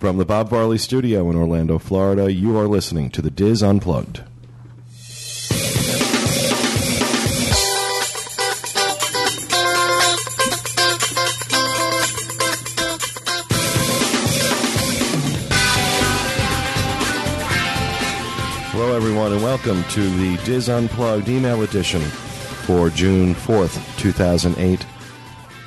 From 0.00 0.16
the 0.16 0.24
Bob 0.24 0.48
Varley 0.48 0.78
Studio 0.78 1.28
in 1.28 1.36
Orlando, 1.36 1.78
Florida, 1.78 2.32
you 2.32 2.56
are 2.56 2.66
listening 2.66 3.10
to 3.10 3.20
the 3.20 3.30
Diz 3.30 3.62
Unplugged. 3.62 4.22
Hello, 18.72 18.96
everyone, 18.96 19.34
and 19.34 19.42
welcome 19.42 19.84
to 19.90 20.00
the 20.00 20.38
Diz 20.46 20.70
Unplugged 20.70 21.28
email 21.28 21.60
edition 21.60 22.00
for 22.00 22.88
June 22.88 23.34
4th, 23.34 23.98
2008. 23.98 24.86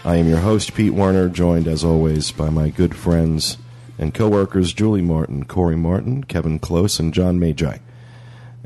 I 0.03 0.15
am 0.15 0.27
your 0.27 0.39
host, 0.39 0.73
Pete 0.73 0.95
Werner, 0.95 1.29
joined 1.29 1.67
as 1.67 1.83
always 1.83 2.31
by 2.31 2.49
my 2.49 2.71
good 2.71 2.95
friends 2.95 3.59
and 4.03 4.13
co-workers 4.13 4.73
Julie 4.73 5.01
Martin, 5.01 5.45
Corey 5.45 5.77
Martin, 5.77 6.25
Kevin 6.25 6.59
Close, 6.59 6.99
and 6.99 7.13
John 7.13 7.39
Magi. 7.39 7.77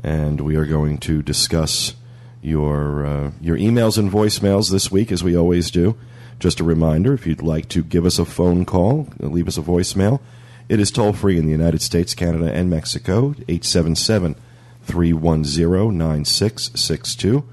And 0.02 0.40
we 0.40 0.56
are 0.56 0.66
going 0.66 0.98
to 0.98 1.22
discuss 1.22 1.94
your 2.42 3.06
uh, 3.06 3.30
your 3.40 3.56
emails 3.56 3.98
and 3.98 4.10
voicemails 4.10 4.70
this 4.70 4.90
week, 4.90 5.12
as 5.12 5.22
we 5.22 5.36
always 5.36 5.70
do. 5.70 5.96
Just 6.40 6.58
a 6.58 6.64
reminder: 6.64 7.14
if 7.14 7.24
you'd 7.24 7.40
like 7.40 7.68
to 7.68 7.84
give 7.84 8.04
us 8.04 8.18
a 8.18 8.24
phone 8.24 8.64
call, 8.64 9.08
leave 9.20 9.46
us 9.46 9.56
a 9.56 9.62
voicemail. 9.62 10.20
It 10.68 10.80
is 10.80 10.90
toll 10.90 11.12
free 11.12 11.38
in 11.38 11.46
the 11.46 11.52
United 11.52 11.82
States, 11.82 12.14
Canada, 12.14 12.52
and 12.52 12.68
Mexico. 12.68 13.34
877 13.48 14.34
310 14.82 15.96
9662. 15.96 17.44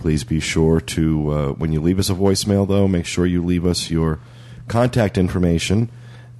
Please 0.00 0.24
be 0.24 0.40
sure 0.40 0.80
to, 0.80 1.30
uh, 1.30 1.48
when 1.52 1.72
you 1.72 1.80
leave 1.80 2.00
us 2.00 2.10
a 2.10 2.14
voicemail, 2.14 2.66
though, 2.66 2.88
make 2.88 3.06
sure 3.06 3.24
you 3.24 3.44
leave 3.44 3.64
us 3.64 3.90
your 3.90 4.18
contact 4.66 5.16
information 5.16 5.88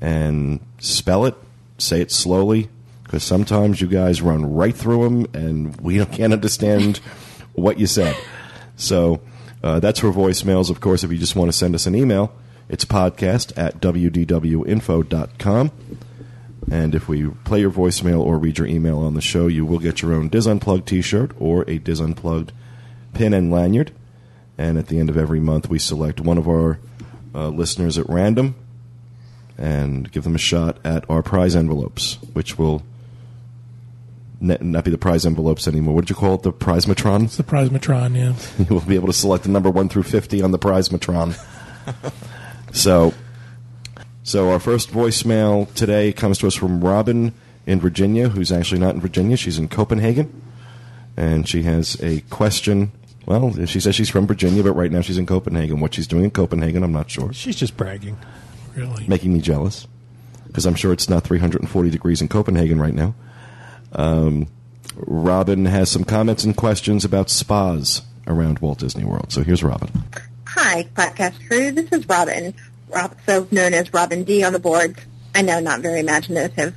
and 0.03 0.61
spell 0.79 1.25
it, 1.25 1.35
say 1.79 2.01
it 2.01 2.11
slowly, 2.11 2.69
because 3.05 3.23
sometimes 3.23 3.81
you 3.81 3.87
guys 3.87 4.21
run 4.21 4.53
right 4.53 4.75
through 4.75 5.05
them 5.05 5.27
and 5.33 5.81
we 5.81 6.05
can't 6.07 6.33
understand 6.33 6.99
what 7.55 7.79
you 7.79 7.87
said. 7.87 8.17
So 8.75 9.23
uh, 9.63 9.79
that's 9.79 10.01
for 10.01 10.13
voicemails. 10.13 10.71
Of 10.71 10.81
course, 10.81 11.05
if 11.05 11.13
you 11.13 11.19
just 11.19 11.37
want 11.37 11.51
to 11.51 11.57
send 11.57 11.77
us 11.77 11.87
an 11.87 11.95
email, 11.95 12.35
it's 12.69 12.85
podcast 12.85 13.57
at 13.57 13.81
wdwinfo.com. 13.81 15.71
And 16.71 16.95
if 16.95 17.09
we 17.09 17.29
play 17.45 17.61
your 17.61 17.71
voicemail 17.71 18.21
or 18.21 18.39
read 18.39 18.59
your 18.59 18.67
email 18.67 18.99
on 18.99 19.15
the 19.15 19.21
show, 19.21 19.47
you 19.47 19.65
will 19.65 19.79
get 19.79 20.03
your 20.03 20.15
own 20.15 20.29
Diz 20.29 20.49
Unplugged 20.49 20.89
t 20.89 21.01
shirt 21.01 21.31
or 21.39 21.65
a 21.69 21.79
Diz 21.79 22.01
Unplugged 22.01 22.53
pin 23.15 23.35
and 23.35 23.53
lanyard. 23.53 23.93
And 24.59 24.79
at 24.79 24.89
the 24.89 24.99
end 24.99 25.11
of 25.11 25.17
every 25.17 25.41
month, 25.41 25.69
we 25.69 25.79
select 25.79 26.21
one 26.21 26.39
of 26.39 26.49
our 26.49 26.81
uh, 27.35 27.49
listeners 27.49 27.99
at 27.99 28.09
random 28.09 28.57
and 29.59 30.11
give 30.11 30.25
them 30.25 30.35
a 30.35 30.39
shot 30.39 30.79
at 30.85 31.09
our 31.11 31.23
prize 31.23 31.55
envelopes, 31.55 32.19
which 32.33 32.59
will 32.59 32.83
not 34.41 34.85
be 34.85 34.91
the 34.91 34.99
prize 34.99 35.25
envelopes 35.25 35.69
anymore. 35.69 35.95
What 35.95 36.03
did 36.03 36.11
you 36.11 36.17
call 36.17 36.35
it? 36.35 36.43
The 36.43 36.53
Prizematron? 36.53 37.25
It's 37.25 37.37
the 37.37 37.45
Prizematron, 37.45 38.17
yeah. 38.17 38.35
you 38.69 38.75
will 38.75 38.81
be 38.81 38.97
able 38.97 39.07
to 39.07 39.13
select 39.13 39.45
the 39.45 39.51
number 39.51 39.71
1 39.71 39.89
through 39.89 40.03
50 40.03 40.43
on 40.43 40.51
the 40.51 40.59
Prizematron. 40.59 41.39
so, 42.73 43.15
so 44.25 44.51
our 44.51 44.59
first 44.59 44.91
voicemail 44.91 45.73
today 45.75 46.13
comes 46.13 46.39
to 46.39 46.49
us 46.49 46.55
from 46.55 46.83
Robin 46.83 47.33
in 47.67 47.81
Virginia, 47.81 48.29
who's 48.29 48.51
actually 48.51 48.81
not 48.81 48.95
in 48.95 49.01
Virginia. 49.01 49.37
She's 49.37 49.59
in 49.59 49.69
Copenhagen. 49.69 50.43
And 51.17 51.49
she 51.49 51.63
has 51.63 52.01
a 52.03 52.21
question. 52.23 52.91
Well, 53.27 53.67
she 53.67 53.79
says 53.79 53.95
she's 53.95 54.09
from 54.09 54.27
Virginia, 54.27 54.63
but 54.63 54.73
right 54.73 54.91
now 54.91 55.03
she's 55.03 55.19
in 55.19 55.27
Copenhagen. 55.27 55.79
What 55.79 55.95
she's 55.95 56.07
doing 56.07 56.25
in 56.25 56.31
Copenhagen, 56.31 56.83
I'm 56.83 56.93
not 56.93 57.11
sure. 57.11 57.33
She's 57.33 57.55
just 57.55 57.77
bragging, 57.77 58.19
really. 58.75 59.07
Making 59.07 59.33
me 59.35 59.41
jealous. 59.41 59.87
Because 60.47 60.67
I'm 60.67 60.75
sure 60.75 60.93
it's 60.93 61.09
not 61.09 61.25
340 61.25 61.91
degrees 61.91 62.21
in 62.21 62.29
Copenhagen 62.29 62.79
right 62.79 62.95
now. 62.95 63.15
Um, 63.93 64.49
Robin 64.97 65.65
has 65.65 65.91
some 65.91 66.05
comments 66.05 66.45
and 66.45 66.57
questions 66.57 67.05
about 67.05 67.31
spas 67.31 68.03
around 68.27 68.59
Walt 68.59 68.79
Disney 68.79 69.05
World. 69.05 69.33
So 69.33 69.43
here's 69.43 69.63
Robin. 69.63 69.91
Hi, 70.47 70.85
podcast 70.95 71.47
crew. 71.49 71.73
This 71.73 71.91
is 71.93 72.07
Robin, 72.09 72.53
Rob, 72.89 73.17
so 73.25 73.47
known 73.51 73.73
as 73.73 73.93
Robin 73.95 74.25
D 74.25 74.45
on 74.45 74.53
the 74.53 74.59
board. 74.59 74.97
I 75.35 75.43
know, 75.43 75.61
not 75.61 75.81
very 75.81 76.01
imaginative. 76.01 76.75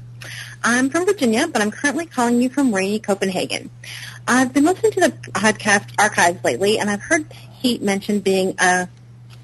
I'm 0.64 0.90
from 0.90 1.06
Virginia, 1.06 1.48
but 1.48 1.62
I'm 1.62 1.72
currently 1.72 2.06
calling 2.06 2.42
you 2.42 2.50
from 2.50 2.74
rainy 2.74 3.00
Copenhagen. 3.00 3.70
I've 4.28 4.54
been 4.54 4.64
listening 4.64 4.94
to 4.94 5.00
the 5.02 5.10
podcast 5.32 5.94
archives 6.00 6.44
lately, 6.44 6.80
and 6.80 6.90
I've 6.90 7.02
heard 7.02 7.32
Pete 7.62 7.82
mention 7.82 8.22
being 8.22 8.56
a 8.60 8.88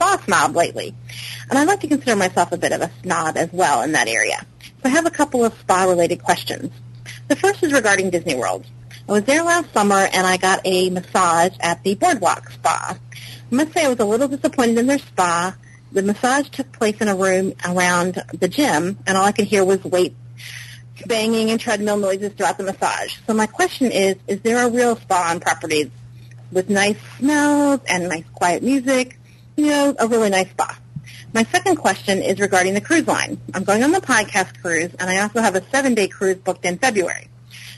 spa 0.01 0.17
snob 0.25 0.56
lately. 0.56 0.95
And 1.50 1.59
I'd 1.59 1.67
like 1.67 1.81
to 1.81 1.88
consider 1.88 2.16
myself 2.16 2.51
a 2.51 2.57
bit 2.57 2.72
of 2.72 2.81
a 2.81 2.91
snob 3.03 3.38
as 3.38 3.51
well 3.51 3.84
in 3.84 3.91
that 3.91 4.07
area. 4.07 4.45
So 4.63 4.69
I 4.85 4.89
have 4.89 5.06
a 5.06 5.12
couple 5.12 5.45
of 5.45 5.53
spa-related 5.59 6.23
questions. 6.23 6.72
The 7.28 7.35
first 7.35 7.62
is 7.62 7.72
regarding 7.72 8.09
Disney 8.09 8.35
World. 8.35 8.66
I 9.07 9.12
was 9.12 9.23
there 9.23 9.44
last 9.44 9.72
summer, 9.73 10.07
and 10.12 10.25
I 10.25 10.38
got 10.38 10.62
a 10.66 10.89
massage 10.89 11.53
at 11.59 11.84
the 11.84 11.95
Boardwalk 11.95 12.50
Spa. 12.50 12.97
I 12.97 13.56
must 13.56 13.73
say 13.73 13.85
I 13.85 13.89
was 13.89 14.00
a 14.00 14.06
little 14.06 14.28
disappointed 14.28 14.78
in 14.78 14.88
their 14.88 15.00
spa. 15.00 15.56
The 15.91 16.01
massage 16.01 16.50
took 16.50 16.72
place 16.72 17.00
in 17.01 17.07
a 17.07 17.16
room 17.16 17.53
around 17.66 18.23
the 18.33 18.47
gym, 18.47 18.97
and 19.06 19.18
all 19.18 19.25
I 19.25 19.31
could 19.31 19.45
hear 19.45 19.63
was 19.66 19.83
weight 19.83 20.16
banging 21.07 21.50
and 21.50 21.59
treadmill 21.59 21.97
noises 21.97 22.31
throughout 22.33 22.57
the 22.57 22.63
massage. 22.63 23.18
So 23.25 23.33
my 23.33 23.47
question 23.47 23.91
is, 23.91 24.16
is 24.28 24.41
there 24.41 24.66
a 24.66 24.69
real 24.69 24.95
spa 24.95 25.29
on 25.31 25.39
property 25.39 25.91
with 26.51 26.69
nice 26.69 26.97
smells 27.18 27.81
and 27.88 28.07
nice 28.07 28.25
quiet 28.33 28.62
music? 28.62 29.18
You 29.56 29.66
know, 29.67 29.95
a 30.00 30.07
really 30.07 30.29
nice 30.29 30.50
spa. 30.50 30.78
My 31.34 31.44
second 31.44 31.78
question 31.78 32.22
is 32.22 32.39
regarding 32.39 32.73
the 32.73 32.81
cruise 32.81 33.07
line. 33.07 33.39
I'm 33.53 33.63
going 33.63 33.84
on 33.84 33.91
the 33.91 34.01
podcast 34.01 34.62
cruise, 34.62 34.91
and 35.00 35.09
I 35.09 35.22
also 35.22 35.41
have 35.41 35.56
a 35.56 35.63
seven-day 35.69 36.07
cruise 36.07 36.38
booked 36.38 36.66
in 36.66 36.78
February. 36.78 37.28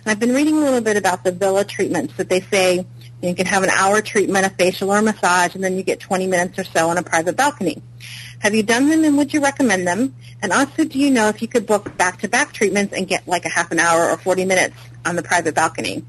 And 0.04 0.12
I've 0.12 0.20
been 0.20 0.34
reading 0.34 0.58
a 0.58 0.60
little 0.60 0.82
bit 0.82 0.98
about 0.98 1.24
the 1.24 1.32
villa 1.32 1.64
treatments 1.64 2.16
that 2.18 2.30
they 2.30 2.42
say 2.42 2.86
you 3.22 3.36
can 3.36 3.46
have 3.46 3.64
an 3.64 3.70
hour 3.70 4.02
treatment, 4.02 4.46
a 4.46 4.50
facial 4.50 4.92
or 4.92 4.98
a 4.98 5.02
massage, 5.02 5.56
and 5.56 5.64
then 5.64 5.78
you 5.78 5.84
get 5.84 6.00
20 6.00 6.28
minutes 6.28 6.60
or 6.60 6.64
so 6.64 6.90
on 6.90 6.98
a 6.98 7.04
private 7.04 7.38
balcony. 7.38 7.82
Have 8.40 8.54
you 8.54 8.64
done 8.64 8.90
them 8.90 9.04
and 9.04 9.18
would 9.18 9.34
you 9.34 9.42
recommend 9.42 9.88
them? 9.88 10.14
And 10.42 10.52
also, 10.52 10.84
do 10.84 11.00
you 11.00 11.10
know 11.10 11.30
if 11.30 11.42
you 11.42 11.48
could 11.48 11.66
book 11.66 11.96
back-to-back 11.98 12.52
treatments 12.52 12.94
and 12.94 13.08
get 13.08 13.28
like 13.28 13.46
a 13.46 13.50
half 13.50 13.72
an 13.72 13.80
hour 13.80 14.10
or 14.10 14.18
40 14.18 14.46
minutes 14.46 14.76
on 15.06 15.16
the 15.16 15.24
private 15.24 15.56
balcony? 15.56 16.04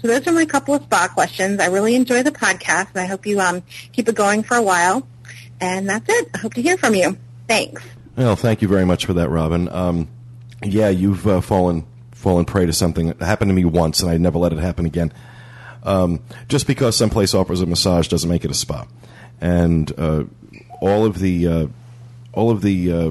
So 0.00 0.08
those 0.08 0.26
are 0.26 0.32
my 0.32 0.46
couple 0.46 0.74
of 0.74 0.82
spa 0.82 1.08
questions. 1.08 1.60
I 1.60 1.66
really 1.66 1.94
enjoy 1.94 2.22
the 2.22 2.32
podcast, 2.32 2.88
and 2.94 3.00
I 3.00 3.06
hope 3.06 3.26
you 3.26 3.40
um, 3.40 3.62
keep 3.92 4.08
it 4.08 4.14
going 4.14 4.42
for 4.42 4.56
a 4.56 4.62
while. 4.62 5.06
And 5.60 5.88
that's 5.88 6.08
it. 6.08 6.28
I 6.34 6.38
hope 6.38 6.54
to 6.54 6.62
hear 6.62 6.78
from 6.78 6.94
you. 6.94 7.18
Thanks. 7.46 7.82
Well, 8.16 8.36
thank 8.36 8.62
you 8.62 8.68
very 8.68 8.86
much 8.86 9.04
for 9.04 9.12
that, 9.14 9.28
Robin. 9.28 9.68
Um, 9.68 10.08
yeah, 10.62 10.88
you've 10.88 11.26
uh, 11.26 11.40
fallen 11.40 11.86
fallen 12.12 12.44
prey 12.44 12.66
to 12.66 12.72
something 12.72 13.06
that 13.08 13.20
happened 13.22 13.48
to 13.50 13.54
me 13.54 13.64
once, 13.64 14.00
and 14.00 14.10
I 14.10 14.16
never 14.16 14.38
let 14.38 14.52
it 14.52 14.58
happen 14.58 14.86
again. 14.86 15.12
Um, 15.82 16.22
just 16.48 16.66
because 16.66 16.96
some 16.96 17.08
place 17.08 17.34
offers 17.34 17.62
a 17.62 17.66
massage 17.66 18.08
doesn't 18.08 18.28
make 18.28 18.44
it 18.44 18.50
a 18.50 18.54
spa, 18.54 18.86
and 19.40 19.92
uh, 19.98 20.24
all 20.80 21.04
of 21.04 21.18
the 21.18 21.46
uh, 21.46 21.66
all 22.32 22.50
of 22.50 22.62
the 22.62 22.92
uh, 22.92 23.10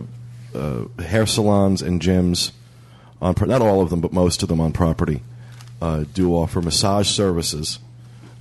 uh, 0.56 1.04
hair 1.04 1.26
salons 1.26 1.82
and 1.82 2.02
gyms 2.02 2.52
on 3.22 3.36
not 3.42 3.62
all 3.62 3.82
of 3.82 3.90
them, 3.90 4.02
but 4.02 4.14
most 4.14 4.44
of 4.44 4.50
them 4.50 4.62
on 4.62 4.72
property 4.72 5.22
uh, 5.82 6.06
do 6.14 6.34
offer 6.34 6.62
massage 6.62 7.10
services. 7.10 7.80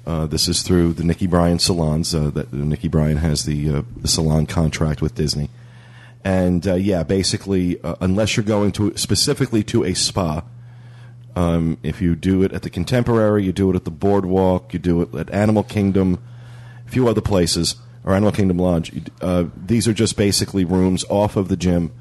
Uh, 0.07 0.27
this 0.27 0.49
is 0.49 0.63
through 0.63 0.95
the 0.95 1.05
Nikki 1.05 1.27
Bryan 1.27 1.59
salons. 1.59 2.15
Uh, 2.15 2.31
that 2.31 2.53
Nikki 2.53 2.89
Bryan 2.89 3.19
has 3.19 3.45
the 3.45 3.69
uh, 3.69 3.83
the 3.97 4.09
salon 4.09 4.47
contract 4.47 5.03
with 5.03 5.15
Disney, 5.15 5.51
and 6.25 6.67
uh, 6.67 6.75
yeah, 6.75 7.03
basically, 7.03 7.81
uh, 7.83 7.97
unless 8.01 8.37
you're 8.37 8.45
going 8.45 8.73
to 8.73 8.97
specifically 8.97 9.63
to 9.65 9.85
a 9.85 9.95
spa, 9.95 10.43
um, 11.37 11.77
if 11.83 12.01
you 12.01 12.15
do 12.15 12.43
it 12.43 12.53
at 12.53 12.63
the 12.63 12.71
Contemporary, 12.71 13.45
you 13.45 13.53
do 13.53 13.71
it 13.71 13.77
at 13.77 13.85
the 13.85 13.91
Boardwalk, 13.91 14.73
you 14.73 14.79
do 14.79 15.03
it 15.03 15.15
at 15.15 15.31
Animal 15.31 15.63
Kingdom, 15.63 16.19
a 16.87 16.91
few 16.91 17.07
other 17.07 17.21
places, 17.21 17.77
or 18.03 18.15
Animal 18.15 18.33
Kingdom 18.33 18.59
Lodge. 18.59 18.91
These 19.67 19.87
are 19.87 19.93
just 19.93 20.17
basically 20.17 20.65
rooms 20.65 21.05
off 21.11 21.37
of 21.37 21.49
the 21.49 21.57
gym 21.57 21.93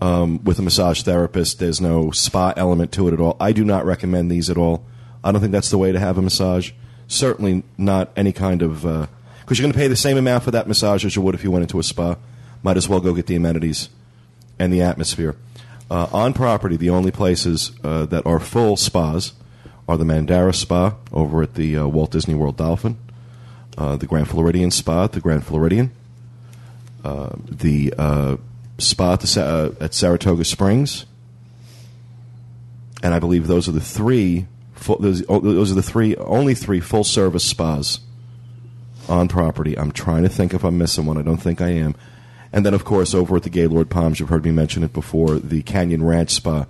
um, 0.00 0.42
with 0.44 0.58
a 0.58 0.62
massage 0.62 1.02
therapist. 1.02 1.58
There's 1.58 1.80
no 1.80 2.10
spa 2.10 2.52
element 2.56 2.92
to 2.92 3.08
it 3.08 3.14
at 3.14 3.20
all. 3.20 3.36
I 3.40 3.52
do 3.52 3.64
not 3.64 3.84
recommend 3.84 4.30
these 4.30 4.50
at 4.50 4.56
all. 4.56 4.84
I 5.22 5.32
don't 5.32 5.40
think 5.40 5.52
that's 5.52 5.70
the 5.70 5.78
way 5.78 5.92
to 5.92 5.98
have 5.98 6.18
a 6.18 6.22
massage. 6.22 6.72
Certainly 7.08 7.62
not 7.78 8.10
any 8.16 8.32
kind 8.32 8.62
of 8.62 8.82
because 9.46 9.58
you're 9.58 9.64
going 9.64 9.72
to 9.72 9.78
pay 9.78 9.88
the 9.88 9.96
same 9.96 10.16
amount 10.16 10.44
for 10.44 10.50
that 10.50 10.66
massage 10.66 11.04
as 11.04 11.14
you 11.14 11.22
would 11.22 11.34
if 11.34 11.44
you 11.44 11.50
went 11.50 11.62
into 11.62 11.78
a 11.78 11.82
spa. 11.82 12.16
Might 12.62 12.76
as 12.76 12.88
well 12.88 13.00
go 13.00 13.14
get 13.14 13.26
the 13.26 13.36
amenities 13.36 13.88
and 14.58 14.72
the 14.72 14.82
atmosphere. 14.82 15.36
Uh, 15.90 16.08
on 16.12 16.32
property, 16.32 16.76
the 16.76 16.90
only 16.90 17.12
places 17.12 17.70
uh, 17.84 18.06
that 18.06 18.26
are 18.26 18.40
full 18.40 18.76
spas 18.76 19.34
are 19.88 19.96
the 19.96 20.04
Mandara 20.04 20.54
Spa 20.54 20.96
over 21.12 21.42
at 21.42 21.54
the 21.54 21.76
uh, 21.76 21.86
Walt 21.86 22.10
Disney 22.10 22.34
World 22.34 22.56
Dolphin, 22.56 22.98
uh, 23.78 23.96
the 23.96 24.06
Grand 24.06 24.28
Floridian 24.28 24.70
Spa 24.70 25.06
the 25.06 25.20
Grand 25.20 25.44
Floridian, 25.44 25.92
uh, 27.04 27.30
the 27.48 27.94
uh, 27.96 28.36
spa 28.78 29.14
at, 29.14 29.36
uh, 29.36 29.70
at 29.80 29.94
Saratoga 29.94 30.44
Springs, 30.44 31.06
and 33.02 33.14
I 33.14 33.18
believe 33.18 33.46
those 33.46 33.68
are 33.68 33.72
the 33.72 33.80
three. 33.80 34.46
Those, 35.00 35.24
oh, 35.28 35.40
those 35.40 35.72
are 35.72 35.74
the 35.74 35.82
three 35.82 36.14
only 36.16 36.54
three 36.54 36.80
full 36.80 37.04
service 37.04 37.44
spas 37.44 38.00
on 39.08 39.28
property. 39.28 39.76
I'm 39.78 39.90
trying 39.90 40.22
to 40.22 40.28
think 40.28 40.54
if 40.54 40.64
I'm 40.64 40.78
missing 40.78 41.06
one. 41.06 41.16
I 41.16 41.22
don't 41.22 41.38
think 41.38 41.60
I 41.60 41.70
am. 41.70 41.94
And 42.52 42.64
then, 42.64 42.74
of 42.74 42.84
course, 42.84 43.14
over 43.14 43.36
at 43.36 43.42
the 43.42 43.50
Gaylord 43.50 43.90
Palms, 43.90 44.20
you've 44.20 44.28
heard 44.28 44.44
me 44.44 44.52
mention 44.52 44.84
it 44.84 44.92
before, 44.92 45.38
the 45.38 45.62
Canyon 45.62 46.04
Ranch 46.04 46.30
Spa, 46.30 46.66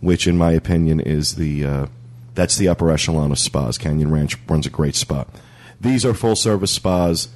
which, 0.00 0.26
in 0.26 0.36
my 0.36 0.52
opinion, 0.52 1.00
is 1.00 1.36
the 1.36 1.64
uh, 1.64 1.86
that's 2.34 2.56
the 2.56 2.68
upper 2.68 2.90
echelon 2.90 3.30
of 3.30 3.38
spas. 3.38 3.78
Canyon 3.78 4.10
Ranch 4.10 4.36
runs 4.48 4.66
a 4.66 4.70
great 4.70 4.94
spa. 4.94 5.24
These 5.80 6.04
are 6.04 6.14
full 6.14 6.36
service 6.36 6.72
spas. 6.72 7.28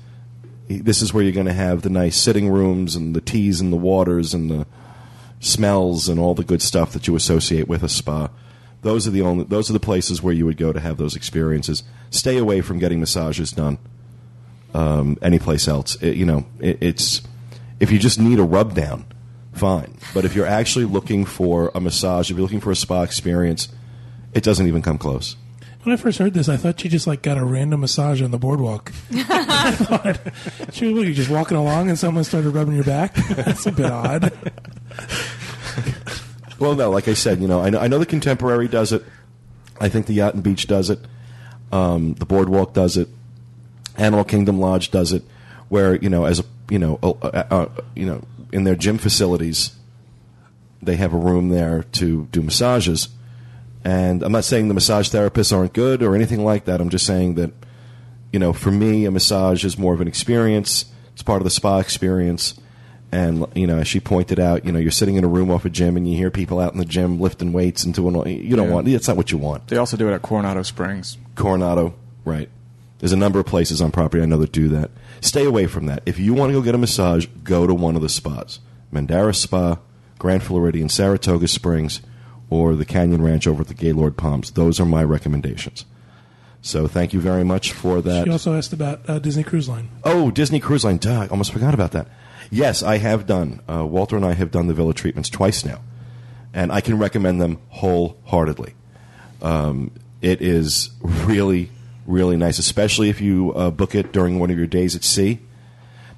This 0.68 1.00
is 1.02 1.14
where 1.14 1.22
you're 1.22 1.32
going 1.32 1.46
to 1.46 1.52
have 1.52 1.82
the 1.82 1.90
nice 1.90 2.16
sitting 2.16 2.48
rooms 2.48 2.96
and 2.96 3.14
the 3.14 3.20
teas 3.20 3.60
and 3.60 3.72
the 3.72 3.76
waters 3.76 4.34
and 4.34 4.50
the 4.50 4.66
smells 5.40 6.08
and 6.08 6.18
all 6.18 6.34
the 6.34 6.42
good 6.44 6.62
stuff 6.62 6.92
that 6.92 7.06
you 7.06 7.14
associate 7.14 7.68
with 7.68 7.82
a 7.82 7.88
spa. 7.88 8.28
Those 8.82 9.06
are 9.06 9.10
the 9.10 9.22
only 9.22 9.44
those 9.44 9.70
are 9.70 9.72
the 9.72 9.80
places 9.80 10.22
where 10.22 10.34
you 10.34 10.44
would 10.46 10.56
go 10.56 10.72
to 10.72 10.80
have 10.80 10.96
those 10.96 11.16
experiences. 11.16 11.82
Stay 12.10 12.36
away 12.38 12.60
from 12.60 12.78
getting 12.78 13.00
massages 13.00 13.50
done. 13.52 13.78
Um, 14.74 15.16
anyplace 15.22 15.68
else, 15.68 15.96
It- 16.02 16.16
you 16.16 16.26
know, 16.26 16.46
it, 16.60 16.78
it's 16.80 17.22
if 17.80 17.90
you 17.90 17.98
just 17.98 18.18
need 18.18 18.38
a 18.38 18.42
rub 18.42 18.74
down, 18.74 19.06
fine. 19.52 19.96
But 20.12 20.24
if 20.24 20.34
you're 20.34 20.46
actually 20.46 20.84
looking 20.84 21.24
for 21.24 21.70
a 21.74 21.80
massage, 21.80 22.30
if 22.30 22.36
you're 22.36 22.42
looking 22.42 22.60
for 22.60 22.70
a 22.70 22.76
spa 22.76 23.02
experience, 23.02 23.68
it 24.34 24.42
doesn't 24.42 24.66
even 24.66 24.82
come 24.82 24.98
close. 24.98 25.36
When 25.86 25.92
I 25.92 25.98
first 25.98 26.18
heard 26.18 26.34
this, 26.34 26.48
I 26.48 26.56
thought 26.56 26.80
she 26.80 26.88
just 26.88 27.06
like 27.06 27.22
got 27.22 27.38
a 27.38 27.44
random 27.44 27.82
massage 27.82 28.20
on 28.20 28.32
the 28.32 28.38
boardwalk. 28.38 28.90
I 29.12 29.70
thought 29.70 30.18
she 30.72 30.86
was 30.86 30.94
what, 30.96 31.06
you 31.06 31.14
just 31.14 31.30
walking 31.30 31.56
along 31.56 31.90
and 31.90 31.96
someone 31.96 32.24
started 32.24 32.50
rubbing 32.50 32.74
your 32.74 32.82
back. 32.82 33.14
That's 33.28 33.66
a 33.66 33.70
bit 33.70 33.86
odd. 33.86 34.32
Well, 36.58 36.74
no, 36.74 36.90
like 36.90 37.06
I 37.06 37.14
said, 37.14 37.40
you 37.40 37.46
know, 37.46 37.60
I 37.60 37.70
know, 37.70 37.78
I 37.78 37.86
know 37.86 38.00
the 38.00 38.06
Contemporary 38.06 38.66
does 38.66 38.90
it. 38.90 39.04
I 39.80 39.88
think 39.88 40.06
the 40.06 40.14
Yacht 40.14 40.34
and 40.34 40.42
Beach 40.42 40.66
does 40.66 40.90
it. 40.90 40.98
Um, 41.70 42.14
the 42.14 42.26
Boardwalk 42.26 42.74
does 42.74 42.96
it. 42.96 43.08
Animal 43.96 44.24
Kingdom 44.24 44.58
Lodge 44.58 44.90
does 44.90 45.12
it. 45.12 45.22
Where 45.68 45.94
you 45.94 46.10
know, 46.10 46.24
as 46.24 46.40
a 46.40 46.44
you 46.68 46.80
know, 46.80 46.98
uh, 47.00 47.10
uh, 47.10 47.44
uh, 47.48 47.68
you 47.94 48.06
know, 48.06 48.24
in 48.50 48.64
their 48.64 48.74
gym 48.74 48.98
facilities, 48.98 49.76
they 50.82 50.96
have 50.96 51.14
a 51.14 51.16
room 51.16 51.50
there 51.50 51.84
to 51.92 52.26
do 52.32 52.42
massages. 52.42 53.06
And 53.86 54.24
I'm 54.24 54.32
not 54.32 54.44
saying 54.44 54.66
the 54.66 54.74
massage 54.74 55.08
therapists 55.10 55.56
aren't 55.56 55.72
good 55.72 56.02
or 56.02 56.16
anything 56.16 56.44
like 56.44 56.64
that. 56.64 56.80
I'm 56.80 56.88
just 56.90 57.06
saying 57.06 57.36
that, 57.36 57.52
you 58.32 58.40
know, 58.40 58.52
for 58.52 58.72
me, 58.72 59.04
a 59.04 59.12
massage 59.12 59.64
is 59.64 59.78
more 59.78 59.94
of 59.94 60.00
an 60.00 60.08
experience. 60.08 60.86
It's 61.12 61.22
part 61.22 61.40
of 61.40 61.44
the 61.44 61.50
spa 61.50 61.78
experience. 61.78 62.54
And 63.12 63.46
you 63.54 63.64
know, 63.68 63.78
as 63.78 63.86
she 63.86 64.00
pointed 64.00 64.40
out, 64.40 64.64
you 64.64 64.72
know, 64.72 64.80
you're 64.80 64.90
sitting 64.90 65.14
in 65.14 65.22
a 65.22 65.28
room 65.28 65.52
off 65.52 65.64
a 65.64 65.70
gym, 65.70 65.96
and 65.96 66.10
you 66.10 66.16
hear 66.16 66.32
people 66.32 66.58
out 66.58 66.72
in 66.72 66.80
the 66.80 66.84
gym 66.84 67.20
lifting 67.20 67.52
weights 67.52 67.84
and 67.84 67.94
doing. 67.94 68.16
all- 68.16 68.26
You 68.26 68.56
don't 68.56 68.66
Yeah. 68.66 68.74
want. 68.74 68.88
It's 68.88 69.06
not 69.06 69.16
what 69.16 69.30
you 69.30 69.38
want. 69.38 69.68
They 69.68 69.76
also 69.76 69.96
do 69.96 70.08
it 70.08 70.12
at 70.14 70.22
Coronado 70.22 70.62
Springs. 70.62 71.16
Coronado, 71.36 71.94
right? 72.24 72.48
There's 72.98 73.12
a 73.12 73.16
number 73.16 73.38
of 73.38 73.46
places 73.46 73.80
on 73.80 73.92
property 73.92 74.20
I 74.20 74.26
know 74.26 74.38
that 74.38 74.50
do 74.50 74.68
that. 74.70 74.90
Stay 75.20 75.44
away 75.44 75.66
from 75.68 75.86
that. 75.86 76.02
If 76.06 76.18
you 76.18 76.34
want 76.34 76.50
to 76.50 76.54
go 76.54 76.62
get 76.62 76.74
a 76.74 76.78
massage, 76.78 77.26
go 77.44 77.68
to 77.68 77.72
one 77.74 77.94
of 77.94 78.02
the 78.02 78.08
spas: 78.08 78.58
Mandara 78.92 79.34
Spa, 79.34 79.76
Grand 80.18 80.42
Floridian, 80.42 80.88
Saratoga 80.88 81.46
Springs, 81.46 82.00
or 82.50 82.74
the 82.74 82.84
Canyon 82.84 83.22
Ranch 83.22 83.46
over 83.46 83.62
at 83.62 83.68
the 83.68 83.74
Gaylord 83.74 84.16
Palms. 84.16 84.52
Those 84.52 84.78
are 84.80 84.84
my 84.84 85.02
recommendations. 85.02 85.84
So 86.62 86.88
thank 86.88 87.12
you 87.12 87.20
very 87.20 87.44
much 87.44 87.72
for 87.72 88.00
that. 88.02 88.24
She 88.24 88.30
also 88.30 88.54
asked 88.54 88.72
about 88.72 89.08
uh, 89.08 89.18
Disney 89.18 89.44
Cruise 89.44 89.68
Line. 89.68 89.88
Oh, 90.04 90.30
Disney 90.30 90.58
Cruise 90.58 90.84
Line. 90.84 90.96
Duh, 90.96 91.22
I 91.22 91.26
almost 91.28 91.52
forgot 91.52 91.74
about 91.74 91.92
that. 91.92 92.08
Yes, 92.50 92.82
I 92.82 92.98
have 92.98 93.26
done. 93.26 93.60
Uh, 93.68 93.86
Walter 93.86 94.16
and 94.16 94.24
I 94.24 94.32
have 94.32 94.50
done 94.50 94.66
the 94.66 94.74
Villa 94.74 94.94
treatments 94.94 95.28
twice 95.28 95.64
now, 95.64 95.80
and 96.52 96.72
I 96.72 96.80
can 96.80 96.98
recommend 96.98 97.40
them 97.40 97.58
wholeheartedly. 97.70 98.74
Um, 99.42 99.92
it 100.22 100.40
is 100.40 100.90
really, 101.00 101.70
really 102.06 102.36
nice, 102.36 102.58
especially 102.58 103.10
if 103.10 103.20
you 103.20 103.52
uh, 103.54 103.70
book 103.70 103.94
it 103.94 104.12
during 104.12 104.38
one 104.38 104.50
of 104.50 104.58
your 104.58 104.66
days 104.66 104.96
at 104.96 105.04
sea. 105.04 105.40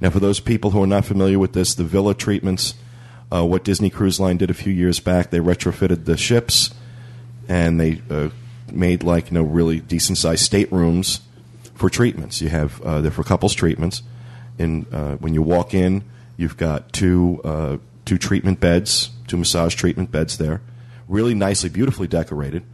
Now, 0.00 0.10
for 0.10 0.20
those 0.20 0.40
people 0.40 0.70
who 0.70 0.82
are 0.82 0.86
not 0.86 1.04
familiar 1.04 1.38
with 1.38 1.52
this, 1.52 1.74
the 1.74 1.84
Villa 1.84 2.14
treatments, 2.14 2.74
uh, 3.32 3.44
what 3.44 3.64
Disney 3.64 3.90
Cruise 3.90 4.18
Line 4.18 4.36
did 4.36 4.50
a 4.50 4.54
few 4.54 4.72
years 4.72 5.00
back, 5.00 5.30
they 5.30 5.38
retrofitted 5.38 6.04
the 6.04 6.16
ships 6.16 6.74
and 7.48 7.80
they 7.80 8.00
uh, 8.10 8.28
made 8.70 9.02
like 9.02 9.30
you 9.30 9.34
know 9.34 9.42
really 9.42 9.80
decent 9.80 10.18
sized 10.18 10.50
staterooms 10.50 11.20
for 11.74 11.88
treatments. 11.88 12.40
You 12.40 12.50
have 12.50 12.80
uh, 12.82 13.00
they're 13.00 13.10
for 13.10 13.24
couples 13.24 13.54
treatments, 13.54 14.02
and 14.58 14.86
uh, 14.92 15.16
when 15.16 15.34
you 15.34 15.42
walk 15.42 15.74
in, 15.74 16.04
you've 16.36 16.56
got 16.56 16.92
two 16.92 17.40
uh, 17.44 17.78
two 18.04 18.18
treatment 18.18 18.60
beds, 18.60 19.10
two 19.26 19.36
massage 19.36 19.74
treatment 19.74 20.10
beds 20.10 20.38
there, 20.38 20.60
really 21.08 21.34
nicely, 21.34 21.68
beautifully 21.68 22.06
decorated, 22.06 22.64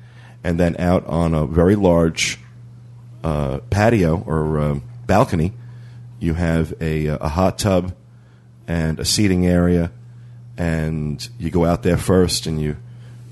and 0.43 0.59
then 0.59 0.77
out 0.79 1.07
on 1.07 1.35
a 1.35 1.47
very 1.47 1.77
large 1.77 2.39
uh, 3.23 3.59
patio 3.71 4.23
or 4.27 4.81
balcony, 5.07 5.53
you 6.19 6.35
have 6.35 6.75
a, 6.81 7.07
a 7.07 7.29
hot 7.29 7.59
tub 7.59 7.95
and 8.67 8.99
a 8.99 9.05
seating 9.05 9.47
area, 9.47 9.91
and 10.57 11.29
you 11.39 11.51
go 11.51 11.65
out 11.65 11.83
there 11.83 11.97
first 11.97 12.47
and 12.47 12.61
you 12.61 12.77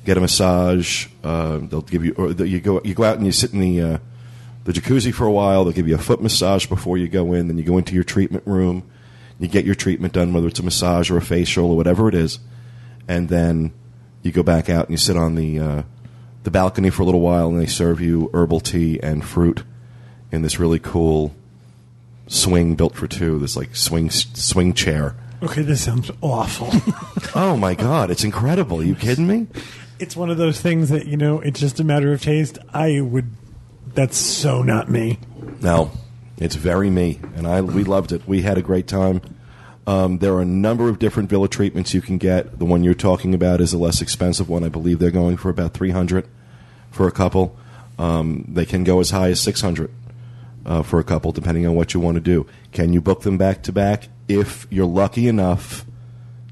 get 0.05 0.17
a 0.17 0.21
massage. 0.21 1.07
Uh, 1.23 1.59
they'll 1.59 1.83
give 1.83 2.05
you, 2.05 2.15
or 2.17 2.31
you 2.31 2.61
go 2.61 2.81
you 2.85 2.95
go 2.95 3.05
out 3.05 3.17
and 3.17 3.27
you 3.27 3.33
sit 3.33 3.53
in 3.53 3.61
the 3.61 3.81
uh, 3.81 3.99
the 4.65 4.73
jacuzzi 4.73 5.13
for 5.13 5.27
a 5.27 5.33
while. 5.33 5.65
They'll 5.65 5.73
give 5.73 5.89
you 5.89 5.95
a 5.95 5.99
foot 5.99 6.23
massage 6.23 6.67
before 6.67 6.99
you 6.99 7.09
go 7.09 7.33
in. 7.33 7.49
Then 7.49 7.59
you 7.59 7.65
go 7.65 7.79
into 7.79 7.95
your 7.95 8.05
treatment 8.05 8.47
room. 8.47 8.83
You 9.39 9.49
get 9.49 9.65
your 9.65 9.75
treatment 9.75 10.13
done, 10.13 10.33
whether 10.33 10.47
it's 10.47 10.61
a 10.61 10.63
massage 10.63 11.11
or 11.11 11.17
a 11.17 11.23
facial 11.23 11.71
or 11.71 11.77
whatever 11.77 12.09
it 12.09 12.15
is, 12.15 12.39
and 13.09 13.29
then 13.29 13.73
you 14.23 14.31
go 14.31 14.45
back 14.45 14.71
out 14.71 14.85
and 14.85 14.91
you 14.93 14.97
sit 14.97 15.17
on 15.17 15.35
the 15.35 15.59
uh, 15.59 15.83
the 16.45 16.51
balcony 16.51 16.91
for 16.91 17.03
a 17.03 17.05
little 17.05 17.21
while, 17.21 17.49
and 17.49 17.61
they 17.61 17.67
serve 17.67 18.01
you 18.01 18.31
herbal 18.33 18.61
tea 18.61 19.01
and 19.03 19.25
fruit 19.25 19.65
in 20.31 20.43
this 20.43 20.61
really 20.61 20.79
cool 20.79 21.35
swing 22.29 22.77
built 22.77 22.95
for 22.95 23.09
two. 23.09 23.39
This 23.39 23.57
like 23.57 23.75
swing 23.75 24.11
swing 24.11 24.75
chair. 24.75 25.17
Okay, 25.43 25.63
this 25.63 25.85
sounds 25.85 26.11
awful. 26.21 26.71
Oh 27.35 27.57
my 27.57 27.75
god, 27.75 28.11
it's 28.11 28.25
incredible! 28.25 28.81
Are 28.81 28.85
you 28.85 28.95
kidding 28.95 29.27
me? 29.27 29.47
it's 29.99 30.15
one 30.15 30.29
of 30.29 30.37
those 30.37 30.61
things 30.61 30.91
that 30.91 31.07
you 31.07 31.17
know. 31.17 31.41
It's 31.41 31.59
just 31.59 31.81
a 31.81 31.85
matter 31.85 32.13
of 32.13 32.21
taste. 32.21 32.59
I 32.75 33.01
would. 33.01 33.31
That's 33.95 34.19
so 34.19 34.63
not 34.63 34.91
me. 34.91 35.19
No, 35.63 35.93
it's 36.37 36.57
very 36.57 36.91
me, 36.91 37.21
and 37.35 37.47
I 37.47 37.63
we 37.63 37.85
loved 37.85 38.13
it. 38.13 38.29
We 38.29 38.43
had 38.43 38.59
a 38.59 38.63
great 38.63 38.87
time. 38.87 39.23
Um, 39.87 40.19
there 40.19 40.35
are 40.35 40.43
a 40.43 40.47
number 40.47 40.91
of 40.91 40.99
different 40.99 41.31
villa 41.31 41.49
treatments 41.49 41.95
you 41.95 42.03
can 42.03 42.19
get. 42.19 42.59
The 42.59 42.67
one 42.67 42.85
you're 42.85 42.93
talking 42.93 43.33
about 43.35 43.63
is 43.63 43.73
a 43.73 43.79
less 43.79 44.03
expensive 44.03 44.49
one. 44.49 44.63
I 44.65 44.69
believe 44.69 44.99
they're 44.99 45.11
going 45.11 45.39
for 45.39 45.49
about 45.49 45.73
three 45.73 45.91
hundred 45.91 46.29
for 46.91 47.09
a 47.09 47.13
couple. 47.13 47.57
Um, 47.99 48.45
they 48.47 48.67
can 48.67 48.85
go 48.85 49.01
as 49.01 49.09
high 49.11 49.31
as 49.31 49.41
six 49.41 49.63
hundred 49.63 49.91
uh, 50.67 50.83
for 50.83 51.01
a 51.01 51.05
couple, 51.05 51.33
depending 51.33 51.67
on 51.67 51.75
what 51.75 51.95
you 51.95 52.01
want 52.01 52.17
to 52.17 52.21
do. 52.21 52.47
Can 52.73 52.93
you 52.93 53.01
book 53.01 53.23
them 53.23 53.39
back 53.39 53.63
to 53.63 53.73
back? 53.73 54.09
If 54.29 54.67
you're 54.71 54.87
lucky 54.87 55.29
enough 55.29 55.85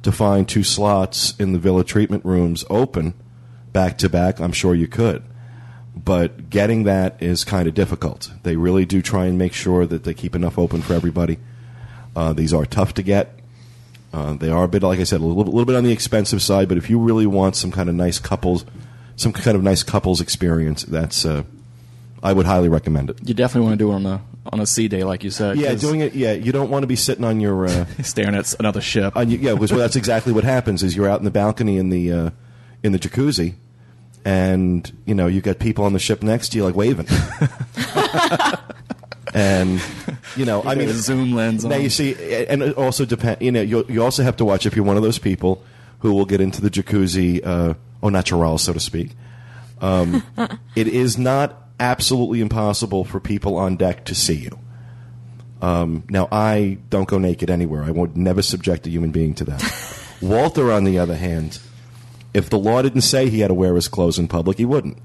to 0.03 0.13
find 0.13 0.49
two 0.49 0.63
slots 0.63 1.35
in 1.39 1.53
the 1.53 1.59
villa 1.59 1.85
treatment 1.85 2.25
rooms 2.25 2.65
open 2.71 3.15
back 3.73 3.99
to 3.99 4.09
back, 4.09 4.41
I'm 4.41 4.53
sure 4.53 4.75
you 4.75 4.89
could 4.89 5.23
but 5.95 6.51
getting 6.51 6.85
that 6.85 7.23
is 7.23 7.45
kind 7.45 7.69
of 7.69 7.75
difficult. 7.75 8.31
They 8.43 8.57
really 8.57 8.87
do 8.87 9.03
try 9.03 9.27
and 9.27 9.37
make 9.37 9.53
sure 9.53 9.87
that 9.87 10.05
they 10.05 10.15
keep 10.15 10.35
enough 10.35 10.59
open 10.59 10.83
for 10.83 10.95
everybody. 10.95 11.39
Uh, 12.15 12.33
these 12.33 12.53
are 12.53 12.65
tough 12.65 12.95
to 12.95 13.03
get. 13.03 13.39
Uh, 14.13 14.35
they 14.35 14.49
are 14.49 14.65
a 14.65 14.69
bit, 14.69 14.83
like 14.83 14.99
I 14.99 15.05
said, 15.05 15.21
a 15.21 15.25
little, 15.25 15.45
little 15.45 15.65
bit 15.65 15.77
on 15.77 15.85
the 15.85 15.93
expensive 15.93 16.43
side. 16.43 16.69
But 16.69 16.79
if 16.79 16.91
you 16.91 16.99
really 16.99 17.27
want 17.27 17.57
some 17.57 17.71
kind 17.71 17.89
of 17.89 17.95
nice 17.95 18.19
couples, 18.19 18.65
some 19.17 19.33
kind 19.33 19.57
of 19.57 19.63
nice 19.63 19.83
couples 19.83 20.21
experience, 20.21 20.83
that's 20.85 21.25
uh, 21.25 21.45
I 22.23 22.33
would 22.33 22.47
highly 22.47 22.69
recommend 22.69 23.11
it. 23.11 23.19
You 23.25 23.35
definitely 23.35 23.69
want 23.69 23.79
to 23.79 23.85
do 23.85 23.93
it 23.93 23.95
on 23.95 24.07
a 24.07 24.21
on 24.53 24.61
a 24.61 24.67
sea 24.67 24.89
day, 24.89 25.05
like 25.05 25.25
you 25.25 25.31
said. 25.31 25.57
Yeah, 25.57 25.75
doing 25.75 26.01
it. 26.01 26.15
Yeah, 26.15 26.33
you 26.33 26.53
don't 26.53 26.71
want 26.71 26.83
to 26.83 26.87
be 26.87 26.97
sitting 26.97 27.25
on 27.25 27.41
your. 27.41 27.67
Uh, 27.67 27.87
staring 28.03 28.35
at 28.35 28.53
another 28.61 28.81
ship. 28.81 29.17
on 29.17 29.31
your 29.31 29.41
yeah, 29.41 29.55
because 29.55 29.71
well, 29.71 29.81
that's 29.81 29.97
exactly 29.97 30.33
what 30.33 30.45
happens. 30.45 30.83
Is 30.83 30.97
you're 30.97 31.09
out 31.09 31.19
in 31.19 31.25
the 31.25 31.31
balcony 31.31 31.79
in 31.79 31.91
the 31.91 32.13
uh, 32.13 32.31
in 32.83 32.93
the 32.93 32.99
jacuzzi, 32.99 33.55
and 34.25 34.91
you 35.07 35.15
know 35.15 35.27
you 35.27 35.41
got 35.41 35.59
people 35.59 35.85
on 35.85 35.93
the 35.93 35.99
ship 35.99 36.23
next 36.23 36.51
to 36.51 36.59
you 36.59 36.65
like 36.65 36.75
waving, 36.75 37.07
and 39.35 39.81
you 40.37 40.45
know 40.45 40.63
I 40.65 40.75
mean 40.75 40.89
a 40.89 40.95
zoom 40.95 41.33
lens 41.33 41.65
Now 41.65 41.77
on. 41.77 41.83
you 41.83 41.91
see, 41.91 42.15
and 42.47 42.63
it 42.63 42.77
also 42.77 43.05
depend. 43.05 43.41
You 43.41 43.53
know, 43.53 43.63
you 43.63 43.85
you 43.89 44.03
also 44.03 44.23
have 44.23 44.37
to 44.39 44.45
watch 44.45 44.67
if 44.67 44.77
you're 44.77 44.85
one 44.85 44.97
of 44.97 45.03
those 45.03 45.19
people 45.19 45.63
who 46.01 46.13
will 46.13 46.27
get 46.27 46.41
into 46.41 46.61
the 46.61 46.71
jacuzzi 46.71 47.45
uh, 47.45 47.75
au 48.03 48.09
natural, 48.09 48.59
so 48.59 48.73
to 48.73 48.81
speak. 48.81 49.13
Um, 49.81 50.23
it 50.77 50.89
is 50.89 51.17
not 51.17 51.57
absolutely 51.81 52.41
impossible 52.41 53.05
for 53.05 53.19
people 53.19 53.57
on 53.57 53.77
deck 53.77 54.05
to 54.05 54.15
see 54.15 54.37
you. 54.37 54.59
Um, 55.63 56.05
now, 56.09 56.29
I 56.31 56.79
don't 56.89 57.09
go 57.09 57.19
naked 57.19 57.51
anywhere. 57.51 57.83
I 57.83 57.91
would 57.91 58.17
never 58.17 58.43
subject 58.43 58.87
a 58.87 58.91
human 58.91 59.11
being 59.11 59.35
to 59.35 59.45
that. 59.45 60.15
Walter, 60.23 60.71
on 60.71 60.85
the 60.85 60.99
other 60.99 61.17
hand, 61.17 61.59
if 62.33 62.49
the 62.49 62.59
law 62.59 62.83
didn't 62.83 63.03
say 63.03 63.29
he 63.29 63.41
had 63.41 63.49
to 63.49 63.55
wear 63.55 63.75
his 63.75 63.89
clothes 63.89 64.19
in 64.19 64.29
public, 64.29 64.59
he 64.59 64.65
wouldn't. 64.65 64.99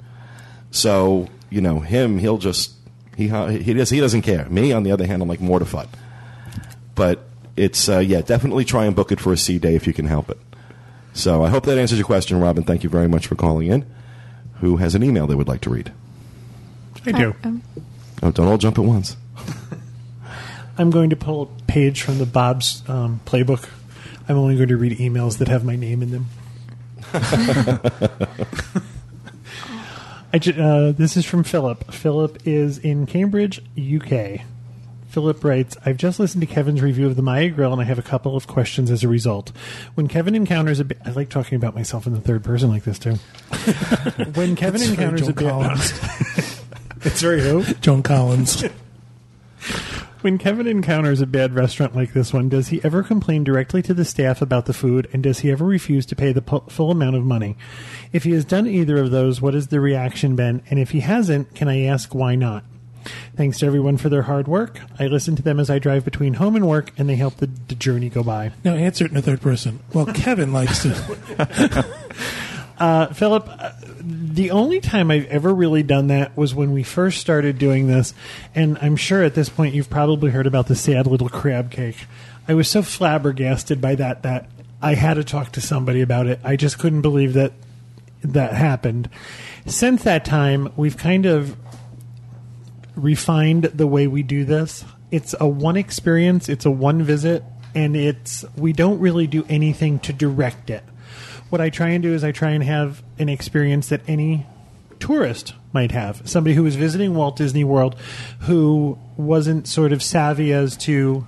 So, 0.72 1.28
you 1.50 1.62
know, 1.62 1.80
him, 1.80 2.20
he'll 2.20 2.38
just 2.38 2.74
he 3.16 3.30
he 3.30 3.74
does 3.74 3.90
he 3.90 4.00
doesn't 4.00 4.24
care. 4.24 4.48
Me, 4.50 4.72
on 4.72 4.84
the 4.84 4.92
other 4.92 5.06
hand, 5.06 5.22
I'm 5.22 5.30
like 5.30 5.42
mortified. 5.42 5.88
But 6.96 7.26
it's 7.56 7.88
uh, 7.88 8.00
yeah, 8.00 8.22
definitely 8.22 8.66
try 8.66 8.86
and 8.86 8.96
book 8.96 9.12
it 9.12 9.20
for 9.20 9.34
a 9.34 9.38
sea 9.38 9.58
day 9.58 9.76
if 9.76 9.88
you 9.88 9.94
can 9.94 10.06
help 10.06 10.30
it. 10.30 10.38
So 11.14 11.44
I 11.44 11.50
hope 11.50 11.64
that 11.66 11.78
answers 11.78 11.98
your 11.98 12.06
question, 12.06 12.40
Robin. 12.40 12.64
Thank 12.64 12.84
you 12.84 12.90
very 12.90 13.08
much 13.08 13.28
for 13.28 13.36
calling 13.36 13.68
in. 13.68 13.86
Who 14.56 14.78
has 14.78 14.96
an 14.96 15.04
email 15.04 15.28
they 15.28 15.36
would 15.36 15.48
like 15.48 15.62
to 15.62 15.70
read? 15.70 15.94
I 17.08 17.12
do. 17.12 17.36
Um, 17.44 17.62
Oh, 18.24 18.32
don't 18.32 18.48
all 18.48 18.58
jump 18.58 18.80
at 18.80 18.86
once. 18.86 19.18
I'm 20.78 20.90
going 20.90 21.10
to 21.12 21.16
pull 21.16 21.44
a 21.44 21.64
page 21.64 22.02
from 22.02 22.18
the 22.18 22.26
Bob's 22.26 22.82
um, 22.90 23.20
playbook 23.26 23.70
I'm 24.28 24.38
only 24.38 24.56
going 24.56 24.70
to 24.70 24.78
read 24.78 24.98
emails 24.98 25.38
that 25.38 25.48
have 25.48 25.64
my 25.64 25.76
name 25.76 26.02
in 26.02 26.12
them. 26.12 26.26
I 30.34 30.40
ju- 30.40 30.60
uh, 30.62 30.92
this 30.94 31.16
is 31.16 31.26
from 31.26 31.44
Philip. 31.44 31.94
Philip 31.94 32.40
is 32.46 32.80
in 32.80 33.06
Cambridge, 33.06 33.62
UK. 33.78 34.42
Philip 35.10 35.44
writes, 35.44 35.78
I've 35.86 35.98
just 35.98 36.20
listened 36.20 36.42
to 36.42 36.48
Kevin's 36.48 36.82
review 36.82 37.06
of 37.08 37.16
the 37.16 37.22
Maya 37.22 37.50
Grill 37.50 37.72
and 37.72 37.80
I 37.82 37.86
have 37.86 38.00
a 38.00 38.04
couple 38.04 38.36
of 38.36 38.48
questions 38.48 38.92
as 38.92 39.04
a 39.04 39.08
result. 39.08 39.52
When 39.94 40.08
Kevin 40.10 40.36
encounters 40.36 40.80
a 40.82 40.86
bit, 40.86 40.98
I 41.06 41.12
like 41.12 41.30
talking 41.30 41.56
about 41.56 41.74
myself 41.76 42.06
in 42.06 42.14
the 42.14 42.20
third 42.20 42.44
person 42.44 42.70
like 42.70 42.84
this 42.84 43.00
too. 43.00 43.12
when 44.34 44.58
Kevin 44.58 44.82
It's 44.82 44.90
encounters 44.90 45.28
a 45.30 45.34
bit, 45.34 45.48
Collins. 45.48 45.94
It's 47.06 47.22
very 47.22 47.42
who? 47.42 47.64
Joan 47.82 48.04
Collins. 48.04 48.64
When 50.22 50.40
Kevin 50.40 50.66
encounters 50.66 51.22
a 51.22 51.28
bad 51.28 51.54
restaurant 51.54 51.96
like 51.96 52.14
this 52.14 52.34
one, 52.34 52.50
does 52.50 52.70
he 52.70 52.84
ever 52.84 53.04
complain 53.04 53.44
directly 53.44 53.84
to 53.84 53.94
the 53.94 54.04
staff 54.04 54.42
about 54.42 54.66
the 54.66 54.74
food, 54.74 55.08
and 55.14 55.22
does 55.22 55.42
he 55.42 55.52
ever 55.52 55.64
refuse 55.64 56.04
to 56.08 56.16
pay 56.16 56.32
the 56.32 56.42
pu- 56.42 56.64
full 56.68 56.90
amount 56.90 57.16
of 57.16 57.24
money? 57.24 57.56
If 58.12 58.24
he 58.24 58.32
has 58.32 58.44
done 58.44 58.66
either 58.66 58.98
of 58.98 59.12
those, 59.12 59.40
what 59.40 59.54
has 59.54 59.68
the 59.68 59.80
reaction 59.80 60.36
been? 60.36 60.64
And 60.72 60.80
if 60.80 60.90
he 60.90 61.02
hasn't, 61.02 61.54
can 61.54 61.68
I 61.68 61.84
ask 61.84 62.16
why 62.16 62.34
not? 62.34 62.64
Thanks 63.36 63.60
to 63.60 63.68
everyone 63.68 63.98
for 63.98 64.10
their 64.10 64.24
hard 64.24 64.48
work. 64.48 64.80
I 64.98 65.06
listen 65.06 65.36
to 65.36 65.44
them 65.44 65.60
as 65.60 65.70
I 65.70 65.78
drive 65.78 66.04
between 66.04 66.34
home 66.34 66.56
and 66.56 66.68
work, 66.68 66.92
and 66.98 67.08
they 67.08 67.18
help 67.18 67.36
the, 67.36 67.52
the 67.68 67.76
journey 67.76 68.10
go 68.10 68.24
by. 68.24 68.52
Now 68.64 68.74
answer 68.74 69.06
it 69.06 69.10
in 69.10 69.16
the 69.16 69.22
third 69.22 69.42
person. 69.42 69.80
Well, 69.94 70.08
Kevin 70.08 70.52
likes 70.52 70.82
to. 70.82 71.86
Uh, 72.78 73.08
Philip, 73.08 73.48
uh, 73.48 73.72
the 74.02 74.52
only 74.52 74.82
time 74.82 75.10
I've 75.10 75.26
ever 75.28 75.54
really 75.54 75.84
done 75.84 76.08
that 76.08 76.36
was 76.36 76.54
when 76.54 76.74
we 76.74 76.84
first 76.84 77.22
started 77.22 77.58
doing 77.58 77.88
this, 77.88 78.14
and 78.54 78.78
I'm 78.82 78.98
sure 78.98 79.24
at 79.24 79.34
this 79.34 79.50
point 79.50 79.76
you've 79.76 79.90
probably 79.90 80.32
heard 80.32 80.48
about 80.48 80.68
the 80.68 80.76
sad 80.76 81.08
little 81.08 81.30
crab 81.30 81.72
cake. 81.72 82.06
I 82.48 82.54
was 82.54 82.70
so 82.70 82.82
flabbergasted 82.82 83.80
by 83.80 83.96
that 83.96 84.24
that 84.24 84.50
I 84.82 84.96
had 84.96 85.16
to 85.16 85.24
talk 85.24 85.54
to 85.54 85.62
somebody 85.62 86.02
about 86.02 86.28
it. 86.28 86.40
I 86.44 86.58
just 86.58 86.78
couldn't 86.78 87.02
believe 87.02 87.34
that 87.34 87.54
that 88.24 88.54
happened. 88.54 89.10
Since 89.66 90.04
that 90.04 90.26
time, 90.26 90.72
we've 90.76 90.98
kind 90.98 91.26
of 91.26 91.56
refined 92.96 93.64
the 93.66 93.88
way 93.88 94.08
we 94.08 94.22
do 94.22 94.46
this. 94.46 94.84
It's 95.12 95.34
a 95.40 95.48
one 95.48 95.78
experience, 95.78 96.50
it's 96.50 96.66
a 96.66 96.72
one 96.72 97.04
visit, 97.04 97.44
and 97.74 97.96
it's 97.96 98.44
we 98.58 98.74
don't 98.74 99.00
really 99.00 99.28
do 99.28 99.46
anything 99.48 100.00
to 100.00 100.14
direct 100.14 100.70
it. 100.70 100.84
What 101.50 101.62
I 101.62 101.70
try 101.70 101.90
and 101.90 102.04
do 102.04 102.14
is 102.14 102.24
I 102.24 102.32
try 102.32 102.52
and 102.52 102.64
have 102.64 103.04
an 103.20 103.30
experience 103.30 103.90
that 103.90 104.02
any 104.08 104.46
tourist 105.00 105.54
might 105.72 105.92
have. 105.92 106.22
Somebody 106.28 106.56
who 106.56 106.64
was 106.64 106.76
visiting 106.76 107.16
Walt 107.16 107.36
Disney 107.36 107.64
World 107.64 107.96
who 108.42 108.98
wasn't 109.18 109.68
sort 109.68 109.92
of 109.94 110.02
savvy 110.02 110.52
as 110.52 110.76
to 110.78 111.28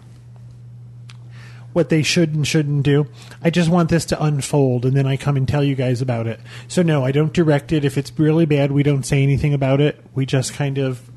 what 1.73 1.89
they 1.89 2.01
should 2.01 2.33
and 2.33 2.47
shouldn't 2.47 2.81
do. 2.83 3.05
I 3.43 3.51
just 3.51 3.69
want 3.69 3.89
this 3.89 4.05
to 4.05 4.23
unfold 4.23 4.83
and 4.83 4.97
then 4.97 5.05
I 5.05 5.15
come 5.15 5.37
and 5.37 5.47
tell 5.47 5.63
you 5.63 5.75
guys 5.75 6.01
about 6.01 6.25
it. 6.25 6.39
So 6.67 6.81
no, 6.81 7.05
I 7.05 7.11
don't 7.11 7.31
direct 7.31 7.71
it. 7.71 7.85
If 7.85 7.97
it's 7.97 8.11
really 8.17 8.45
bad, 8.47 8.71
we 8.71 8.81
don't 8.81 9.03
say 9.03 9.21
anything 9.21 9.53
about 9.53 9.79
it. 9.79 10.03
We 10.15 10.25
just 10.25 10.53
kind 10.53 10.79
of 10.79 11.07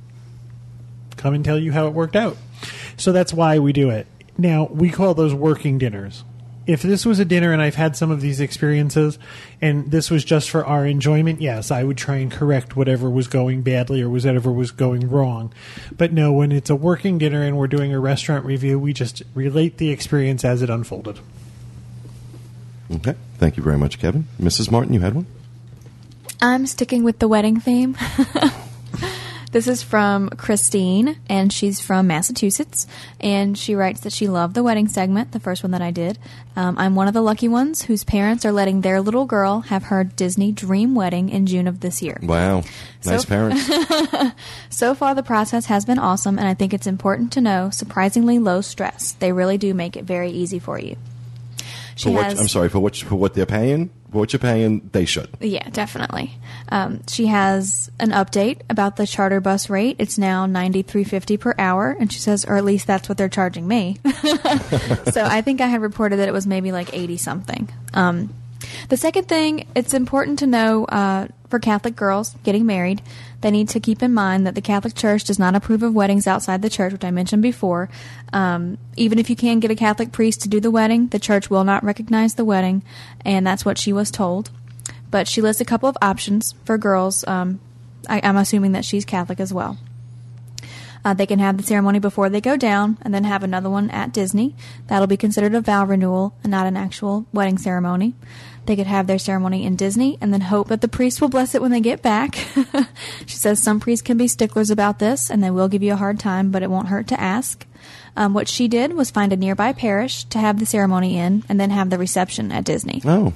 come 1.16 1.33
and 1.33 1.45
tell 1.45 1.59
you 1.59 1.73
how 1.73 1.87
it 1.87 1.95
worked 1.95 2.16
out. 2.16 2.37
So 2.99 3.12
that's 3.12 3.33
why 3.33 3.59
we 3.59 3.73
do 3.73 3.88
it. 3.88 4.07
Now, 4.37 4.64
we 4.64 4.90
call 4.90 5.14
those 5.14 5.33
working 5.33 5.78
dinners. 5.78 6.25
If 6.71 6.83
this 6.83 7.05
was 7.05 7.19
a 7.19 7.25
dinner 7.25 7.53
and 7.53 7.61
I've 7.61 7.75
had 7.75 7.97
some 7.97 8.12
of 8.12 8.21
these 8.21 8.39
experiences 8.39 9.19
and 9.61 9.91
this 9.91 10.09
was 10.09 10.25
just 10.25 10.49
for 10.49 10.65
our 10.65 10.87
enjoyment, 10.87 11.41
yes, 11.41 11.73
I 11.73 11.83
would 11.83 11.97
try 11.97 12.19
and 12.19 12.31
correct 12.31 12.77
whatever 12.77 13.11
was 13.11 13.27
going 13.27 13.62
badly 13.62 14.03
or 14.03 14.09
whatever 14.09 14.53
was 14.53 14.71
going 14.71 15.11
wrong. 15.11 15.53
But 15.91 16.12
no, 16.12 16.33
when 16.33 16.53
it's 16.53 16.71
a 16.71 16.77
working 16.77 17.19
dinner 17.19 17.43
and 17.43 17.59
we're 17.59 17.67
doing 17.67 17.93
a 17.93 17.99
restaurant 17.99 18.45
review, 18.45 18.79
we 18.79 18.93
just 18.93 19.25
relate 19.35 19.79
the 19.79 19.91
experience 19.91 20.45
as 20.45 20.62
it 20.62 20.71
unfolded. 20.71 21.19
Okay. 22.95 23.17
Thank 23.39 23.57
you 23.57 23.65
very 23.65 23.79
much, 23.79 23.99
Kevin. 23.99 24.29
Mrs. 24.41 24.71
Martin, 24.71 24.95
you 24.95 25.00
had 25.00 25.17
one? 25.17 25.27
I'm 26.41 26.67
sticking 26.67 27.03
with 27.03 27.19
the 27.19 27.27
wedding 27.27 27.59
theme. 27.59 27.97
this 29.52 29.66
is 29.66 29.83
from 29.83 30.28
Christine, 30.30 31.19
and 31.28 31.52
she's 31.52 31.80
from 31.80 32.07
Massachusetts. 32.07 32.87
And 33.21 33.59
she 33.59 33.75
writes 33.75 34.00
that 34.00 34.12
she 34.12 34.28
loved 34.28 34.54
the 34.54 34.62
wedding 34.62 34.87
segment, 34.88 35.33
the 35.33 35.40
first 35.40 35.62
one 35.64 35.73
that 35.73 35.83
I 35.83 35.90
did. 35.90 36.19
Um, 36.57 36.78
I'm 36.78 36.95
one 36.95 37.09
of 37.09 37.14
the 37.14 37.21
lucky 37.23 37.49
ones 37.49 37.83
whose 37.83 38.04
parents 38.04 38.45
are 38.45 38.52
letting 38.52 38.80
their 38.83 39.00
little 39.00 39.25
girl 39.25 39.61
have 39.62 39.85
her 39.85 40.04
Disney 40.04 40.52
dream 40.52 40.95
wedding 40.95 41.28
in 41.28 41.47
June 41.47 41.66
of 41.66 41.80
this 41.80 42.00
year. 42.02 42.19
Wow. 42.23 42.62
Nice 43.04 43.23
So- 43.23 43.28
parents. 43.28 43.71
So 44.71 44.95
far, 44.95 45.14
the 45.14 45.23
process 45.23 45.66
has 45.66 45.85
been 45.85 45.99
awesome, 45.99 46.38
and 46.38 46.47
I 46.49 46.54
think 46.54 46.73
it's 46.73 46.87
important 46.87 47.33
to 47.33 47.40
know 47.40 47.71
surprisingly 47.71 48.38
low 48.38 48.61
stress. 48.61 49.12
They 49.12 49.33
really 49.33 49.59
do 49.59 49.75
make 49.75 49.97
it 49.97 50.04
very 50.04 50.30
easy 50.30 50.59
for 50.59 50.78
you. 50.78 50.97
She 51.97 52.04
for 52.09 52.14
what, 52.14 52.25
has- 52.26 52.40
I'm 52.40 52.49
sorry, 52.49 52.69
for 52.69 52.78
what, 52.80 52.97
for 52.97 53.16
what 53.16 53.35
they're 53.35 53.47
paying, 53.47 53.90
what 54.12 54.33
you're 54.33 54.40
paying, 54.40 54.88
they 54.93 55.05
should. 55.05 55.29
Yeah, 55.40 55.69
definitely. 55.71 56.33
Um, 56.69 57.02
she 57.07 57.26
has 57.26 57.90
an 57.99 58.11
update 58.11 58.61
about 58.69 58.97
the 58.97 59.07
charter 59.07 59.40
bus 59.40 59.71
rate. 59.71 59.97
It's 59.99 60.19
now 60.19 60.47
ninety 60.47 60.83
three 60.83 61.05
fifty 61.05 61.37
per 61.37 61.55
hour, 61.59 61.97
and 61.99 62.12
she 62.12 62.19
says, 62.19 62.45
or 62.45 62.57
at 62.57 62.64
least 62.64 62.87
that's 62.87 63.09
what 63.09 63.19
they're 63.19 63.29
charging 63.29 63.67
me. 63.67 63.99
so 65.12 65.25
I 65.25 65.43
think 65.43 65.61
I 65.61 65.67
had 65.67 65.81
reported 65.83 66.17
that 66.17 66.29
it 66.29 66.33
was 66.33 66.47
maybe 66.47 66.73
like 66.73 66.95
eighty 66.95 67.17
something. 67.17 67.69
Um, 67.95 68.35
the 68.88 68.97
second 68.97 69.29
thing, 69.29 69.67
it's 69.75 69.95
important 69.95 70.40
to 70.40 70.47
know 70.47 70.85
uh, 70.85 71.29
for 71.49 71.59
Catholic 71.59 71.97
girls 71.97 72.35
getting 72.45 72.67
married, 72.67 73.02
they 73.40 73.50
need 73.50 73.68
to 73.70 73.80
keep 73.80 74.02
in 74.02 74.12
mind 74.12 74.47
that 74.47 74.54
the 74.54 74.61
Catholic 74.61 74.94
Church 74.94 75.25
does 75.25 75.38
not 75.38 75.54
approve 75.54 75.82
of 75.82 75.94
weddings 75.94 76.26
outside 76.26 76.62
the 76.62 76.70
church, 76.70 76.92
which 76.92 77.04
I 77.04 77.11
mentioned 77.11 77.42
before. 77.42 77.88
Um, 78.32 78.78
even 78.97 79.18
if 79.18 79.30
you 79.30 79.37
can 79.37 79.61
get 79.61 79.70
a 79.70 79.76
Catholic 79.76 80.12
priest 80.12 80.42
to 80.42 80.49
do 80.49 80.61
the 80.61 80.70
wedding, 80.70 81.09
the 81.09 81.18
church 81.18 81.50
will 81.50 81.64
not 81.64 81.85
recognize 81.85 82.35
the 82.35 82.44
wedding, 82.44 82.82
and 83.25 83.47
that's 83.47 83.64
what 83.64 83.78
she 83.78 83.92
was 83.92 84.11
told. 84.11 84.50
But 85.11 85.26
she 85.26 85.40
lists 85.40 85.61
a 85.61 85.64
couple 85.64 85.88
of 85.88 85.97
options 86.02 86.54
for 86.64 86.78
girls. 86.78 87.26
Um, 87.26 87.61
I, 88.09 88.20
I'm 88.23 88.37
assuming 88.37 88.73
that 88.73 88.85
she's 88.85 89.04
Catholic 89.04 89.40
as 89.40 89.52
well. 89.52 89.78
Uh, 91.04 91.14
they 91.14 91.26
can 91.26 91.38
have 91.38 91.57
the 91.57 91.62
ceremony 91.62 91.99
before 91.99 92.28
they 92.28 92.40
go 92.40 92.57
down 92.57 92.99
and 93.02 93.14
then 93.14 93.25
have 93.25 93.42
another 93.42 93.71
one 93.71 93.90
at 93.90 94.12
Disney. 94.12 94.54
That'll 94.87 95.07
be 95.07 95.16
considered 95.16 95.54
a 95.54 95.61
vow 95.61 95.85
renewal 95.85 96.35
and 96.42 96.50
not 96.50 96.66
an 96.66 96.76
actual 96.76 97.26
wedding 97.33 97.59
ceremony. 97.59 98.14
They 98.66 98.76
could 98.76 98.87
have 98.87 99.07
their 99.07 99.19
ceremony 99.19 99.64
in 99.64 99.76
Disney 99.76 100.19
and 100.21 100.33
then 100.33 100.42
hope 100.42 100.69
that 100.69 100.80
the 100.80 100.88
priest 100.88 101.21
will 101.21 101.28
bless 101.28 101.54
it 101.54 101.62
when 101.62 101.71
they 101.71 101.80
get 101.80 102.02
back. 102.02 102.35
she 103.26 103.37
says 103.37 103.59
some 103.59 103.80
priests 103.80 104.02
can 104.02 104.16
be 104.16 104.28
sticklers 104.28 104.71
about 104.71 104.99
this 104.99 105.30
and 105.30 105.42
they 105.42 105.50
will 105.50 105.69
give 105.69 105.83
you 105.83 105.95
a 105.95 105.97
hard 105.97 106.21
time, 106.21 106.50
but 106.50 106.62
it 106.62 106.71
won't 106.71 106.88
hurt 106.88 107.09
to 107.09 107.21
ask. 107.21 107.66
Um, 108.16 108.35
what 108.35 108.49
she 108.49 108.69
did 108.69 108.92
was 108.92 109.11
find 109.11 109.33
a 109.33 109.37
nearby 109.37 109.73
parish 109.73 110.25
to 110.25 110.38
have 110.38 110.59
the 110.59 110.66
ceremony 110.66 111.16
in 111.16 111.45
and 111.49 111.59
then 111.59 111.71
have 111.71 111.90
the 111.90 111.99
reception 111.99 112.52
at 112.52 112.64
Disney. 112.64 113.00
Oh. 113.04 113.33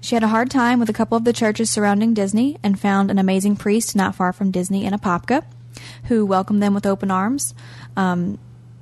She 0.00 0.16
had 0.16 0.24
a 0.24 0.28
hard 0.28 0.50
time 0.50 0.80
with 0.80 0.88
a 0.88 0.94
couple 0.94 1.16
of 1.16 1.24
the 1.24 1.32
churches 1.32 1.70
surrounding 1.70 2.14
Disney 2.14 2.56
and 2.62 2.80
found 2.80 3.10
an 3.10 3.18
amazing 3.18 3.56
priest 3.56 3.94
not 3.94 4.14
far 4.14 4.32
from 4.32 4.50
Disney 4.50 4.84
in 4.86 4.94
Apopka 4.94 5.44
who 6.04 6.26
welcomed 6.26 6.62
them 6.62 6.74
with 6.74 6.86
open 6.86 7.10
arms. 7.10 7.54
Um, 7.96 8.38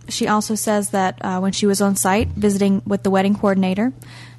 she 0.09 0.27
also 0.27 0.55
says 0.55 0.91
that 0.91 1.19
uh, 1.21 1.39
when 1.39 1.53
she 1.53 1.67
was 1.67 1.81
on 1.81 1.97
site 1.97 2.29
visiting 2.29 2.83
with 2.87 3.03
the 3.03 3.11
wedding 3.11 3.35
coordinator, 3.35 3.93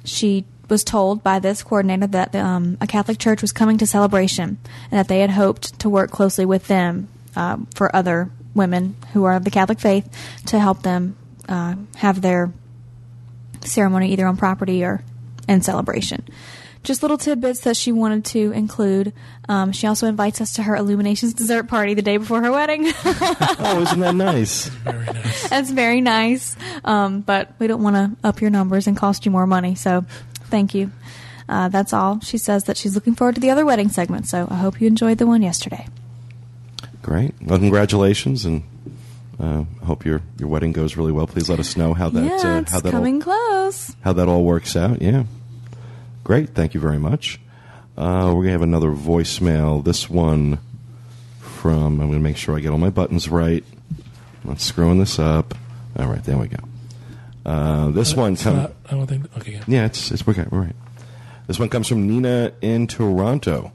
she 0.04 0.44
was 0.68 0.84
told 0.84 1.22
by 1.22 1.38
this 1.38 1.62
coordinator 1.62 2.06
that 2.08 2.34
um, 2.34 2.78
a 2.80 2.86
Catholic 2.86 3.18
church 3.18 3.42
was 3.42 3.52
coming 3.52 3.78
to 3.78 3.86
celebration 3.86 4.58
and 4.90 4.98
that 4.98 5.08
they 5.08 5.20
had 5.20 5.30
hoped 5.30 5.78
to 5.80 5.88
work 5.88 6.10
closely 6.10 6.46
with 6.46 6.66
them 6.68 7.08
uh, 7.36 7.58
for 7.74 7.94
other 7.94 8.30
women 8.54 8.96
who 9.12 9.24
are 9.24 9.34
of 9.34 9.44
the 9.44 9.50
Catholic 9.50 9.80
faith 9.80 10.08
to 10.46 10.58
help 10.58 10.82
them 10.82 11.16
uh, 11.48 11.74
have 11.96 12.20
their 12.20 12.52
ceremony 13.62 14.12
either 14.12 14.26
on 14.26 14.36
property 14.36 14.84
or 14.84 15.02
in 15.48 15.60
celebration. 15.60 16.24
Just 16.82 17.02
little 17.02 17.18
tidbits 17.18 17.60
that 17.60 17.76
she 17.76 17.92
wanted 17.92 18.24
to 18.26 18.52
include. 18.52 19.12
Um, 19.48 19.72
she 19.72 19.86
also 19.86 20.06
invites 20.06 20.40
us 20.40 20.54
to 20.54 20.62
her 20.62 20.74
Illuminations 20.76 21.34
dessert 21.34 21.64
party 21.68 21.92
the 21.92 22.00
day 22.02 22.16
before 22.16 22.40
her 22.42 22.50
wedding. 22.52 22.90
Oh, 23.62 23.82
isn't 23.82 24.00
that 24.00 24.14
nice? 24.14 24.66
Very 24.68 25.04
nice. 25.04 25.48
That's 25.48 25.70
very 25.70 26.00
nice. 26.00 26.56
Um, 26.84 27.20
but 27.20 27.52
we 27.58 27.66
don't 27.66 27.82
want 27.82 27.96
to 27.96 28.26
up 28.26 28.40
your 28.40 28.50
numbers 28.50 28.86
and 28.86 28.96
cost 28.96 29.26
you 29.26 29.30
more 29.30 29.46
money. 29.46 29.74
So 29.74 30.04
thank 30.44 30.74
you. 30.74 30.90
Uh, 31.48 31.68
that's 31.68 31.92
all. 31.92 32.20
She 32.20 32.38
says 32.38 32.64
that 32.64 32.76
she's 32.76 32.94
looking 32.94 33.14
forward 33.14 33.34
to 33.34 33.40
the 33.40 33.50
other 33.50 33.66
wedding 33.66 33.90
segment. 33.90 34.26
So 34.26 34.48
I 34.50 34.54
hope 34.56 34.80
you 34.80 34.86
enjoyed 34.86 35.18
the 35.18 35.26
one 35.26 35.42
yesterday. 35.42 35.86
Great. 37.02 37.34
Well, 37.42 37.58
congratulations, 37.58 38.44
and 38.44 38.62
uh, 39.38 39.64
hope 39.84 40.04
your 40.06 40.22
your 40.38 40.48
wedding 40.48 40.72
goes 40.72 40.96
really 40.96 41.12
well. 41.12 41.26
Please 41.26 41.48
let 41.50 41.58
us 41.58 41.76
know 41.76 41.92
how 41.92 42.08
that 42.10 42.24
yeah, 42.24 42.56
uh, 42.56 42.60
it's 42.60 42.72
how 42.72 42.80
that 42.80 42.90
coming 42.90 43.16
all, 43.16 43.22
close. 43.22 43.94
how 44.02 44.12
that 44.12 44.28
all 44.28 44.44
works 44.44 44.76
out. 44.76 45.02
Yeah. 45.02 45.24
Great. 46.24 46.50
Thank 46.50 46.74
you 46.74 46.80
very 46.80 46.98
much. 46.98 47.40
Uh, 47.96 48.32
we're 48.34 48.42
gonna 48.42 48.52
have 48.52 48.62
another 48.62 48.90
voicemail. 48.90 49.82
This 49.84 50.08
one 50.08 50.58
from. 51.40 52.00
I'm 52.00 52.08
gonna 52.08 52.20
make 52.20 52.36
sure 52.36 52.56
I 52.56 52.60
get 52.60 52.70
all 52.70 52.78
my 52.78 52.90
buttons 52.90 53.28
right. 53.28 53.64
I'm 54.42 54.50
not 54.50 54.60
screwing 54.60 54.98
this 54.98 55.18
up. 55.18 55.54
All 55.98 56.06
right, 56.06 56.22
there 56.24 56.38
we 56.38 56.48
go. 56.48 56.58
Uh, 57.44 57.90
this 57.90 58.14
one 58.14 58.36
comes. 58.36 58.70
I 58.86 58.90
don't 58.90 59.06
think. 59.06 59.36
Okay. 59.38 59.52
Yeah. 59.52 59.64
Yeah, 59.66 59.86
it's 59.86 60.10
it's 60.10 60.26
okay, 60.26 60.46
we're 60.50 60.60
right. 60.60 60.76
This 61.46 61.58
one 61.58 61.68
comes 61.68 61.88
from 61.88 62.06
Nina 62.06 62.52
in 62.60 62.86
Toronto, 62.86 63.72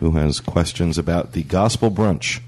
who 0.00 0.12
has 0.12 0.40
questions 0.40 0.98
about 0.98 1.32
the 1.32 1.44
gospel 1.44 1.90
brunch 1.90 2.40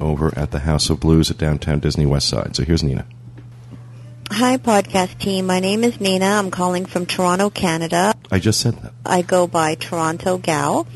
over 0.00 0.32
at 0.38 0.52
the 0.52 0.60
House 0.60 0.88
of 0.88 1.00
Blues 1.00 1.30
at 1.30 1.38
downtown 1.38 1.80
Disney 1.80 2.06
West 2.06 2.28
Side. 2.28 2.54
So 2.54 2.62
here's 2.62 2.82
Nina. 2.82 3.04
Hi, 4.30 4.58
podcast 4.58 5.18
team. 5.18 5.46
My 5.46 5.58
name 5.58 5.82
is 5.82 6.00
Nina. 6.00 6.26
I'm 6.26 6.50
calling 6.50 6.84
from 6.84 7.06
Toronto, 7.06 7.48
Canada. 7.50 8.14
I 8.30 8.38
just 8.38 8.60
said 8.60 8.74
that. 8.82 8.92
I 9.04 9.22
go 9.22 9.46
by 9.46 9.74
Toronto 9.74 10.36
Gal. 10.36 10.86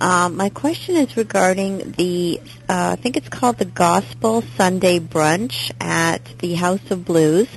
Um, 0.00 0.36
my 0.36 0.48
question 0.48 0.96
is 0.96 1.16
regarding 1.16 1.92
the, 1.92 2.40
uh, 2.68 2.90
I 2.92 2.96
think 2.96 3.16
it's 3.16 3.28
called 3.28 3.58
the 3.58 3.64
Gospel 3.64 4.42
Sunday 4.56 4.98
Brunch 4.98 5.70
at 5.80 6.24
the 6.40 6.54
House 6.54 6.90
of 6.90 7.04
Blues. 7.04 7.48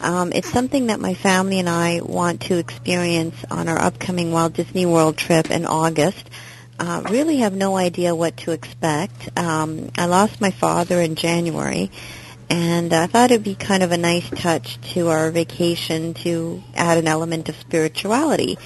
Um, 0.00 0.32
it's 0.32 0.50
something 0.50 0.86
that 0.86 0.98
my 0.98 1.14
family 1.14 1.58
and 1.58 1.68
I 1.68 2.00
want 2.00 2.40
to 2.42 2.56
experience 2.56 3.36
on 3.50 3.68
our 3.68 3.78
upcoming 3.78 4.32
Walt 4.32 4.54
Disney 4.54 4.86
World 4.86 5.18
trip 5.18 5.50
in 5.50 5.66
August. 5.66 6.28
Uh, 6.80 7.02
really 7.10 7.36
have 7.36 7.52
no 7.52 7.76
idea 7.76 8.14
what 8.14 8.36
to 8.38 8.52
expect. 8.52 9.38
Um, 9.38 9.90
I 9.96 10.06
lost 10.06 10.40
my 10.40 10.50
father 10.50 11.00
in 11.00 11.14
January, 11.14 11.90
and 12.52 12.92
I 12.92 13.06
thought 13.06 13.30
it'd 13.30 13.42
be 13.42 13.54
kind 13.54 13.82
of 13.82 13.92
a 13.92 13.96
nice 13.96 14.28
touch 14.28 14.78
to 14.92 15.08
our 15.08 15.30
vacation 15.30 16.12
to 16.14 16.62
add 16.74 16.98
an 16.98 17.08
element 17.08 17.48
of 17.48 17.56
spirituality. 17.56 18.58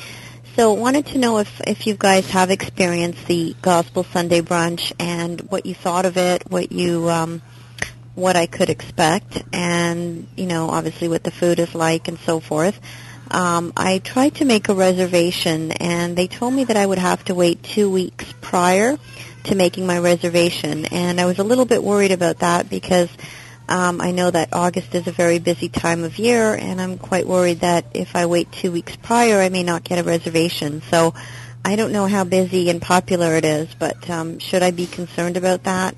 So 0.57 0.75
I 0.75 0.79
wanted 0.81 1.07
to 1.07 1.19
know 1.19 1.39
if, 1.39 1.61
if 1.61 1.87
you 1.87 1.95
guys 1.95 2.29
have 2.31 2.51
experienced 2.51 3.29
the 3.29 3.55
Gospel 3.63 4.03
Sunday 4.03 4.41
brunch 4.41 4.93
and 4.99 5.41
what 5.53 5.67
you 5.67 5.75
thought 5.75 6.05
of 6.05 6.17
it, 6.17 6.51
what 6.51 6.73
you 6.73 7.09
um, 7.09 7.43
what 8.17 8.35
I 8.35 8.47
could 8.47 8.71
expect, 8.71 9.45
and 9.53 10.27
you 10.37 10.47
know 10.47 10.69
obviously 10.69 11.07
what 11.07 11.23
the 11.23 11.31
food 11.31 11.61
is 11.61 11.73
like 11.73 12.09
and 12.09 12.19
so 12.19 12.41
forth. 12.41 12.81
Um, 13.31 13.73
I 13.77 13.99
tried 13.99 14.35
to 14.37 14.45
make 14.45 14.69
a 14.69 14.75
reservation, 14.75 15.71
and 15.71 16.17
they 16.17 16.27
told 16.27 16.55
me 16.55 16.65
that 16.65 16.77
I 16.77 16.85
would 16.85 16.99
have 16.99 17.25
to 17.27 17.37
wait 17.37 17.63
two 17.63 17.89
weeks 17.89 18.25
prior 18.41 18.99
to 19.45 19.55
making 19.55 19.87
my 19.87 20.01
reservation, 20.01 20.87
and 20.87 21.21
I 21.21 21.27
was 21.27 21.39
a 21.39 21.45
little 21.45 21.67
bit 21.67 21.85
worried 21.85 22.11
about 22.11 22.41
that 22.41 22.69
because 22.69 23.11
um, 23.69 24.01
I 24.01 24.13
know 24.13 24.31
that 24.31 24.51
August 24.53 24.95
is 24.95 25.07
a 25.07 25.13
very 25.13 25.39
busy 25.39 25.69
time 25.69 26.05
of 26.05 26.19
year, 26.19 26.55
and 26.55 26.81
I'm 26.81 26.99
quite 26.99 27.27
worried 27.27 27.61
that 27.61 27.85
if 27.95 28.15
I 28.15 28.27
wait 28.27 28.51
two 28.53 28.71
weeks 28.71 28.95
prior, 28.97 29.41
I 29.41 29.49
may 29.49 29.63
not 29.63 29.83
get 29.83 29.99
a 29.99 30.05
reservation. 30.05 30.83
So 30.91 31.15
I 31.65 31.75
don't 31.75 31.91
know 31.91 32.07
how 32.07 32.23
busy 32.23 32.71
and 32.71 32.81
popular 32.81 33.35
it 33.35 33.45
is, 33.45 33.69
but 33.77 34.09
um, 34.09 34.39
should 34.39 34.63
I 34.63 34.71
be 34.71 34.87
concerned 34.87 35.37
about 35.37 35.65
that? 35.65 35.97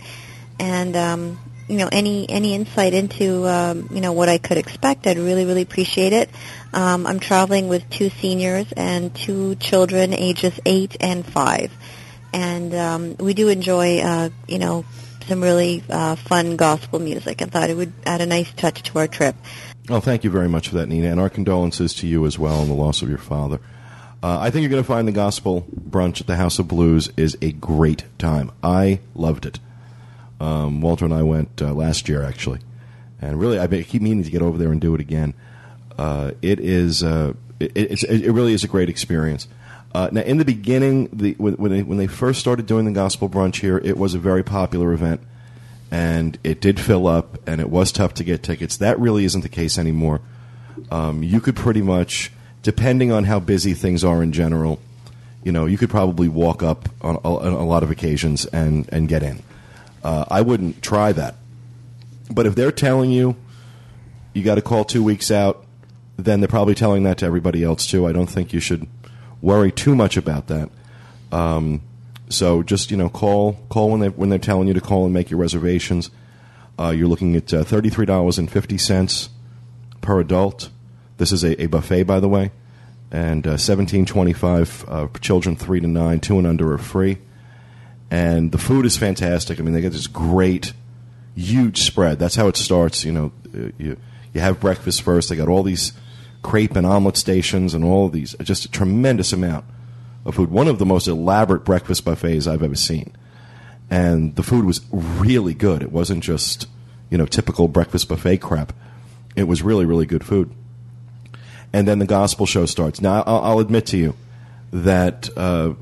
And 0.59 0.97
um, 0.97 1.39
you 1.69 1.77
know, 1.77 1.91
any 1.93 2.29
any 2.31 2.55
insight 2.55 2.95
into 2.95 3.47
um, 3.47 3.91
you 3.93 4.01
know 4.01 4.13
what 4.13 4.31
I 4.31 4.39
could 4.39 4.57
expect, 4.57 5.07
I'd 5.07 5.19
really 5.19 5.45
really 5.45 5.63
appreciate 5.63 6.15
it. 6.15 6.31
Um, 6.73 7.07
I'm 7.07 7.21
traveling 7.21 7.69
with 7.69 7.89
two 7.91 8.09
seniors 8.09 8.73
and 8.73 9.15
two 9.15 9.57
children, 9.57 10.15
ages 10.15 10.59
eight 10.65 10.97
and 11.01 11.25
five, 11.25 11.71
and 12.33 12.75
um, 12.75 13.17
we 13.19 13.35
do 13.35 13.49
enjoy 13.49 13.99
uh, 13.99 14.31
you 14.47 14.59
know 14.59 14.87
some 15.28 15.42
really 15.42 15.82
uh, 15.88 16.16
fun 16.16 16.56
gospel 16.56 16.99
music 16.99 17.40
and 17.40 17.52
thought 17.52 17.70
it 17.70 17.76
would 17.76 17.92
add 18.04 18.20
a 18.20 18.26
nice 18.26 18.50
touch 18.54 18.82
to 18.85 18.99
our 18.99 19.06
trip. 19.06 19.37
Well, 19.88 20.00
thank 20.00 20.25
you 20.25 20.30
very 20.30 20.49
much 20.49 20.68
for 20.68 20.76
that, 20.76 20.88
Nina, 20.88 21.11
and 21.11 21.20
our 21.20 21.30
condolences 21.30 21.94
to 21.94 22.06
you 22.06 22.26
as 22.26 22.38
well 22.38 22.61
on 22.61 22.68
the 22.68 22.75
loss 22.75 23.02
of 23.02 23.08
your 23.08 23.18
father. 23.18 23.61
Uh, 24.23 24.38
I 24.40 24.50
think 24.50 24.62
you're 24.62 24.70
going 24.70 24.82
to 24.82 24.87
find 24.87 25.06
the 25.06 25.12
gospel 25.12 25.64
brunch 25.73 26.20
at 26.20 26.26
the 26.26 26.37
House 26.37 26.58
of 26.58 26.66
Blues 26.66 27.11
is 27.16 27.38
a 27.40 27.52
great 27.52 28.04
time. 28.18 28.50
I 28.62 29.00
loved 29.14 29.47
it. 29.47 29.61
Um, 30.40 30.80
Walter 30.80 31.04
and 31.04 31.14
I 31.14 31.23
went 31.23 31.62
uh, 31.62 31.73
last 31.73 32.08
year, 32.08 32.23
actually, 32.23 32.61
and 33.20 33.38
really, 33.38 33.58
I 33.58 33.66
keep 33.82 34.02
meaning 34.02 34.25
to 34.25 34.30
get 34.30 34.42
over 34.42 34.58
there 34.58 34.73
and 34.73 34.80
do 34.80 34.94
it 34.94 35.00
again. 35.00 35.35
Uh, 35.97 36.32
it 36.42 36.61
is, 36.61 37.02
uh, 37.02 37.35
it, 37.61 38.02
it, 38.04 38.32
really 38.32 38.52
is 38.52 38.64
a 38.64 38.68
great 38.68 38.88
experience. 38.88 39.49
Uh, 39.95 40.09
now, 40.12 40.21
in 40.21 40.37
the 40.37 40.45
beginning, 40.45 41.09
the, 41.12 41.33
when, 41.38 41.71
they, 41.71 41.83
when 41.83 41.99
they 41.99 42.07
first 42.07 42.40
started 42.40 42.66
doing 42.66 42.85
the 42.85 42.92
gospel 42.92 43.28
brunch 43.28 43.61
here, 43.61 43.78
it 43.78 43.97
was 43.97 44.14
a 44.14 44.18
very 44.18 44.42
popular 44.42 44.92
event, 44.92 45.21
and 45.90 46.38
it 46.45 46.61
did 46.61 46.78
fill 46.78 47.07
up, 47.07 47.38
and 47.49 47.61
it 47.61 47.71
was 47.71 47.90
tough 47.90 48.14
to 48.14 48.25
get 48.25 48.42
tickets. 48.42 48.76
That 48.76 48.99
really 48.99 49.25
isn't 49.25 49.40
the 49.40 49.49
case 49.49 49.78
anymore. 49.78 50.21
Um, 50.90 51.23
you 51.23 51.40
could 51.40 51.57
pretty 51.57 51.83
much, 51.83 52.30
depending 52.62 53.11
on 53.11 53.25
how 53.25 53.40
busy 53.40 53.75
things 53.75 54.04
are 54.04 54.23
in 54.23 54.33
general, 54.33 54.78
you 55.42 55.52
know, 55.52 55.66
you 55.66 55.78
could 55.78 55.90
probably 55.90 56.28
walk 56.28 56.62
up 56.62 56.88
on 57.00 57.16
a, 57.16 57.18
on 57.21 57.52
a 57.52 57.66
lot 57.66 57.83
of 57.83 57.90
occasions 57.90 58.45
and, 58.47 58.88
and 58.92 59.09
get 59.09 59.23
in. 59.23 59.42
Uh, 60.04 60.25
I 60.28 60.43
wouldn't 60.43 60.82
try 60.82 61.13
that. 61.13 61.36
But 62.30 62.47
if 62.47 62.54
they're 62.54 62.73
telling 62.73 63.10
you 63.10 63.36
you 64.34 64.45
got 64.45 64.56
to 64.56 64.63
call 64.63 64.84
two 64.84 65.02
weeks 65.02 65.30
out, 65.30 65.65
then 66.17 66.41
they're 66.41 66.49
probably 66.49 66.75
telling 66.75 67.04
that 67.04 67.19
to 67.19 67.26
everybody 67.26 67.63
else 67.65 67.86
too. 67.86 68.06
I 68.06 68.13
don't 68.13 68.28
think 68.28 68.52
you 68.52 68.60
should 68.60 68.86
worry 69.41 69.73
too 69.73 69.95
much 69.95 70.17
about 70.17 70.49
that. 70.49 70.71
Um, 71.33 71.83
so 72.29 72.63
just 72.63 72.91
you 72.91 72.97
know, 72.97 73.09
call 73.09 73.59
call 73.69 73.91
when 73.91 74.01
they 74.01 74.09
when 74.09 74.29
they're 74.29 74.39
telling 74.39 74.69
you 74.69 74.75
to 74.75 74.81
call 74.81 75.05
and 75.05 75.15
make 75.15 75.31
your 75.31 75.41
reservations. 75.41 76.11
Uh, 76.79 76.91
you're 76.91 77.09
looking 77.09 77.35
at 77.35 77.53
uh, 77.53 77.65
thirty 77.65 77.91
three 77.91 78.07
dollars 78.07 78.39
and 78.39 78.51
fifty 78.51 78.79
cents 78.79 79.31
per 80.01 80.21
adult. 80.21 80.71
This 81.17 81.33
is 81.33 81.43
a, 81.43 81.61
a, 81.63 81.67
buffet, 81.67 82.05
by 82.05 82.21
the 82.21 82.29
way, 82.29 82.53
and 83.11 83.47
uh, 83.47 83.57
seventeen 83.57 84.07
twenty 84.07 84.33
five 84.33 84.85
uh, 84.87 85.09
children 85.21 85.57
three 85.57 85.81
to 85.81 85.89
nine. 85.89 86.21
Two 86.21 86.39
and 86.39 86.47
under 86.47 86.73
are 86.73 86.79
free 86.79 87.19
and 88.11 88.53
the 88.53 88.59
food 88.59 88.87
is 88.87 88.97
fantastic. 88.97 89.61
I 89.61 89.63
mean, 89.63 89.75
they 89.75 89.81
get 89.81 89.93
this 89.93 90.07
great, 90.07 90.73
huge 91.35 91.83
spread. 91.83 92.19
That's 92.19 92.37
how 92.37 92.49
it 92.49 92.57
starts. 92.57 93.05
You 93.05 93.13
know, 93.13 93.33
uh, 93.55 93.71
you 93.79 93.97
you 94.33 94.41
have 94.41 94.61
breakfast 94.61 95.03
first. 95.03 95.29
They 95.29 95.37
got 95.37 95.49
all 95.49 95.63
these 95.63 95.93
crepe 96.49 96.76
and 96.76 96.87
omelet 96.87 97.19
stations 97.19 97.75
and 97.75 97.84
all 97.84 98.06
of 98.06 98.13
these, 98.13 98.34
just 98.43 98.65
a 98.65 98.71
tremendous 98.71 99.34
amount 99.34 99.67
of 100.25 100.34
food. 100.34 100.50
One 100.50 100.67
of 100.67 100.78
the 100.78 100.87
most 100.87 101.06
elaborate 101.06 101.63
breakfast 101.63 102.06
buffets 102.06 102.47
I've 102.47 102.63
ever 102.63 102.75
seen, 102.75 103.15
and 103.91 104.34
the 104.34 104.43
food 104.43 104.65
was 104.65 104.80
really 104.91 105.52
good. 105.52 105.82
It 105.82 105.93
wasn't 105.93 106.25
just 106.25 106.67
you 107.11 107.19
know 107.19 107.26
typical 107.26 107.69
breakfast 107.69 108.08
buffet 108.08 108.39
crap. 108.39 108.73
It 109.37 109.45
was 109.45 109.63
really 109.63 109.84
really 109.84 110.06
good 110.06 110.25
food. 110.25 110.50
And 111.71 111.87
then 111.87 111.99
the 111.99 112.06
gospel 112.06 112.47
show 112.47 112.65
starts. 112.65 113.02
Now, 113.02 113.23
I'll, 113.26 113.43
I'll 113.43 113.58
admit 113.58 113.84
to 113.87 113.99
you 113.99 114.17
that. 114.73 115.28
Uh, 115.37 115.75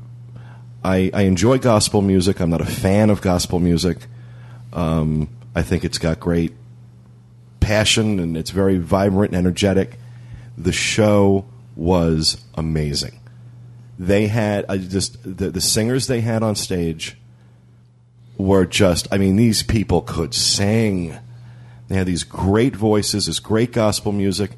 I, 0.83 1.11
I 1.13 1.21
enjoy 1.23 1.57
gospel 1.57 2.01
music. 2.01 2.39
I'm 2.39 2.49
not 2.49 2.61
a 2.61 2.65
fan 2.65 3.09
of 3.09 3.21
gospel 3.21 3.59
music. 3.59 3.97
Um, 4.71 5.27
I 5.55 5.61
think 5.61 5.83
it's 5.83 5.97
got 5.97 6.19
great 6.19 6.53
passion 7.59 8.19
and 8.19 8.37
it's 8.37 8.51
very 8.51 8.77
vibrant 8.77 9.33
and 9.33 9.39
energetic. 9.39 9.97
The 10.57 10.71
show 10.71 11.45
was 11.75 12.43
amazing. 12.55 13.19
They 13.99 14.27
had 14.27 14.65
I 14.67 14.77
just 14.77 15.21
the, 15.23 15.49
the 15.49 15.61
singers 15.61 16.07
they 16.07 16.21
had 16.21 16.43
on 16.43 16.55
stage 16.55 17.17
were 18.37 18.65
just 18.65 19.07
I 19.11 19.17
mean 19.17 19.35
these 19.35 19.63
people 19.63 20.01
could 20.01 20.33
sing. 20.33 21.17
They 21.87 21.95
had 21.95 22.07
these 22.07 22.23
great 22.23 22.75
voices, 22.75 23.27
this 23.27 23.39
great 23.39 23.71
gospel 23.71 24.11
music, 24.11 24.51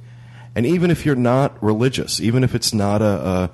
and 0.55 0.65
even 0.65 0.89
if 0.89 1.05
you're 1.05 1.15
not 1.15 1.61
religious, 1.63 2.19
even 2.19 2.43
if 2.43 2.55
it's 2.55 2.73
not 2.73 3.01
a, 3.01 3.05
a 3.05 3.51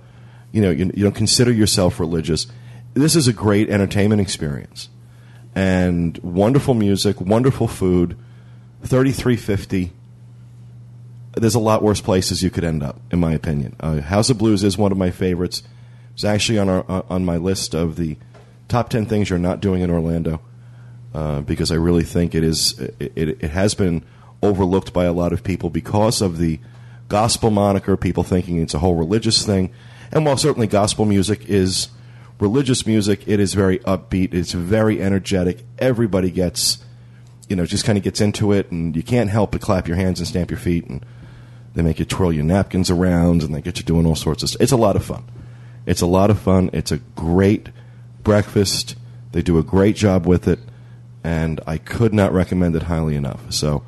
you 0.51 0.61
know 0.61 0.71
you, 0.71 0.91
you 0.95 1.03
don't 1.03 1.15
consider 1.15 1.51
yourself 1.51 1.99
religious, 1.99 2.47
this 2.93 3.15
is 3.15 3.27
a 3.27 3.33
great 3.33 3.69
entertainment 3.69 4.21
experience 4.21 4.89
and 5.55 6.17
wonderful 6.19 6.73
music, 6.73 7.19
wonderful 7.21 7.67
food. 7.67 8.17
Thirty 8.83 9.11
three 9.11 9.37
fifty. 9.37 9.93
There's 11.35 11.55
a 11.55 11.59
lot 11.59 11.83
worse 11.83 12.01
places 12.01 12.41
you 12.41 12.49
could 12.49 12.63
end 12.63 12.81
up, 12.81 12.99
in 13.11 13.19
my 13.19 13.33
opinion. 13.33 13.75
Uh, 13.79 13.99
House 13.99 14.29
of 14.29 14.37
Blues 14.37 14.63
is 14.63 14.77
one 14.77 14.91
of 14.91 14.97
my 14.97 15.11
favorites. 15.11 15.63
It's 16.13 16.23
actually 16.23 16.59
on 16.59 16.69
our 16.69 16.85
uh, 16.87 17.01
on 17.09 17.25
my 17.25 17.35
list 17.35 17.73
of 17.73 17.97
the 17.97 18.17
top 18.69 18.89
ten 18.89 19.05
things 19.05 19.29
you're 19.29 19.37
not 19.37 19.59
doing 19.59 19.81
in 19.81 19.91
Orlando, 19.91 20.39
uh, 21.13 21.41
because 21.41 21.71
I 21.71 21.75
really 21.75 22.03
think 22.03 22.33
it 22.33 22.43
is 22.43 22.79
it, 22.79 23.11
it, 23.15 23.29
it 23.43 23.51
has 23.51 23.75
been 23.75 24.03
overlooked 24.41 24.93
by 24.93 25.03
a 25.03 25.11
lot 25.11 25.33
of 25.33 25.43
people 25.43 25.69
because 25.69 26.21
of 26.21 26.37
the 26.37 26.59
gospel 27.09 27.51
moniker. 27.51 27.97
People 27.97 28.23
thinking 28.23 28.61
it's 28.61 28.73
a 28.73 28.79
whole 28.79 28.95
religious 28.95 29.45
thing, 29.45 29.73
and 30.13 30.25
while 30.25 30.37
certainly 30.37 30.67
gospel 30.67 31.03
music 31.03 31.49
is 31.49 31.89
religious 32.39 32.87
music, 32.87 33.27
it 33.27 33.41
is 33.41 33.53
very 33.53 33.79
upbeat. 33.79 34.33
It's 34.33 34.53
very 34.53 35.01
energetic. 35.01 35.65
Everybody 35.79 36.31
gets, 36.31 36.77
you 37.49 37.57
know, 37.57 37.65
just 37.65 37.83
kind 37.83 37.97
of 37.97 38.05
gets 38.05 38.21
into 38.21 38.53
it, 38.53 38.71
and 38.71 38.95
you 38.95 39.03
can't 39.03 39.29
help 39.29 39.51
but 39.51 39.59
clap 39.59 39.85
your 39.87 39.97
hands 39.97 40.19
and 40.19 40.27
stamp 40.27 40.49
your 40.49 40.59
feet, 40.59 40.85
and 40.85 41.05
they 41.75 41.83
make 41.83 41.99
you 41.99 42.05
twirl 42.05 42.33
your 42.33 42.43
napkins 42.43 42.89
around, 42.89 43.43
and 43.43 43.53
they 43.53 43.61
get 43.61 43.77
you 43.77 43.83
doing 43.83 44.05
all 44.05 44.15
sorts 44.15 44.41
of 44.43 44.49
stuff. 44.49 44.61
It's 44.61 44.71
a 44.71 44.77
lot 44.77 44.95
of 44.95 45.05
fun. 45.05 45.25
It's 45.85 46.01
a 46.01 46.07
lot 46.07 46.31
of 46.31 46.39
fun. 46.39 46.69
It's 46.73 46.91
a 46.91 46.97
great 46.97 47.69
breakfast. 48.23 48.95
They 49.33 49.41
do 49.41 49.57
a 49.59 49.63
great 49.63 49.95
job 49.95 50.25
with 50.25 50.47
it, 50.47 50.59
and 51.23 51.61
I 51.67 51.77
could 51.77 52.13
not 52.13 52.33
recommend 52.33 52.75
it 52.75 52.83
highly 52.83 53.15
enough. 53.15 53.51
So, 53.51 53.83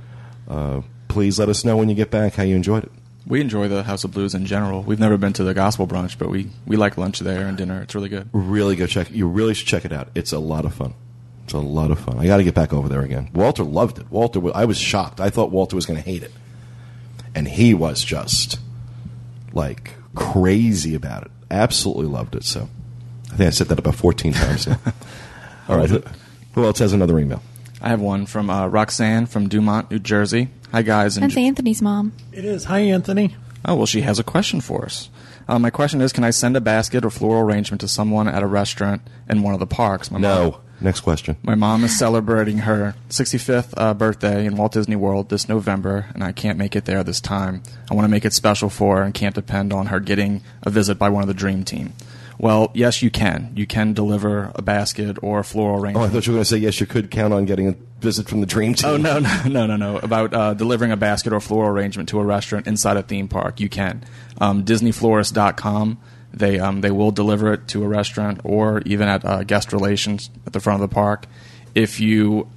uh, 0.47 0.82
please 1.08 1.39
let 1.39 1.50
us 1.50 1.65
know 1.65 1.78
when 1.78 1.89
you 1.89 1.95
get 1.95 2.12
back 2.12 2.36
how 2.36 2.43
you 2.43 2.56
enjoyed 2.56 2.84
it. 2.84 2.91
We 3.26 3.41
enjoy 3.41 3.67
the 3.67 3.84
House 3.84 4.04
of 4.04 4.12
Blues 4.12 4.34
in 4.36 4.45
general. 4.45 4.84
We've 4.84 5.00
never 5.00 5.17
been 5.17 5.34
to 5.34 5.43
the 5.43 5.54
gospel 5.54 5.86
brunch, 5.88 6.17
but 6.17 6.30
we, 6.30 6.50
we 6.65 6.78
like 6.78 6.97
lunch 6.97 7.19
there 7.19 7.47
and 7.47 7.58
dinner. 7.58 7.82
It's 7.82 7.93
really 7.93 8.08
good. 8.08 8.30
Really 8.32 8.76
go 8.78 8.88
check. 8.88 9.12
You 9.12 9.28
really 9.28 9.54
should 9.54 9.67
check 9.67 9.84
it 9.84 9.91
out. 9.91 10.10
It's 10.15 10.32
a 10.32 10.39
lot 10.39 10.63
of 10.63 10.73
fun. 10.73 10.93
It's 11.43 11.54
a 11.54 11.60
lot 11.60 11.91
of 11.91 12.00
fun. 12.00 12.19
I 12.19 12.26
got 12.26 12.38
to 12.38 12.43
get 12.43 12.54
back 12.54 12.73
over 12.73 12.88
there 12.89 13.02
again. 13.02 13.30
Walter 13.34 13.63
loved 13.63 14.00
it. 14.00 14.12
Walter, 14.12 14.41
I 14.54 14.65
was 14.65 14.78
shocked. 14.78 15.19
I 15.19 15.30
thought 15.30 15.52
Walter 15.52 15.76
was 15.76 15.86
going 15.86 15.97
to 15.97 16.06
hate 16.06 16.23
it, 16.23 16.32
and 17.38 17.47
he 17.47 17.71
was 17.71 18.04
just 18.04 18.60
like 19.54 19.93
crazy 20.15 20.95
about 20.95 21.23
it. 21.23 21.32
Absolutely 21.52 22.08
loved 22.08 22.36
it. 22.36 22.43
So, 22.43 22.67
I 23.32 23.36
think 23.36 23.47
I 23.47 23.52
said 23.52 23.67
that 23.67 23.78
about 23.78 23.93
fourteen 23.93 24.34
times 24.34 24.65
now. 24.67 24.80
All 25.69 25.78
right. 25.78 25.89
Who 26.54 26.65
else 26.65 26.80
has 26.80 26.93
another 26.93 27.19
email? 27.19 27.43
I 27.80 27.89
have 27.89 28.02
one 28.02 28.26
from 28.26 28.50
uh, 28.50 28.65
Roxanne 28.67 29.28
from 29.28 29.47
Dumont, 29.47 29.91
New 29.91 30.00
Jersey. 30.00 30.50
Hi, 30.71 30.82
guys. 30.82 31.15
That's 31.15 31.38
Anthony's 31.38 31.80
mom. 31.80 32.13
It 32.32 32.43
is. 32.43 32.63
Hi, 32.65 32.80
Anthony. 32.80 33.36
Oh, 33.63 33.76
well, 33.76 33.86
she 33.86 34.02
has 34.02 34.17
a 34.17 34.23
question 34.23 34.60
for 34.60 34.86
us. 34.86 35.12
Uh, 35.47 35.60
my 35.60 35.69
question 35.69 36.02
is 36.02 36.12
Can 36.12 36.23
I 36.23 36.32
send 36.32 36.58
a 36.58 36.62
basket 36.62 37.06
or 37.06 37.12
floral 37.12 37.43
arrangement 37.43 37.82
to 37.82 37.88
someone 37.88 38.28
at 38.28 38.41
a 38.41 38.47
restaurant 38.47 39.04
in 39.30 39.43
one 39.43 39.54
of 39.54 39.60
the 39.60 39.67
parks? 39.67 40.10
My 40.10 40.17
Mom, 40.17 40.21
No. 40.23 40.62
Next 40.79 41.01
question. 41.01 41.37
my 41.43 41.55
mom 41.55 41.83
is 41.83 41.97
celebrating 41.97 42.59
her 42.59 42.95
65th 43.09 43.73
uh, 43.77 43.93
birthday 43.93 44.45
in 44.45 44.55
Walt 44.57 44.73
Disney 44.73 44.95
World 44.95 45.29
this 45.29 45.49
November, 45.49 46.07
and 46.13 46.23
I 46.23 46.31
can't 46.31 46.57
make 46.57 46.75
it 46.75 46.85
there 46.85 47.03
this 47.03 47.19
time. 47.19 47.63
I 47.89 47.95
want 47.95 48.05
to 48.05 48.09
make 48.09 48.25
it 48.25 48.33
special 48.33 48.69
for 48.69 48.97
her 48.97 49.03
and 49.03 49.13
can't 49.13 49.33
depend 49.35 49.73
on 49.73 49.87
her 49.87 49.99
getting 49.99 50.41
a 50.63 50.69
visit 50.69 50.99
by 50.99 51.09
one 51.09 51.23
of 51.23 51.27
the 51.27 51.33
Dream 51.33 51.63
Team. 51.63 51.93
Well, 52.39 52.71
yes, 52.75 53.01
you 53.01 53.09
can. 53.09 53.51
You 53.55 53.65
can 53.65 53.93
deliver 53.93 54.51
a 54.53 54.61
basket 54.61 55.17
or 55.23 55.39
a 55.39 55.43
floral 55.43 55.81
arrangement. 55.81 56.03
Oh, 56.03 56.07
I 56.07 56.11
thought 56.11 56.27
you 56.27 56.33
were 56.33 56.37
going 56.37 56.43
to 56.43 56.49
say 56.49 56.57
yes. 56.57 56.79
You 56.79 56.85
could 56.85 57.09
count 57.09 57.33
on 57.33 57.45
getting 57.45 57.67
a 57.67 57.75
visit 57.99 58.29
from 58.29 58.41
the 58.41 58.45
dream 58.45 58.75
team. 58.75 58.89
Oh 58.91 58.97
no 58.97 59.17
no 59.17 59.43
no 59.47 59.65
no 59.65 59.75
no! 59.75 59.97
About 59.97 60.33
uh, 60.33 60.53
delivering 60.53 60.91
a 60.91 60.97
basket 60.97 61.33
or 61.33 61.39
floral 61.39 61.71
arrangement 61.71 62.09
to 62.09 62.19
a 62.19 62.23
restaurant 62.23 62.67
inside 62.67 62.95
a 62.97 63.01
theme 63.01 63.27
park, 63.27 63.59
you 63.59 63.69
can. 63.69 64.03
Um, 64.39 64.63
DisneyFlorist.com. 64.65 65.97
They 66.38 66.60
um, 66.60 66.82
they 66.82 66.91
will 66.91 67.12
deliver 67.12 67.54
it 67.54 67.67
to 67.69 67.84
a 67.84 67.88
restaurant 67.88 68.41
or 68.43 68.82
even 68.86 69.08
at 69.08 69.26
uh, 69.26 69.43
guest 69.43 69.73
relations 69.73 70.30
at 70.45 70.54
the 70.54 70.60
front 70.60 70.82
of 70.82 70.89
the 70.89 70.93
park. 70.93 71.26
If 71.76 72.00
you 72.00 72.47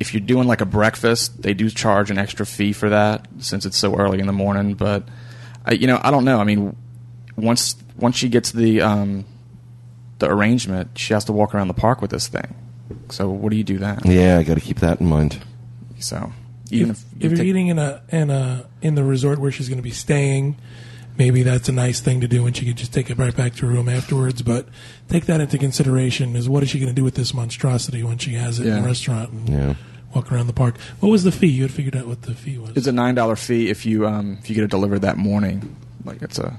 if 0.00 0.12
you're 0.12 0.20
doing 0.20 0.48
like 0.48 0.60
a 0.60 0.66
breakfast, 0.66 1.42
they 1.42 1.54
do 1.54 1.70
charge 1.70 2.10
an 2.10 2.18
extra 2.18 2.44
fee 2.44 2.72
for 2.72 2.88
that 2.88 3.26
since 3.38 3.64
it's 3.64 3.76
so 3.76 3.96
early 3.96 4.20
in 4.20 4.26
the 4.26 4.32
morning. 4.32 4.74
But 4.74 5.08
I, 5.64 5.72
you 5.72 5.86
know, 5.86 6.00
I 6.02 6.10
don't 6.10 6.24
know. 6.24 6.38
I 6.40 6.44
mean, 6.44 6.76
once 7.36 7.76
once 7.96 8.16
she 8.16 8.28
gets 8.28 8.52
the 8.52 8.80
um, 8.80 9.24
the 10.18 10.30
arrangement, 10.30 10.98
she 10.98 11.14
has 11.14 11.24
to 11.26 11.32
walk 11.32 11.54
around 11.54 11.68
the 11.68 11.74
park 11.74 12.00
with 12.00 12.10
this 12.10 12.28
thing. 12.28 12.54
So 13.10 13.30
what 13.30 13.50
do 13.50 13.56
you 13.56 13.64
do 13.64 13.78
then? 13.78 14.00
Yeah, 14.04 14.38
I 14.38 14.42
got 14.42 14.54
to 14.54 14.60
keep 14.60 14.80
that 14.80 15.00
in 15.00 15.06
mind. 15.06 15.42
So 15.98 16.32
even 16.70 16.90
if, 16.90 16.98
if, 16.98 17.04
if 17.04 17.22
you 17.22 17.28
you're 17.28 17.36
take- 17.36 17.46
eating 17.46 17.66
in 17.68 17.78
a 17.78 18.02
in 18.08 18.30
a 18.30 18.66
in 18.82 18.94
the 18.94 19.04
resort 19.04 19.38
where 19.38 19.50
she's 19.50 19.68
going 19.68 19.78
to 19.78 19.82
be 19.82 19.90
staying, 19.90 20.56
maybe 21.16 21.42
that's 21.42 21.68
a 21.68 21.72
nice 21.72 22.00
thing 22.00 22.20
to 22.20 22.28
do, 22.28 22.46
and 22.46 22.56
she 22.56 22.64
could 22.66 22.76
just 22.76 22.92
take 22.92 23.10
it 23.10 23.18
right 23.18 23.34
back 23.36 23.54
to 23.56 23.66
her 23.66 23.72
room 23.72 23.88
afterwards. 23.88 24.42
But 24.42 24.66
take 25.08 25.26
that 25.26 25.40
into 25.40 25.58
consideration: 25.58 26.36
is 26.36 26.48
what 26.48 26.62
is 26.62 26.70
she 26.70 26.78
going 26.78 26.88
to 26.90 26.94
do 26.94 27.04
with 27.04 27.14
this 27.14 27.32
monstrosity 27.34 28.02
when 28.02 28.18
she 28.18 28.32
has 28.34 28.58
it 28.60 28.66
in 28.66 28.74
Yeah. 28.74 28.80
the 28.80 28.86
restaurant 28.86 29.30
and 29.30 29.48
Yeah. 29.48 29.74
walk 30.14 30.30
around 30.32 30.46
the 30.46 30.52
park? 30.52 30.76
What 31.00 31.08
was 31.10 31.24
the 31.24 31.32
fee? 31.32 31.48
You 31.48 31.62
had 31.62 31.70
figured 31.72 31.96
out 31.96 32.06
what 32.06 32.22
the 32.22 32.34
fee 32.34 32.58
was. 32.58 32.72
it's 32.76 32.86
a 32.86 32.92
nine 32.92 33.14
dollar 33.14 33.36
fee 33.36 33.68
if 33.70 33.84
you 33.86 34.06
um, 34.06 34.38
if 34.40 34.48
you 34.48 34.54
get 34.54 34.64
it 34.64 34.70
delivered 34.70 35.00
that 35.00 35.16
morning. 35.16 35.76
Like 36.04 36.22
it's 36.22 36.38
a 36.38 36.58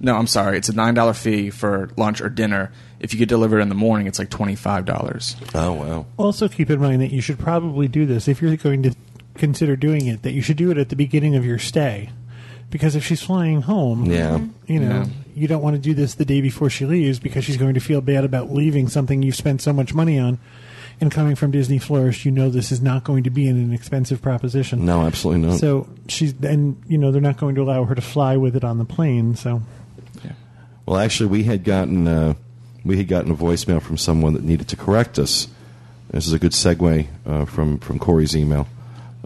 no, 0.00 0.16
I'm 0.16 0.26
sorry, 0.26 0.58
it's 0.58 0.68
a 0.68 0.74
nine 0.74 0.94
dollar 0.94 1.14
fee 1.14 1.50
for 1.50 1.88
lunch 1.96 2.20
or 2.20 2.28
dinner. 2.28 2.70
If 3.00 3.12
you 3.14 3.18
get 3.18 3.28
delivered 3.28 3.60
in 3.60 3.68
the 3.68 3.74
morning, 3.74 4.06
it's 4.06 4.18
like 4.18 4.28
twenty 4.30 4.54
five 4.56 4.84
dollars. 4.84 5.36
Oh 5.54 5.72
wow. 5.72 6.06
Also, 6.16 6.48
keep 6.48 6.68
in 6.70 6.80
mind 6.80 7.00
that 7.02 7.12
you 7.12 7.20
should 7.20 7.38
probably 7.38 7.86
do 7.88 8.04
this 8.06 8.28
if 8.28 8.42
you're 8.42 8.56
going 8.56 8.82
to 8.82 8.94
consider 9.34 9.76
doing 9.76 10.06
it. 10.06 10.22
That 10.22 10.32
you 10.32 10.42
should 10.42 10.56
do 10.56 10.70
it 10.70 10.78
at 10.78 10.88
the 10.90 10.96
beginning 10.96 11.34
of 11.36 11.44
your 11.44 11.58
stay, 11.58 12.10
because 12.74 12.96
if 12.96 13.04
she's 13.04 13.22
flying 13.22 13.62
home, 13.62 14.04
Yeah. 14.06 14.40
you 14.66 14.80
know, 14.80 14.88
Yeah. 15.02 15.06
you 15.36 15.46
don't 15.46 15.62
want 15.62 15.76
to 15.76 15.80
do 15.80 15.94
this 15.94 16.14
the 16.14 16.24
day 16.24 16.40
before 16.40 16.68
she 16.68 16.84
leaves 16.84 17.20
because 17.20 17.44
she's 17.44 17.56
going 17.56 17.74
to 17.74 17.80
feel 17.80 18.00
bad 18.00 18.24
about 18.24 18.52
leaving 18.52 18.88
something 18.88 19.22
you've 19.22 19.36
spent 19.36 19.62
so 19.62 19.72
much 19.72 19.94
money 19.94 20.18
on. 20.18 20.38
And 21.00 21.08
coming 21.08 21.36
from 21.36 21.52
Disney 21.52 21.78
Florist, 21.78 22.24
you 22.24 22.32
know 22.32 22.50
this 22.50 22.72
is 22.72 22.82
not 22.82 23.04
going 23.04 23.22
to 23.22 23.30
be 23.30 23.46
an 23.46 23.56
inexpensive 23.62 24.20
proposition. 24.20 24.84
No, 24.84 25.02
absolutely 25.06 25.46
not. 25.46 25.60
So 25.60 25.86
she's 26.08 26.34
and 26.42 26.74
you 26.88 26.98
know 26.98 27.12
they're 27.12 27.20
not 27.22 27.36
going 27.36 27.54
to 27.54 27.62
allow 27.62 27.84
her 27.84 27.94
to 27.94 28.02
fly 28.02 28.36
with 28.36 28.56
it 28.56 28.64
on 28.64 28.78
the 28.78 28.84
plane. 28.84 29.36
So 29.36 29.62
Well, 30.84 30.98
actually, 30.98 31.28
we 31.30 31.44
had 31.44 31.62
gotten 31.62 32.08
uh, 32.08 32.34
we 32.84 32.96
had 32.96 33.06
gotten 33.06 33.30
a 33.30 33.36
voicemail 33.36 33.80
from 33.80 33.96
someone 33.98 34.34
that 34.34 34.42
needed 34.42 34.66
to 34.68 34.76
correct 34.76 35.18
us. 35.20 35.46
This 36.10 36.26
is 36.26 36.32
a 36.32 36.38
good 36.40 36.52
segue 36.52 37.06
uh, 37.24 37.44
from 37.44 37.78
from 37.78 38.00
Corey's 38.00 38.34
email. 38.36 38.66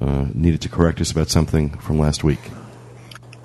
Uh, 0.01 0.27
needed 0.35 0.61
to 0.61 0.69
correct 0.69 1.01
us 1.01 1.11
about 1.11 1.29
something 1.31 1.71
from 1.79 1.99
last 1.99 2.23
week. 2.23 2.41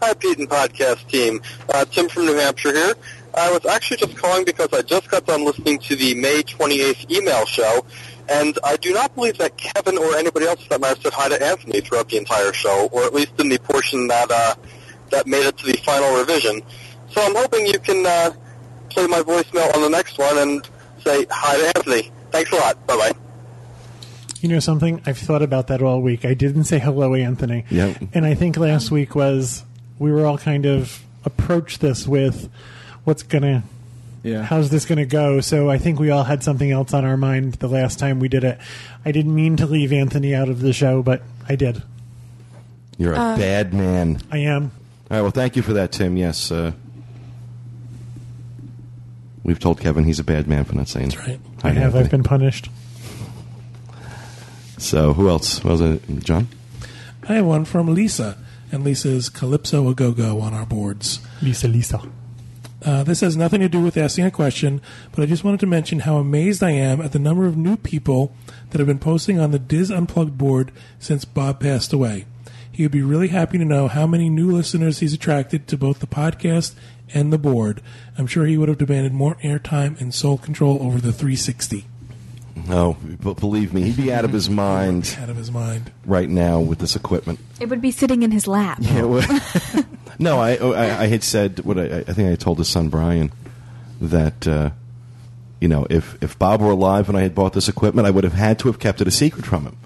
Hi, 0.03 0.13
Pete 0.13 0.37
and 0.37 0.49
podcast 0.49 1.07
team. 1.07 1.41
Uh, 1.73 1.85
Tim 1.85 2.09
from 2.09 2.25
New 2.25 2.35
Hampshire 2.35 2.73
here. 2.73 2.93
I 3.33 3.49
was 3.53 3.65
actually 3.65 3.95
just 3.95 4.17
calling 4.17 4.43
because 4.43 4.67
I 4.73 4.81
just 4.81 5.09
got 5.09 5.25
done 5.25 5.45
listening 5.45 5.79
to 5.79 5.95
the 5.95 6.13
May 6.13 6.43
28th 6.43 7.09
email 7.09 7.45
show, 7.45 7.85
and 8.27 8.59
I 8.65 8.75
do 8.75 8.91
not 8.91 9.15
believe 9.15 9.37
that 9.37 9.55
Kevin 9.55 9.97
or 9.97 10.17
anybody 10.17 10.45
else 10.45 10.61
for 10.61 10.67
that 10.71 10.81
matter 10.81 10.99
said 10.99 11.13
hi 11.13 11.29
to 11.29 11.41
Anthony 11.41 11.79
throughout 11.79 12.09
the 12.09 12.17
entire 12.17 12.51
show, 12.51 12.89
or 12.91 13.05
at 13.05 13.13
least 13.13 13.39
in 13.39 13.47
the 13.47 13.57
portion 13.59 14.07
that 14.09 14.29
uh, 14.29 14.55
that 15.11 15.25
made 15.25 15.45
it 15.45 15.57
to 15.59 15.67
the 15.67 15.77
final 15.77 16.19
revision. 16.19 16.61
So 17.11 17.21
I'm 17.21 17.33
hoping 17.33 17.65
you 17.65 17.79
can 17.79 18.05
uh, 18.05 18.31
play 18.89 19.07
my 19.07 19.21
voicemail 19.21 19.73
on 19.73 19.83
the 19.83 19.89
next 19.89 20.17
one 20.17 20.37
and 20.37 20.69
say 21.01 21.25
hi 21.31 21.57
to 21.59 21.77
Anthony. 21.77 22.11
Thanks 22.29 22.51
a 22.51 22.55
lot. 22.55 22.85
Bye 22.87 22.97
bye. 22.97 23.11
You 24.41 24.49
know 24.49 24.59
something? 24.59 25.01
I've 25.05 25.17
thought 25.17 25.41
about 25.41 25.67
that 25.67 25.81
all 25.81 26.01
week. 26.01 26.25
I 26.25 26.33
didn't 26.33 26.65
say 26.65 26.79
hello, 26.79 27.15
Anthony. 27.15 27.63
Yep. 27.69 28.01
And 28.11 28.25
I 28.25 28.35
think 28.35 28.57
last 28.57 28.91
week 28.91 29.15
was 29.15 29.63
we 30.03 30.11
were 30.11 30.25
all 30.25 30.37
kind 30.37 30.65
of 30.65 31.01
approached 31.25 31.79
this 31.81 32.05
with 32.05 32.49
what's 33.05 33.23
gonna 33.23 33.63
Yeah. 34.23 34.43
how's 34.43 34.69
this 34.69 34.85
gonna 34.85 35.05
go? 35.05 35.39
So 35.41 35.69
I 35.69 35.77
think 35.77 35.99
we 35.99 36.09
all 36.11 36.23
had 36.23 36.43
something 36.43 36.69
else 36.69 36.93
on 36.93 37.05
our 37.05 37.17
mind 37.17 37.53
the 37.55 37.67
last 37.69 37.99
time 37.99 38.19
we 38.19 38.27
did 38.27 38.43
it. 38.43 38.57
I 39.05 39.11
didn't 39.11 39.33
mean 39.33 39.55
to 39.57 39.65
leave 39.65 39.91
Anthony 39.93 40.35
out 40.35 40.49
of 40.49 40.59
the 40.59 40.73
show, 40.73 41.01
but 41.01 41.21
I 41.47 41.55
did. 41.55 41.81
You're 42.97 43.13
a 43.13 43.19
Uh, 43.19 43.37
bad 43.37 43.73
man. 43.73 44.19
I 44.31 44.39
am. 44.39 44.71
All 45.09 45.17
right. 45.17 45.21
Well, 45.21 45.31
thank 45.31 45.55
you 45.55 45.61
for 45.61 45.73
that, 45.73 45.91
Tim. 45.91 46.15
Yes. 46.17 46.51
Uh, 46.51 46.71
we've 49.43 49.59
told 49.59 49.79
Kevin 49.79 50.03
he's 50.03 50.19
a 50.19 50.23
bad 50.23 50.47
man 50.47 50.63
for 50.65 50.75
not 50.75 50.87
saying. 50.87 51.09
That's 51.09 51.27
right. 51.27 51.39
hi 51.61 51.69
I 51.69 51.71
have. 51.73 51.83
Anthony. 51.85 52.03
I've 52.03 52.11
been 52.11 52.23
punished. 52.23 52.69
So 54.77 55.13
who 55.13 55.29
else? 55.29 55.63
Was 55.63 55.81
else? 55.81 56.01
Uh, 56.09 56.13
John. 56.19 56.47
I 57.27 57.35
have 57.35 57.45
one 57.45 57.63
from 57.65 57.93
Lisa, 57.93 58.37
and 58.73 58.83
Lisa's 58.83 59.29
Calypso 59.29 59.87
a 59.87 59.93
Go 59.93 60.11
Go 60.11 60.41
on 60.41 60.53
our 60.53 60.65
boards. 60.65 61.19
Lisa, 61.43 61.67
Lisa. 61.67 62.01
Uh, 62.83 63.03
this 63.03 63.21
has 63.21 63.37
nothing 63.37 63.61
to 63.61 63.69
do 63.69 63.79
with 63.79 63.95
asking 63.95 64.25
a 64.25 64.31
question, 64.31 64.81
but 65.11 65.21
I 65.21 65.25
just 65.27 65.43
wanted 65.43 65.61
to 65.61 65.67
mention 65.67 65.99
how 65.99 66.17
amazed 66.17 66.61
I 66.63 66.71
am 66.71 66.99
at 66.99 67.13
the 67.13 67.19
number 67.19 67.45
of 67.45 67.55
new 67.55 67.77
people 67.77 68.35
that 68.71 68.79
have 68.79 68.87
been 68.87 68.99
posting 68.99 69.39
on 69.39 69.51
the 69.51 69.59
Diz 69.59 69.91
Unplugged 69.91 70.37
board 70.37 70.71
since 70.99 71.23
Bob 71.23 71.61
passed 71.61 71.93
away. 71.93 72.25
He 72.69 72.83
would 72.83 72.91
be 72.91 73.03
really 73.03 73.27
happy 73.27 73.59
to 73.59 73.63
know 73.63 73.87
how 73.87 74.07
many 74.07 74.27
new 74.27 74.51
listeners 74.51 74.99
he's 74.99 75.13
attracted 75.13 75.67
to 75.67 75.77
both 75.77 75.99
the 75.99 76.07
podcast 76.07 76.73
and 77.13 77.31
the 77.31 77.37
board. 77.37 77.81
I'm 78.17 78.27
sure 78.27 78.47
he 78.47 78.57
would 78.57 78.69
have 78.69 78.79
demanded 78.79 79.13
more 79.13 79.35
airtime 79.35 80.01
and 80.01 80.13
sole 80.13 80.39
control 80.39 80.81
over 80.81 80.99
the 80.99 81.13
360. 81.13 81.85
No, 82.55 82.97
but 83.21 83.39
believe 83.39 83.73
me, 83.73 83.81
he'd 83.83 83.97
be 83.97 84.13
out 84.13 84.25
of 84.25 84.31
his 84.31 84.49
mind 84.65 85.17
Out 85.21 85.29
of 85.29 85.35
his 85.37 85.51
mind. 85.51 85.91
right 86.05 86.29
now 86.29 86.59
with 86.59 86.79
this 86.79 86.95
equipment. 86.95 87.39
It 87.59 87.69
would 87.69 87.81
be 87.81 87.91
sitting 87.91 88.23
in 88.23 88.31
his 88.31 88.47
lap. 88.47 88.77
Yeah, 88.81 89.03
well- 89.03 89.85
no, 90.19 90.39
I, 90.39 90.55
I 90.57 91.01
I 91.03 91.07
had 91.07 91.23
said 91.23 91.59
what 91.61 91.77
I, 91.79 91.99
I 91.99 92.13
think 92.13 92.31
I 92.31 92.35
told 92.35 92.59
his 92.59 92.67
son 92.69 92.89
Brian 92.89 93.31
that 93.99 94.47
uh, 94.47 94.69
you 95.59 95.67
know 95.67 95.87
if 95.89 96.17
if 96.21 96.37
Bob 96.37 96.61
were 96.61 96.71
alive 96.71 97.09
and 97.09 97.17
I 97.17 97.21
had 97.21 97.33
bought 97.33 97.53
this 97.53 97.67
equipment, 97.67 98.05
I 98.07 98.11
would 98.11 98.23
have 98.23 98.33
had 98.33 98.59
to 98.59 98.67
have 98.67 98.79
kept 98.79 99.01
it 99.01 99.07
a 99.07 99.11
secret 99.11 99.45
from 99.45 99.63
him 99.63 99.77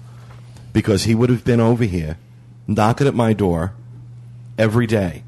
because 0.72 1.04
he 1.04 1.14
would 1.14 1.30
have 1.30 1.44
been 1.44 1.60
over 1.60 1.84
here 1.84 2.18
knocking 2.66 3.06
at 3.06 3.14
my 3.14 3.32
door 3.32 3.72
every 4.58 4.86
day. 4.86 5.22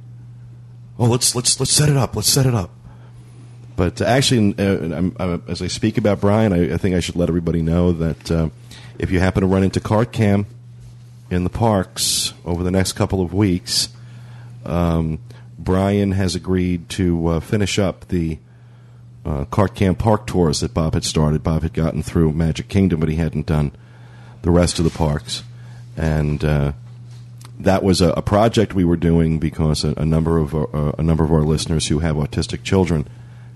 Oh, 0.99 1.07
let's 1.07 1.35
let's 1.35 1.59
let's 1.59 1.73
set 1.73 1.89
it 1.89 1.97
up. 1.97 2.15
Let's 2.15 2.29
set 2.29 2.45
it 2.47 2.55
up. 2.55 2.71
But 3.81 4.03
uh, 4.03 4.05
actually, 4.05 4.55
uh, 4.59 4.95
I'm, 4.95 5.43
as 5.49 5.63
I 5.63 5.69
speak 5.69 5.97
about 5.97 6.21
Brian, 6.21 6.53
I, 6.53 6.75
I 6.75 6.77
think 6.77 6.95
I 6.95 7.01
should 7.01 7.17
let 7.17 7.31
everybody 7.31 7.63
know 7.63 7.93
that 7.93 8.31
uh, 8.31 8.51
if 8.99 9.11
you 9.11 9.21
happen 9.21 9.41
to 9.41 9.47
run 9.47 9.65
into 9.65 9.81
Cart 9.81 10.13
Cam 10.13 10.45
in 11.31 11.45
the 11.45 11.49
parks 11.49 12.35
over 12.45 12.63
the 12.63 12.71
next 12.71 12.93
couple 12.93 13.23
of 13.23 13.33
weeks, 13.33 13.89
um, 14.67 15.19
Brian 15.59 16.13
has 16.13 16.35
agreed 16.35 16.91
to 16.91 17.27
uh, 17.29 17.41
finish 17.41 17.79
up 17.79 18.07
the 18.09 18.37
uh, 19.25 19.47
Cart 19.47 19.75
Cam 19.75 19.95
Park 19.95 20.27
tours 20.27 20.61
that 20.61 20.75
Bob 20.75 20.93
had 20.93 21.03
started. 21.03 21.43
Bob 21.43 21.63
had 21.63 21.73
gotten 21.73 22.03
through 22.03 22.35
Magic 22.35 22.69
Kingdom, 22.69 23.01
but 23.01 23.09
he 23.09 23.17
hadn't 23.17 23.47
done 23.47 23.73
the 24.43 24.51
rest 24.51 24.79
of 24.79 24.85
the 24.85 24.91
parks. 24.91 25.43
And 25.97 26.45
uh, 26.45 26.73
that 27.59 27.83
was 27.83 28.03
a, 28.03 28.11
a 28.11 28.21
project 28.21 28.75
we 28.75 28.85
were 28.85 28.99
doing 28.99 29.39
because 29.39 29.85
a, 29.85 29.95
a 29.97 30.05
number 30.05 30.37
of 30.37 30.55
our, 30.55 30.69
uh, 30.77 30.93
a 30.99 31.03
number 31.03 31.25
of 31.25 31.33
our 31.33 31.45
listeners 31.45 31.87
who 31.87 32.01
have 32.01 32.17
autistic 32.17 32.63
children 32.63 33.09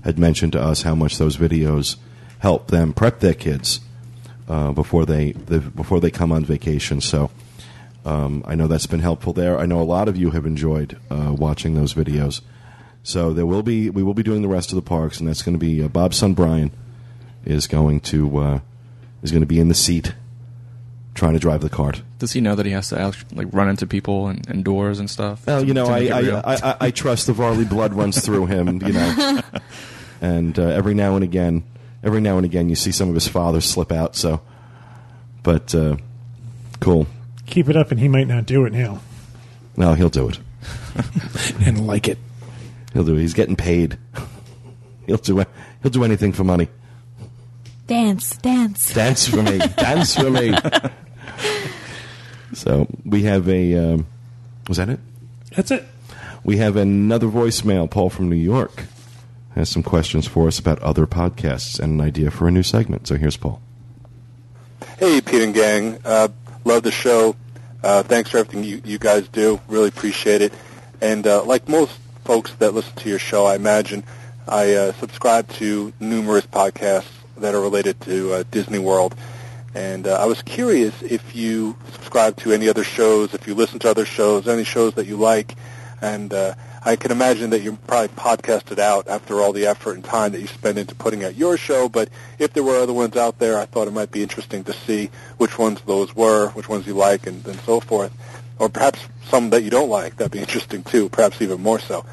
had 0.05 0.19
mentioned 0.19 0.53
to 0.53 0.61
us 0.63 0.83
how 0.83 0.95
much 0.95 1.19
those 1.19 1.37
videos 1.37 1.97
help 2.39 2.69
them 2.69 2.93
prep 2.93 3.21
their 3.21 3.35
kids 3.35 3.81
uh, 4.49 4.71
before 4.73 5.07
they, 5.07 5.33
the, 5.33 5.59
before 5.61 5.99
they 6.01 6.11
come 6.11 6.31
on 6.31 6.45
vacation. 6.45 7.01
So 7.01 7.31
um, 8.05 8.45
I 8.47 8.55
know 8.55 8.67
that's 8.67 8.87
been 8.87 9.01
helpful 9.01 9.33
there. 9.33 9.59
I 9.59 9.67
know 9.67 9.81
a 9.81 9.83
lot 9.83 10.09
of 10.09 10.17
you 10.17 10.31
have 10.31 10.45
enjoyed 10.47 10.99
uh, 11.11 11.35
watching 11.37 11.75
those 11.75 11.95
videos. 11.95 12.43
So 13.03 13.33
there 13.33 13.47
will 13.47 13.63
be 13.63 13.91
we 13.91 14.03
will 14.03 14.15
be 14.15 14.23
doing 14.23 14.43
the 14.43 14.49
rest 14.49 14.71
of 14.73 14.77
the 14.77 14.83
parks, 14.83 15.19
and 15.19 15.29
that's 15.29 15.43
going 15.43 15.55
to 15.55 15.59
be 15.59 15.83
uh, 15.83 15.89
Bob's 15.89 16.17
son 16.17 16.33
Brian 16.35 16.71
is 17.45 17.67
going 17.67 18.01
to 18.01 18.39
uh, 18.39 18.61
is 19.23 19.31
going 19.31 19.43
to 19.43 19.47
be 19.47 19.61
in 19.61 19.69
the 19.69 19.75
seat 19.75 20.15
trying 21.15 21.35
to 21.35 21.39
drive 21.39 21.61
the 21.61 21.69
cart. 21.71 22.03
Does 22.19 22.33
he 22.33 22.41
know 22.41 22.55
that 22.55 22.67
he 22.67 22.73
has 22.73 22.89
to 22.89 23.15
like 23.33 23.49
run 23.53 23.69
into 23.69 23.87
people 23.87 24.29
and, 24.29 24.49
and 24.49 24.65
doors 24.65 24.99
and 24.99 25.09
stuff? 25.09 25.47
Well, 25.47 25.61
to- 25.61 25.67
you 25.67 25.75
know, 25.75 25.87
I 25.87 25.99
I. 26.07 26.21
I, 26.21 26.55
I, 26.55 26.77
I 26.81 26.91
trust 26.91 27.27
the 27.27 27.33
Varley 27.35 27.65
blood 27.65 27.93
runs 27.95 28.25
through 28.25 28.47
him. 28.47 28.81
You 28.83 28.93
know, 28.93 29.41
and 30.25 30.59
uh, 30.59 30.63
every 30.63 30.95
now 30.95 31.17
and 31.17 31.23
again, 31.23 31.63
every 32.03 32.23
now 32.23 32.39
and 32.39 32.47
again, 32.47 32.71
you 32.71 32.75
see 32.75 32.93
some 32.93 33.11
of 33.11 33.15
his 33.15 33.29
father 33.29 33.61
slip 33.61 33.93
out. 33.93 34.17
So, 34.17 34.41
but 35.43 35.75
uh, 35.75 35.99
cool. 36.81 37.07
Keep 37.45 37.69
it 37.69 37.77
up, 37.77 37.91
and 37.91 38.01
he 38.01 38.09
might 38.09 38.27
not 38.27 38.47
do 38.47 38.65
it 38.65 38.73
now. 38.73 39.01
No, 39.77 39.93
he'll 39.93 40.09
do 40.09 40.31
it. 40.31 40.39
and 41.67 41.87
like 41.87 42.09
it. 42.09 42.17
He'll 42.95 43.05
do 43.05 43.17
it. 43.17 43.21
He's 43.21 43.35
getting 43.35 43.55
paid. 43.55 43.99
He'll 45.07 45.19
do 45.19 45.41
it. 45.41 45.49
He'll 45.83 45.91
do 45.93 46.05
anything 46.05 46.33
for 46.33 46.43
money. 46.43 46.69
Dance, 47.87 48.35
dance. 48.39 48.95
Dance 48.95 49.29
for 49.29 49.43
me. 49.43 49.59
Dance 49.59 50.15
for 50.15 50.31
me. 50.31 50.57
so 52.55 52.89
we 53.05 53.25
have 53.25 53.47
a. 53.47 53.77
Um, 53.77 54.07
was 54.69 54.79
that 54.79 54.89
it? 54.89 55.01
That's 55.55 55.71
it. 55.71 55.85
We 56.45 56.57
have 56.57 56.77
another 56.77 57.27
voicemail. 57.27 57.91
Paul 57.91 58.09
from 58.09 58.31
New 58.31 58.37
York 58.37 58.85
has 59.55 59.69
some 59.69 59.83
questions 59.83 60.27
for 60.27 60.49
us 60.49 60.59
about 60.59 60.79
other 60.81 61.07
podcasts 61.07 61.79
and 61.79 61.93
an 61.95 62.01
idea 62.01 62.31
for 62.31 62.49
a 62.49 62.51
new 62.51 62.63
segment. 62.63 63.07
So 63.07 63.17
here's 63.17 63.37
Paul. 63.37 63.61
Hey, 64.99 65.21
Pete 65.21 65.43
and 65.43 65.55
gang. 65.55 65.99
Uh, 66.05 66.29
love 66.65 66.83
the 66.83 66.91
show. 66.91 67.37
Uh, 67.83 68.03
thanks 68.03 68.31
for 68.31 68.39
everything 68.39 68.65
you, 68.65 68.81
you 68.85 68.99
guys 68.99 69.29
do. 69.29 69.61
Really 69.69 69.89
appreciate 69.89 70.41
it. 70.43 70.53
And 71.01 71.27
uh, 71.27 71.45
like 71.45 71.69
most 71.69 71.99
folks 72.25 72.53
that 72.55 72.75
listen 72.75 72.95
to 72.97 73.09
your 73.09 73.19
show, 73.19 73.45
I 73.47 73.57
imagine, 73.57 74.05
I 74.49 74.73
uh, 74.75 74.93
subscribe 74.93 75.49
to 75.55 75.93
numerous 76.01 76.47
podcasts 76.47 77.11
that 77.37 77.55
are 77.55 77.61
related 77.61 78.01
to 78.03 78.33
uh, 78.33 78.45
Disney 78.51 78.79
World. 78.79 79.15
And 79.75 80.07
uh, 80.07 80.15
I 80.15 80.27
was 80.27 80.41
curious 80.43 81.03
if 81.03 81.35
you 81.35 81.77
subscribe 81.93 82.37
to 82.39 82.53
any 82.53 82.69
other 82.69 82.85
shows, 82.85 83.35
if 83.35 83.47
you 83.47 83.55
listen 83.55 83.81
to 83.81 83.91
other 83.91 84.05
shows, 84.05 84.47
any 84.49 84.65
shows 84.65 84.95
that 84.95 85.07
you 85.07 85.17
like. 85.17 85.57
And 86.01 86.33
I 86.87 86.97
can 86.97 87.11
imagine 87.11 87.49
that 87.51 87.63
you're 87.63 87.79
probably 87.87 88.09
podcasted 88.09 88.79
out 88.79 89.09
after 89.09 89.41
all 89.41 89.55
the 89.55 89.67
effort 89.67 89.95
and 89.95 90.05
time 90.05 90.33
that 90.33 90.41
you 90.43 90.47
spend 90.47 90.77
into 90.77 90.95
putting 90.95 91.25
out 91.25 91.35
your 91.35 91.57
show. 91.57 91.89
But 91.89 92.11
if 92.39 92.53
there 92.53 92.63
were 92.63 92.79
other 92.79 92.93
ones 92.93 93.17
out 93.17 93.39
there, 93.39 93.59
I 93.59 93.65
thought 93.65 93.89
it 93.89 93.93
might 93.93 94.11
be 94.11 94.23
interesting 94.23 94.65
to 94.65 94.75
see 94.75 95.11
which 95.39 95.59
ones 95.59 95.81
those 95.87 96.15
were, 96.15 96.51
which 96.51 96.69
ones 96.69 96.87
you 96.87 96.93
like, 96.93 97.27
and, 97.27 97.45
and 97.47 97.59
so 97.61 97.81
forth. 97.81 98.13
Or 98.59 98.69
perhaps 98.69 99.01
some 99.25 99.49
that 99.51 99.63
you 99.63 99.71
don't 99.71 99.89
like. 99.89 100.17
That'd 100.17 100.33
be 100.33 100.41
interesting 100.41 100.83
too, 100.85 101.09
perhaps 101.09 101.41
even 101.41 101.63
more 101.63 101.79
so. 101.79 102.05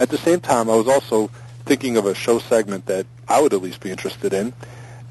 At 0.00 0.08
the 0.08 0.18
same 0.18 0.40
time, 0.40 0.70
I 0.70 0.76
was 0.76 0.88
also 0.88 1.28
thinking 1.66 1.98
of 1.98 2.06
a 2.06 2.14
show 2.14 2.38
segment 2.38 2.86
that 2.86 3.04
I 3.28 3.42
would 3.42 3.52
at 3.52 3.60
least 3.60 3.80
be 3.80 3.90
interested 3.90 4.32
in, 4.32 4.54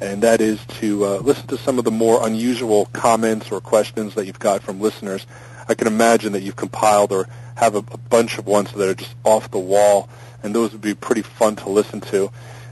and 0.02 0.24
that 0.24 0.42
is 0.42 0.60
to 0.80 1.06
uh, 1.06 1.18
listen 1.18 1.46
to 1.48 1.58
some 1.58 1.78
of 1.78 1.86
the 1.86 1.92
more 1.92 2.26
unusual 2.26 2.88
comments 2.88 3.52
or 3.52 3.62
questions 3.62 4.16
that 4.16 4.26
you've 4.26 4.40
got 4.40 4.64
from 4.64 4.82
listeners. 4.82 5.28
I 5.68 5.74
can 5.74 5.88
imagine 5.88 6.34
that 6.34 6.42
you've 6.42 6.56
compiled 6.56 7.12
or 7.12 7.28
have 7.56 7.76
a, 7.76 7.80
a 7.80 7.98
bunch 7.98 8.38
of 8.38 8.46
ones 8.48 8.72
that 8.74 8.88
are 8.88 8.96
just 8.96 9.16
off 9.24 9.50
the 9.52 9.60
wall, 9.60 10.10
and 10.44 10.54
those 10.54 10.72
would 10.72 10.82
be 10.82 10.94
pretty 10.94 11.22
fun 11.22 11.56
to 11.58 11.70
listen 11.70 12.02
to. 12.02 12.32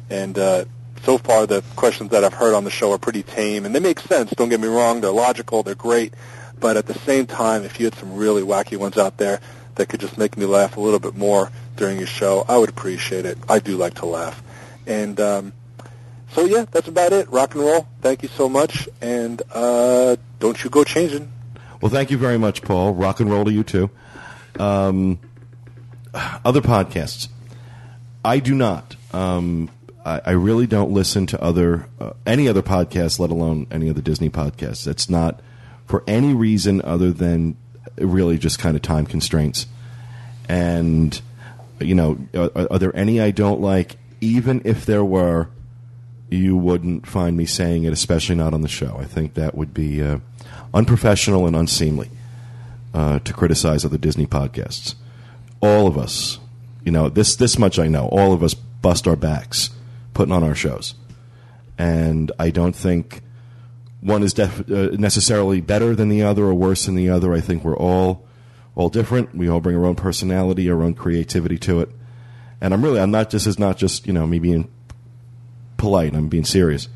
And 0.10 0.38
uh, 0.38 0.66
so 1.04 1.18
far, 1.18 1.46
the 1.48 1.64
questions 1.76 2.12
that 2.12 2.24
I've 2.24 2.34
heard 2.34 2.54
on 2.54 2.64
the 2.64 2.70
show 2.70 2.92
are 2.92 2.98
pretty 2.98 3.24
tame, 3.24 3.66
and 3.66 3.74
they 3.74 3.80
make 3.80 4.00
sense. 4.00 4.32
Don't 4.32 4.50
get 4.50 4.60
me 4.60 4.68
wrong; 4.68 5.02
they're 5.02 5.12
logical, 5.12 5.64
they're 5.64 5.76
great. 5.76 6.14
But 6.60 6.78
at 6.78 6.86
the 6.86 6.98
same 7.00 7.26
time, 7.26 7.64
if 7.64 7.80
you 7.80 7.86
had 7.86 7.96
some 7.96 8.16
really 8.16 8.42
wacky 8.42 8.78
ones 8.78 8.98
out 8.98 9.18
there 9.18 9.42
that 9.76 9.90
could 9.90 10.00
just 10.00 10.18
make 10.18 10.38
me 10.38 10.46
laugh 10.46 10.78
a 10.78 10.80
little 10.80 11.00
bit 11.00 11.14
more 11.18 11.52
during 11.76 11.98
your 11.98 12.08
show, 12.08 12.46
I 12.48 12.58
would 12.58 12.70
appreciate 12.70 13.26
it. 13.26 13.38
I 13.50 13.60
do 13.60 13.76
like 13.76 13.96
to 13.96 14.06
laugh. 14.06 14.42
And 14.88 15.20
um, 15.20 15.54
so, 16.32 16.46
yeah, 16.46 16.64
that's 16.72 16.88
about 16.88 17.12
it. 17.12 17.30
Rock 17.30 17.56
and 17.56 17.66
roll. 17.66 17.86
Thank 18.02 18.24
you 18.24 18.30
so 18.30 18.48
much. 18.48 18.88
And 19.02 19.42
uh, 19.52 20.16
don't 20.40 20.64
you 20.64 20.70
go 20.70 20.86
changing. 20.86 21.33
Well, 21.84 21.92
thank 21.92 22.12
you 22.12 22.18
very 22.18 22.38
much, 22.38 22.62
Paul. 22.62 22.94
Rock 22.94 23.20
and 23.20 23.30
roll 23.30 23.44
to 23.44 23.52
you 23.52 23.62
too. 23.62 23.90
Um, 24.58 25.20
other 26.14 26.62
podcasts. 26.62 27.28
I 28.24 28.40
do 28.40 28.56
not. 28.56 28.96
Um, 29.12 29.70
I, 30.06 30.22
I 30.28 30.32
really 30.32 30.66
don't 30.66 30.92
listen 30.92 31.26
to 31.26 31.44
other 31.44 31.90
uh, 32.00 32.14
any 32.26 32.48
other 32.48 32.62
podcasts, 32.62 33.20
let 33.20 33.32
alone 33.32 33.68
any 33.70 33.90
of 33.90 33.96
the 33.96 34.02
Disney 34.02 34.30
podcasts. 34.30 34.88
It's 34.88 35.10
not 35.10 35.42
for 35.86 36.06
any 36.08 36.34
reason 36.34 36.82
other 36.84 37.12
than 37.12 37.58
really 37.98 38.38
just 38.38 38.60
kind 38.60 38.78
of 38.78 38.82
time 38.82 39.06
constraints. 39.06 39.68
And 40.48 41.22
you 41.82 41.96
know, 41.96 42.18
are, 42.34 42.72
are 42.72 42.80
there 42.80 42.96
any 42.96 43.20
I 43.20 43.32
don't 43.32 43.60
like? 43.60 43.98
Even 44.22 44.62
if 44.64 44.86
there 44.86 45.04
were, 45.04 45.50
you 46.30 46.58
wouldn't 46.58 47.06
find 47.06 47.38
me 47.38 47.46
saying 47.46 47.84
it, 47.84 47.94
especially 47.94 48.36
not 48.36 48.54
on 48.54 48.62
the 48.62 48.68
show. 48.68 48.98
I 49.00 49.06
think 49.06 49.36
that 49.36 49.56
would 49.56 49.74
be 49.74 50.02
uh, 50.02 50.20
unprofessional 50.74 51.46
and 51.46 51.56
unseemly 51.56 52.10
uh, 52.94 53.20
to 53.20 53.34
criticize 53.34 53.86
other 53.86 53.98
Disney 53.98 54.26
podcasts. 54.26 54.96
All 55.62 55.88
of 55.88 55.98
us, 55.98 56.40
you 56.84 56.92
know, 56.92 57.10
this 57.10 57.36
this 57.36 57.58
much 57.58 57.80
I 57.80 57.88
know. 57.88 58.08
All 58.08 58.34
of 58.34 58.44
us 58.44 58.54
bust 58.54 59.08
our 59.08 59.16
backs 59.16 59.70
putting 60.14 60.34
on 60.34 60.44
our 60.44 60.56
shows, 60.56 60.96
and 61.78 62.32
I 62.40 62.50
don't 62.50 62.76
think 62.76 63.22
one 64.02 64.24
is 64.24 64.34
def- 64.34 64.70
uh, 64.70 64.90
necessarily 64.98 65.62
better 65.62 65.96
than 65.96 66.10
the 66.10 66.24
other 66.24 66.44
or 66.44 66.54
worse 66.54 66.86
than 66.86 66.96
the 66.96 67.10
other. 67.10 67.34
I 67.34 67.40
think 67.40 67.64
we're 67.64 67.78
all 67.78 68.26
all 68.76 68.90
different. 68.90 69.36
We 69.36 69.48
all 69.48 69.62
bring 69.62 69.78
our 69.78 69.86
own 69.86 69.96
personality, 69.96 70.70
our 70.70 70.82
own 70.82 70.94
creativity 70.94 71.58
to 71.60 71.82
it. 71.82 71.90
And 72.60 72.74
I'm 72.74 72.84
really, 72.84 73.00
I'm 73.00 73.12
not. 73.12 73.30
This 73.30 73.48
is 73.48 73.60
not 73.60 73.78
just 73.78 74.08
you 74.08 74.14
know 74.14 74.28
me 74.28 74.40
being 74.40 74.70
polite. 75.84 76.16
I'm 76.16 76.30
being 76.30 76.46
serious. 76.46 76.88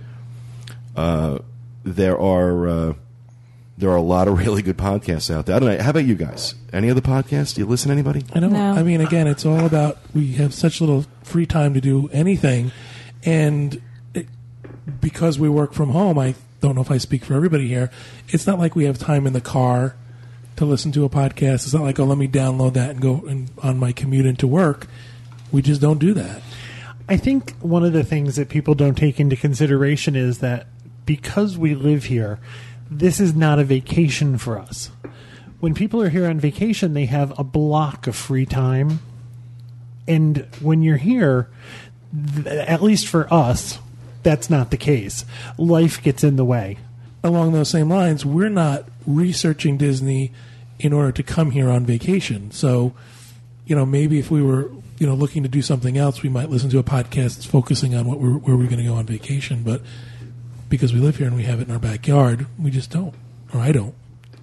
Uh, 0.95 1.39
there 1.83 2.17
are 2.17 2.67
uh, 2.67 2.93
there 3.77 3.89
are 3.89 3.97
a 3.97 4.01
lot 4.01 4.29
of 4.29 4.39
really 4.39 4.61
good 4.61 4.77
podcasts 4.77 5.29
out 5.29 5.45
there. 5.45 5.57
I 5.57 5.59
don't 5.59 5.69
know. 5.69 5.83
How 5.83 5.89
about 5.89 6.05
you 6.05 6.15
guys? 6.15 6.55
Any 6.71 6.89
other 6.89 7.01
podcasts? 7.01 7.53
Do 7.53 7.61
you 7.61 7.67
listen 7.67 7.89
to 7.89 7.93
anybody? 7.93 8.23
I 8.33 8.39
don't. 8.39 8.53
No. 8.53 8.71
I 8.71 8.83
mean, 8.83 9.01
again, 9.01 9.27
it's 9.27 9.45
all 9.45 9.65
about 9.65 9.97
we 10.15 10.33
have 10.33 10.53
such 10.53 10.79
little 10.79 11.05
free 11.21 11.45
time 11.45 11.73
to 11.73 11.81
do 11.81 12.09
anything, 12.13 12.71
and 13.23 13.81
it, 14.13 14.27
because 15.01 15.37
we 15.37 15.49
work 15.49 15.73
from 15.73 15.89
home, 15.89 16.17
I 16.17 16.35
don't 16.61 16.75
know 16.75 16.81
if 16.81 16.89
I 16.89 16.97
speak 16.97 17.25
for 17.25 17.33
everybody 17.33 17.67
here. 17.67 17.91
It's 18.29 18.47
not 18.47 18.57
like 18.57 18.73
we 18.73 18.85
have 18.85 18.97
time 18.97 19.27
in 19.27 19.33
the 19.33 19.41
car 19.41 19.95
to 20.55 20.65
listen 20.65 20.93
to 20.93 21.03
a 21.03 21.09
podcast. 21.09 21.65
It's 21.65 21.73
not 21.73 21.83
like 21.83 21.99
oh, 21.99 22.05
let 22.05 22.17
me 22.17 22.29
download 22.29 22.73
that 22.73 22.91
and 22.91 23.01
go 23.01 23.25
and, 23.27 23.51
on 23.61 23.77
my 23.77 23.91
commute 23.91 24.25
into 24.25 24.47
work. 24.47 24.87
We 25.51 25.61
just 25.61 25.81
don't 25.81 25.99
do 25.99 26.13
that. 26.13 26.41
I 27.09 27.17
think 27.17 27.55
one 27.61 27.85
of 27.85 27.93
the 27.93 28.03
things 28.03 28.35
that 28.35 28.49
people 28.49 28.75
don't 28.75 28.97
take 28.97 29.19
into 29.19 29.35
consideration 29.35 30.15
is 30.15 30.39
that 30.39 30.67
because 31.05 31.57
we 31.57 31.73
live 31.73 32.05
here, 32.05 32.39
this 32.89 33.19
is 33.19 33.33
not 33.33 33.59
a 33.59 33.63
vacation 33.63 34.37
for 34.37 34.59
us. 34.59 34.91
When 35.59 35.73
people 35.73 36.01
are 36.01 36.09
here 36.09 36.27
on 36.27 36.39
vacation, 36.39 36.93
they 36.93 37.05
have 37.05 37.37
a 37.39 37.43
block 37.43 38.07
of 38.07 38.15
free 38.15 38.45
time. 38.45 38.99
And 40.07 40.47
when 40.61 40.83
you're 40.83 40.97
here, 40.97 41.49
th- 42.35 42.45
at 42.45 42.83
least 42.83 43.07
for 43.07 43.31
us, 43.33 43.79
that's 44.23 44.49
not 44.49 44.71
the 44.71 44.77
case. 44.77 45.25
Life 45.57 46.01
gets 46.03 46.23
in 46.23 46.35
the 46.35 46.45
way. 46.45 46.77
along 47.23 47.51
those 47.51 47.69
same 47.69 47.89
lines, 47.89 48.25
we're 48.25 48.47
not 48.47 48.85
researching 49.05 49.75
Disney 49.75 50.31
in 50.79 50.93
order 50.93 51.11
to 51.11 51.23
come 51.23 51.51
here 51.51 51.69
on 51.69 51.85
vacation. 51.85 52.51
So, 52.51 52.93
you 53.65 53.75
know, 53.75 53.85
maybe 53.85 54.19
if 54.19 54.29
we 54.29 54.41
were, 54.41 54.71
you 54.97 55.07
know, 55.07 55.13
looking 55.13 55.43
to 55.43 55.49
do 55.49 55.61
something 55.61 55.97
else, 55.97 56.23
we 56.23 56.29
might 56.29 56.49
listen 56.49 56.69
to 56.71 56.79
a 56.79 56.83
podcast 56.83 57.35
that's 57.35 57.45
focusing 57.45 57.95
on 57.95 58.05
what 58.05 58.19
we're, 58.19 58.37
where 58.37 58.55
we're 58.55 58.65
going 58.65 58.79
to 58.79 58.83
go 58.83 58.95
on 58.95 59.05
vacation. 59.05 59.63
But 59.63 59.81
because 60.69 60.93
we 60.93 60.99
live 60.99 61.17
here 61.17 61.27
and 61.27 61.35
we 61.35 61.43
have 61.43 61.59
it 61.59 61.67
in 61.67 61.73
our 61.73 61.79
backyard, 61.79 62.47
we 62.59 62.71
just 62.71 62.91
don't, 62.91 63.13
or 63.53 63.59
I 63.59 63.71
don't. 63.71 63.93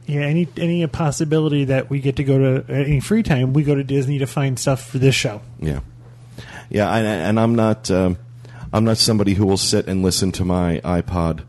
Yeah, 0.06 0.20
any 0.20 0.46
any 0.58 0.86
possibility 0.86 1.64
that 1.64 1.88
we 1.88 1.98
get 1.98 2.16
to 2.16 2.24
go 2.24 2.38
to 2.38 2.72
any 2.72 3.00
free 3.00 3.22
time, 3.22 3.54
we 3.54 3.62
go 3.62 3.74
to 3.74 3.82
Disney 3.82 4.18
to 4.18 4.26
find 4.26 4.58
stuff 4.58 4.84
for 4.86 4.98
this 4.98 5.14
show. 5.14 5.40
Yeah, 5.58 5.80
yeah, 6.68 6.94
and, 6.94 7.06
and 7.06 7.40
I'm 7.40 7.54
not. 7.54 7.90
Um, 7.90 8.18
I'm 8.70 8.84
not 8.84 8.98
somebody 8.98 9.34
who 9.34 9.46
will 9.46 9.56
sit 9.56 9.86
and 9.86 10.02
listen 10.02 10.32
to 10.32 10.44
my 10.44 10.80
iPod 10.84 11.44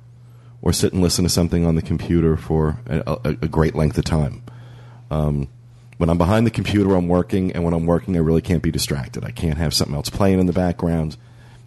or 0.61 0.71
sit 0.71 0.93
and 0.93 1.01
listen 1.01 1.23
to 1.23 1.29
something 1.29 1.65
on 1.65 1.73
the 1.73 1.81
computer 1.81 2.37
for 2.37 2.79
a, 2.85 3.19
a, 3.25 3.29
a 3.29 3.47
great 3.47 3.75
length 3.75 3.97
of 3.97 4.05
time. 4.05 4.43
Um, 5.09 5.47
when 5.97 6.09
I'm 6.09 6.17
behind 6.17 6.45
the 6.45 6.51
computer, 6.51 6.95
I'm 6.95 7.07
working, 7.07 7.51
and 7.53 7.63
when 7.63 7.73
I'm 7.73 7.85
working, 7.85 8.15
I 8.15 8.19
really 8.19 8.41
can't 8.41 8.61
be 8.61 8.71
distracted. 8.71 9.23
I 9.23 9.31
can't 9.31 9.57
have 9.57 9.73
something 9.73 9.95
else 9.95 10.09
playing 10.09 10.39
in 10.39 10.45
the 10.45 10.53
background. 10.53 11.17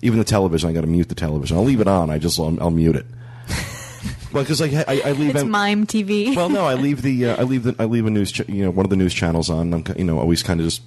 Even 0.03 0.19
the 0.19 0.25
television, 0.25 0.69
I 0.69 0.73
got 0.73 0.83
to 0.83 0.87
mute 0.87 1.09
the 1.09 1.15
television. 1.15 1.57
I'll 1.57 1.65
leave 1.65 1.81
it 1.81 1.89
on. 1.89 2.11
I 2.11 2.19
just 2.19 2.39
I'll, 2.39 2.61
I'll 2.63 2.71
mute 2.71 2.97
it. 2.97 3.07
well, 4.33 4.45
because 4.45 4.61
I, 4.61 4.85
I, 4.87 5.03
I 5.07 5.13
leave 5.13 5.35
It's 5.35 5.45
mime 5.45 5.87
TV. 5.87 6.37
well, 6.37 6.49
no, 6.51 6.67
I 6.67 6.75
leave 6.75 7.03
the 7.03 7.27
uh, 7.27 7.41
I 7.41 7.43
leave 7.43 7.65
the 7.65 7.75
I 7.79 7.87
leave 7.87 8.07
a 8.07 8.11
news 8.11 8.31
ch- 8.31 8.49
you 8.49 8.65
know 8.65 8.71
one 8.71 8.87
of 8.87 8.91
the 8.91 8.97
news 8.97 9.15
channels 9.15 9.51
on. 9.51 9.73
I'm 9.73 9.85
you 9.97 10.05
know 10.05 10.19
always 10.19 10.43
kind 10.43 10.61
of 10.61 10.67
just 10.67 10.83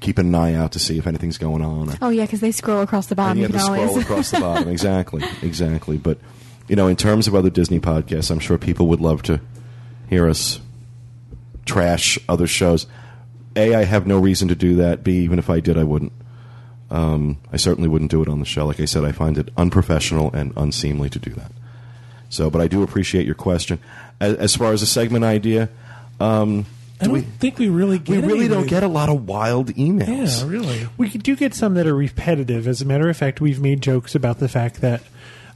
keeping 0.00 0.26
an 0.28 0.34
eye 0.34 0.54
out 0.54 0.72
to 0.72 0.78
see 0.78 0.98
if 0.98 1.06
anything's 1.06 1.38
going 1.38 1.62
on. 1.62 1.90
Or, 1.90 1.94
oh 2.02 2.08
yeah, 2.08 2.24
because 2.24 2.40
they 2.40 2.52
scroll 2.52 2.80
across 2.82 3.06
the 3.06 3.14
bottom. 3.14 3.38
you 3.38 3.44
have 3.44 3.52
to 3.52 3.60
scroll 3.60 3.98
across 3.98 4.30
the 4.30 4.40
bottom. 4.40 4.68
Exactly, 4.78 5.22
exactly. 5.42 5.98
But 5.98 6.18
you 6.68 6.76
know, 6.76 6.86
in 6.88 6.96
terms 6.96 7.28
of 7.28 7.34
other 7.34 7.50
Disney 7.50 7.80
podcasts, 7.80 8.30
I'm 8.30 8.38
sure 8.38 8.58
people 8.58 8.88
would 8.88 9.00
love 9.00 9.22
to 9.24 9.40
hear 10.08 10.28
us 10.28 10.60
trash 11.68 12.18
other 12.28 12.46
shows. 12.46 12.86
A, 13.54 13.74
I 13.74 13.84
have 13.84 14.06
no 14.06 14.18
reason 14.18 14.48
to 14.48 14.54
do 14.54 14.76
that. 14.76 15.04
B, 15.04 15.18
even 15.18 15.38
if 15.38 15.50
I 15.50 15.60
did, 15.60 15.78
I 15.78 15.84
wouldn't. 15.84 16.12
Um, 16.90 17.38
I 17.52 17.56
certainly 17.56 17.88
wouldn't 17.88 18.10
do 18.10 18.22
it 18.22 18.28
on 18.28 18.40
the 18.40 18.46
show. 18.46 18.66
Like 18.66 18.80
I 18.80 18.86
said, 18.86 19.04
I 19.04 19.12
find 19.12 19.36
it 19.36 19.50
unprofessional 19.56 20.32
and 20.32 20.52
unseemly 20.56 21.10
to 21.10 21.18
do 21.18 21.30
that. 21.34 21.52
So, 22.30 22.50
but 22.50 22.60
I 22.60 22.68
do 22.68 22.82
appreciate 22.82 23.26
your 23.26 23.34
question. 23.34 23.78
As, 24.20 24.34
as 24.36 24.56
far 24.56 24.72
as 24.72 24.82
a 24.82 24.86
segment 24.86 25.24
idea, 25.24 25.68
um, 26.18 26.66
I 27.00 27.04
do 27.04 27.10
don't 27.10 27.12
we, 27.12 27.20
think 27.20 27.58
we 27.58 27.68
really 27.68 27.98
we 27.98 28.18
really 28.18 28.46
any 28.46 28.48
don't 28.48 28.66
get 28.66 28.82
a 28.82 28.88
lot 28.88 29.08
of 29.08 29.26
wild 29.28 29.68
emails. 29.74 30.42
Yeah, 30.42 30.48
really. 30.48 30.88
We 30.96 31.08
do 31.10 31.36
get 31.36 31.54
some 31.54 31.74
that 31.74 31.86
are 31.86 31.94
repetitive. 31.94 32.66
As 32.66 32.80
a 32.80 32.84
matter 32.84 33.08
of 33.08 33.16
fact, 33.16 33.40
we've 33.40 33.60
made 33.60 33.82
jokes 33.82 34.14
about 34.14 34.38
the 34.38 34.48
fact 34.48 34.80
that 34.80 35.02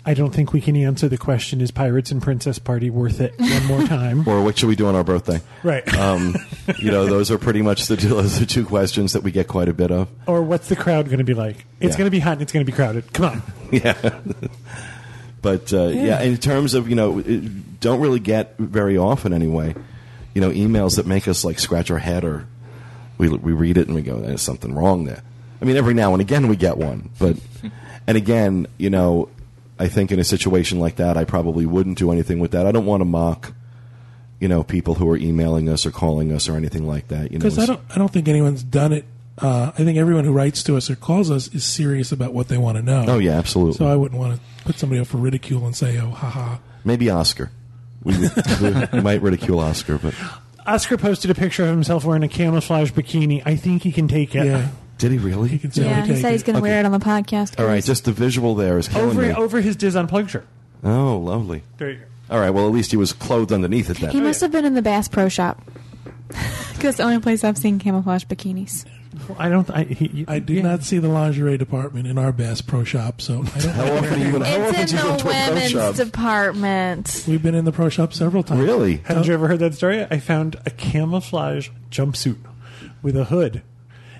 I 0.04 0.14
don't 0.14 0.30
think 0.34 0.52
we 0.52 0.60
can 0.60 0.74
answer 0.76 1.08
the 1.08 1.16
question: 1.18 1.60
Is 1.60 1.70
Pirates 1.70 2.10
and 2.10 2.20
Princess 2.20 2.58
Party 2.58 2.90
worth 2.90 3.20
it? 3.20 3.38
One 3.38 3.66
more 3.66 3.82
time, 3.86 4.24
Or 4.28 4.42
what 4.42 4.58
should 4.58 4.66
we 4.68 4.74
do 4.76 4.86
on 4.86 4.94
our 4.96 5.04
birthday? 5.04 5.40
right? 5.62 5.82
Um, 5.98 6.34
you 6.78 6.90
know, 6.90 7.06
those 7.06 7.30
are 7.30 7.38
pretty 7.38 7.62
much 7.62 7.86
the, 7.86 7.94
those 7.96 8.40
are 8.42 8.46
two 8.46 8.64
questions 8.66 9.12
that 9.12 9.22
we 9.22 9.30
get 9.30 9.46
quite 9.46 9.68
a 9.68 9.72
bit 9.72 9.90
of. 9.92 10.08
or 10.26 10.42
what's 10.42 10.68
the 10.68 10.76
crowd 10.76 11.06
going 11.06 11.18
to 11.18 11.24
be 11.24 11.34
like? 11.34 11.64
It's 11.80 11.92
Yeah. 11.94 11.98
going 11.98 12.06
to 12.06 12.10
be 12.10 12.18
hot 12.18 12.32
and 12.32 12.42
it's 12.42 12.52
going 12.52 12.66
to 12.66 12.70
be 12.70 12.74
crowded. 12.74 13.12
Come 13.12 13.26
on. 13.26 13.42
Yeah. 13.70 14.20
but 15.40 15.72
uh, 15.72 15.86
yeah. 15.88 16.20
in 16.22 16.36
terms 16.36 16.74
of 16.74 16.88
you 16.88 16.94
know, 16.96 17.20
don't 17.80 18.00
really 18.00 18.20
get 18.20 18.56
very 18.58 18.96
often 18.98 19.32
anyway. 19.32 19.74
You 20.34 20.40
know, 20.40 20.50
emails 20.50 20.96
that 20.96 21.06
make 21.06 21.28
us 21.28 21.44
like 21.44 21.58
scratch 21.58 21.90
our 21.90 21.98
head 21.98 22.24
or 22.24 22.46
we 23.18 23.28
we 23.28 23.52
read 23.52 23.76
it 23.76 23.86
and 23.86 23.94
we 23.94 24.02
go, 24.02 24.18
"There's 24.18 24.42
something 24.42 24.74
wrong 24.74 25.04
there." 25.04 25.22
I 25.60 25.64
mean, 25.64 25.76
every 25.76 25.94
now 25.94 26.12
and 26.12 26.20
again 26.20 26.48
we 26.48 26.56
get 26.56 26.76
one, 26.76 27.10
but 27.18 27.36
and 28.06 28.16
again, 28.16 28.66
you 28.78 28.90
know, 28.90 29.28
I 29.82 29.88
think 29.88 30.12
in 30.12 30.20
a 30.20 30.24
situation 30.24 30.78
like 30.78 30.96
that, 30.96 31.16
I 31.16 31.24
probably 31.24 31.66
wouldn't 31.66 31.98
do 31.98 32.12
anything 32.12 32.38
with 32.38 32.52
that. 32.52 32.66
I 32.66 32.72
don't 32.72 32.86
want 32.86 33.00
to 33.00 33.04
mock. 33.04 33.52
You 34.38 34.46
know, 34.46 34.62
people 34.62 34.94
who 34.94 35.10
are 35.10 35.16
emailing 35.16 35.68
us 35.68 35.84
or 35.84 35.90
calling 35.90 36.30
us 36.30 36.48
or 36.48 36.54
anything 36.54 36.86
like 36.86 37.08
that. 37.08 37.32
You 37.32 37.38
know, 37.38 37.42
Because 37.42 37.58
I 37.58 37.66
don't, 37.66 37.80
I 37.90 37.98
don't 37.98 38.12
think 38.12 38.28
anyone's 38.28 38.62
done 38.62 38.92
it. 38.92 39.04
Uh, 39.38 39.72
I 39.76 39.82
think 39.82 39.98
everyone 39.98 40.24
who 40.24 40.32
writes 40.32 40.62
to 40.64 40.76
us 40.76 40.88
or 40.88 40.94
calls 40.94 41.32
us 41.32 41.48
is 41.48 41.64
serious 41.64 42.12
about 42.12 42.32
what 42.32 42.46
they 42.46 42.58
want 42.58 42.76
to 42.76 42.82
know. 42.82 43.06
Oh 43.08 43.18
yeah, 43.18 43.32
absolutely. 43.32 43.74
So 43.74 43.88
I 43.88 43.96
wouldn't 43.96 44.20
want 44.20 44.36
to 44.36 44.64
put 44.64 44.78
somebody 44.78 45.00
up 45.00 45.08
for 45.08 45.16
ridicule 45.16 45.66
and 45.66 45.74
say, 45.74 45.98
"Oh, 45.98 46.10
haha." 46.10 46.58
Maybe 46.84 47.10
Oscar. 47.10 47.50
We, 48.04 48.16
we, 48.60 48.74
we 48.92 49.00
might 49.00 49.20
ridicule 49.20 49.58
Oscar, 49.58 49.98
but 49.98 50.14
Oscar 50.64 50.96
posted 50.96 51.30
a 51.30 51.34
picture 51.34 51.64
of 51.64 51.70
himself 51.70 52.04
wearing 52.04 52.22
a 52.22 52.28
camouflage 52.28 52.92
bikini. 52.92 53.42
I 53.44 53.56
think 53.56 53.82
he 53.82 53.90
can 53.90 54.06
take 54.06 54.36
it. 54.36 54.46
Yeah, 54.46 54.68
did 55.02 55.10
he 55.10 55.18
really? 55.18 55.48
he 55.48 55.58
can 55.58 55.72
say 55.72 55.82
Yeah, 55.82 56.06
he 56.06 56.14
said 56.14 56.30
he's 56.30 56.44
going 56.44 56.54
to 56.54 56.62
wear 56.62 56.78
it 56.78 56.86
on 56.86 56.92
the 56.92 57.00
podcast. 57.00 57.58
All 57.58 57.66
right, 57.66 57.82
just 57.82 58.04
the 58.04 58.12
visual 58.12 58.54
there 58.54 58.78
is 58.78 58.86
killing 58.86 59.10
Over 59.10 59.22
me. 59.22 59.32
over 59.32 59.60
his 59.60 59.74
Dis 59.74 59.96
Unplugged 59.96 60.30
shirt. 60.30 60.46
Oh, 60.84 61.16
lovely. 61.18 61.64
There 61.78 61.90
you 61.90 61.96
go. 61.98 62.04
All 62.30 62.38
right, 62.38 62.50
well, 62.50 62.66
at 62.68 62.72
least 62.72 62.92
he 62.92 62.96
was 62.96 63.12
clothed 63.12 63.52
underneath 63.52 63.90
it 63.90 63.96
He 63.96 64.20
must 64.20 64.40
have 64.40 64.52
been 64.52 64.64
in 64.64 64.74
the 64.74 64.80
Bass 64.82 65.08
Pro 65.08 65.28
Shop. 65.28 65.60
Because 66.72 66.96
the 66.96 67.04
only 67.04 67.20
place 67.20 67.44
I've 67.44 67.58
seen 67.58 67.78
camouflage 67.78 68.24
bikinis. 68.24 68.86
Well, 69.28 69.36
I 69.38 69.48
don't. 69.48 69.70
I, 69.70 69.84
he, 69.84 70.24
I 70.26 70.40
do 70.40 70.54
yeah. 70.54 70.62
not 70.62 70.82
see 70.82 70.98
the 70.98 71.06
lingerie 71.06 71.56
department 71.56 72.08
in 72.08 72.18
our 72.18 72.32
Bass 72.32 72.60
Pro 72.60 72.82
Shop, 72.82 73.20
so 73.20 73.44
I 73.54 73.58
don't. 73.60 73.72
How 73.72 73.92
often 73.92 74.14
are 74.14 74.16
you 74.16 74.42
how 74.42 74.62
often 74.62 74.86
do 74.86 74.96
you 74.96 75.02
go 75.02 75.16
to 75.16 75.28
a 75.28 75.48
pro 75.48 75.68
shop? 75.68 75.94
department. 75.94 77.24
We've 77.28 77.42
been 77.42 77.54
in 77.54 77.64
the 77.64 77.70
pro 77.70 77.88
shop 77.88 78.14
several 78.14 78.42
times. 78.42 78.62
Really? 78.62 78.96
Haven't 79.04 79.28
you 79.28 79.34
ever 79.34 79.46
heard 79.46 79.60
that 79.60 79.74
story? 79.74 80.04
I 80.10 80.18
found 80.18 80.56
a 80.66 80.70
camouflage 80.70 81.68
jumpsuit 81.90 82.38
with 83.00 83.16
a 83.16 83.26
hood. 83.26 83.62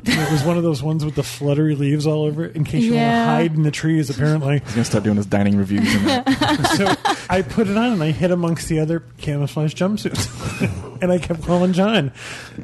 And 0.05 0.21
it 0.21 0.33
was 0.33 0.43
one 0.43 0.57
of 0.57 0.65
those 0.65 0.83
ones 0.83 1.05
with 1.05 1.15
the 1.15 1.23
fluttery 1.23 1.77
leaves 1.77 2.07
all 2.07 2.25
over 2.25 2.45
it 2.45 2.57
in 2.57 2.65
case 2.65 2.83
you 2.83 2.95
want 2.95 3.03
to 3.05 3.25
hide 3.25 3.55
in 3.55 3.63
the 3.63 3.71
trees, 3.71 4.11
apparently. 4.11 4.59
He's 4.61 4.73
gonna 4.73 4.85
start 4.85 5.05
doing 5.05 5.17
his 5.17 5.27
dining 5.27 5.57
reviews. 5.57 5.87
And 5.95 6.67
so 6.77 6.93
I 7.31 7.43
put 7.43 7.69
it 7.69 7.77
on 7.77 7.93
and 7.93 8.03
I 8.03 8.11
hid 8.11 8.33
amongst 8.33 8.69
the 8.69 8.81
other 8.81 9.05
camouflage 9.19 9.75
jumpsuits. 9.75 10.97
and 11.03 11.13
I 11.13 11.19
kept 11.19 11.45
calling 11.45 11.73
John. 11.73 12.13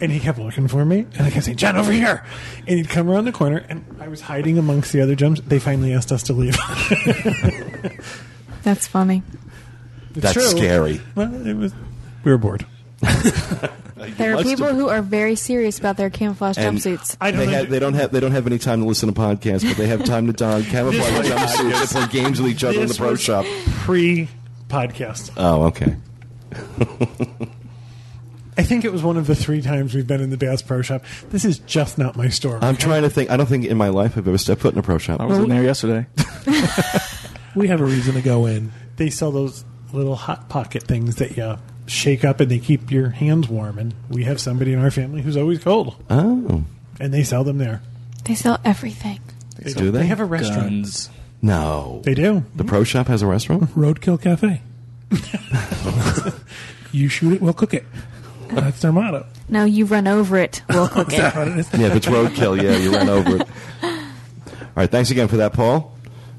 And 0.01 0.11
he 0.11 0.19
kept 0.19 0.39
looking 0.39 0.67
for 0.67 0.85
me. 0.85 1.07
And 1.15 1.23
I 1.23 1.31
kept 1.31 1.45
saying, 1.45 1.59
John, 1.59 1.77
over 1.77 1.93
here. 1.93 2.25
And 2.67 2.79
he'd 2.79 2.89
come 2.89 3.09
around 3.09 3.27
the 3.27 3.33
corner 3.33 3.65
and 3.69 3.85
I 4.01 4.09
was 4.09 4.21
hiding 4.21 4.59
amongst 4.59 4.93
the 4.93 5.01
other 5.01 5.15
jumps. 5.15 5.41
They 5.41 5.61
finally 5.61 5.93
asked 5.93 6.11
us 6.11 6.25
to 6.25 6.33
leave. 6.33 6.57
That's 8.65 8.89
funny. 8.89 9.23
It's 10.11 10.21
That's 10.21 10.33
true. 10.35 10.43
scary. 10.43 11.01
Well, 11.15 11.47
it 11.47 11.55
was. 11.55 11.73
We 12.25 12.33
were 12.33 12.39
bored. 12.39 12.67
There 14.17 14.37
are 14.37 14.43
people 14.43 14.69
who 14.75 14.89
are 14.89 15.03
very 15.03 15.35
serious 15.35 15.79
about 15.79 15.97
their 15.97 16.11
camouflage 16.11 16.57
And 16.59 16.79
jumpsuits. 16.79 17.17
I 17.21 17.31
don't 17.31 17.41
They, 17.41 17.53
know. 17.53 17.65
they 17.65 17.79
don't 17.79 17.95
have 17.95 18.11
they 18.13 18.21
don't 18.21 18.33
have 18.33 18.47
any 18.47 18.59
time 18.59 18.81
to 18.81 18.87
listen 18.87 19.13
to 19.13 19.21
podcasts, 19.21 19.67
but 19.67 19.77
they 19.77 19.87
have 19.89 20.05
time 20.05 20.27
to 20.29 20.33
don 20.33 20.63
camouflage 20.65 21.27
jumpsuits 21.29 21.81
and 21.97 22.11
play 22.11 22.21
games 22.23 22.41
with 22.41 22.51
each 22.53 22.65
other 22.65 22.81
in 22.81 22.89
the 22.89 22.95
pro 22.95 23.11
was 23.11 23.21
shop. 23.21 23.45
Pre 23.85 24.29
podcast. 24.69 25.31
Oh, 25.37 25.65
okay. 25.65 25.97
I 28.57 28.63
think 28.65 28.85
it 28.85 28.91
was 28.93 29.05
one 29.05 29.17
of 29.17 29.29
the 29.29 29.37
three 29.37 29.63
times 29.63 29.95
we've 29.95 30.07
been 30.07 30.21
in 30.21 30.31
the 30.31 30.37
Bass 30.37 30.63
Pro 30.63 30.83
Shop. 30.83 31.05
This 31.31 31.45
is 31.45 31.61
just 31.61 31.97
not 31.97 32.17
my 32.17 32.29
store. 32.29 32.59
I'm 32.61 32.77
trying 32.77 33.03
to 33.03 33.11
think. 33.11 33.31
I 33.31 33.37
don't 33.37 33.47
think 33.47 33.65
in 33.65 33.77
my 33.77 33.89
life 33.89 34.19
I've 34.19 34.27
ever 34.27 34.37
stepped 34.39 34.63
foot 34.63 34.73
in 34.75 34.81
a 34.81 34.83
pro 34.83 34.99
shop. 34.99 35.21
I 35.21 35.27
was 35.27 35.39
in 35.39 35.49
there 35.49 35.63
yesterday. 35.63 36.07
We 37.55 37.67
have 37.69 37.81
a 37.81 37.85
reason 37.85 38.15
to 38.15 38.21
go 38.21 38.47
in. 38.47 38.71
they 38.97 39.11
sell 39.11 39.33
those 39.33 39.65
little 39.93 40.15
hot 40.15 40.49
pocket 40.49 40.85
things 40.85 41.17
that 41.17 41.37
you 41.37 41.59
shake 41.89 42.25
up 42.25 42.39
and 42.41 42.51
they 42.51 42.59
keep 42.59 42.91
your 42.91 43.11
hands 43.11 43.49
warm. 43.49 43.79
And 43.79 43.95
we 44.09 44.25
have 44.25 44.41
somebody 44.41 44.73
in 44.73 44.79
our 44.79 44.91
family 44.91 45.23
who's 45.23 45.37
always 45.37 45.59
cold, 45.63 45.97
Oh, 46.11 46.65
and 47.01 47.13
they 47.13 47.23
sell 47.25 47.45
them 47.45 47.59
there. 47.59 47.83
They 48.25 48.35
sell 48.35 48.59
everything. 48.65 49.21
They 49.59 49.73
do 49.73 49.91
they? 49.91 50.01
They 50.01 50.07
have 50.07 50.21
a 50.21 50.25
restaurant. 50.25 50.69
Guns. 50.71 51.11
no. 51.43 52.01
They 52.05 52.15
do. 52.15 52.45
The 52.55 52.65
pro 52.65 52.85
shop 52.85 53.07
has 53.09 53.23
a 53.23 53.27
restaurant. 53.27 53.63
Roadkill 53.77 54.21
Cafe. 54.21 54.61
you 56.93 57.09
shoot 57.09 57.35
it, 57.35 57.41
we'll 57.43 57.53
cook 57.53 57.75
it. 57.75 57.85
That's 58.51 58.81
their 58.81 58.93
motto. 58.93 59.27
No, 59.49 59.65
you 59.65 59.85
run 59.85 60.07
over 60.07 60.39
it. 60.39 60.63
We'll 60.69 60.89
cook 60.89 61.13
it. 61.13 61.35
What 61.35 61.49
it 61.49 61.59
is. 61.59 61.69
Yeah, 61.75 61.89
if 61.89 61.97
it's 61.97 62.07
roadkill, 62.07 62.63
yeah, 62.63 62.77
you 62.77 62.93
run 62.93 63.09
over 63.09 63.37
it. 63.37 63.49
All 63.83 63.91
right, 64.77 64.91
thanks 64.91 65.11
again 65.11 65.29
for 65.29 65.39
that, 65.39 65.53
Paul. 65.53 65.95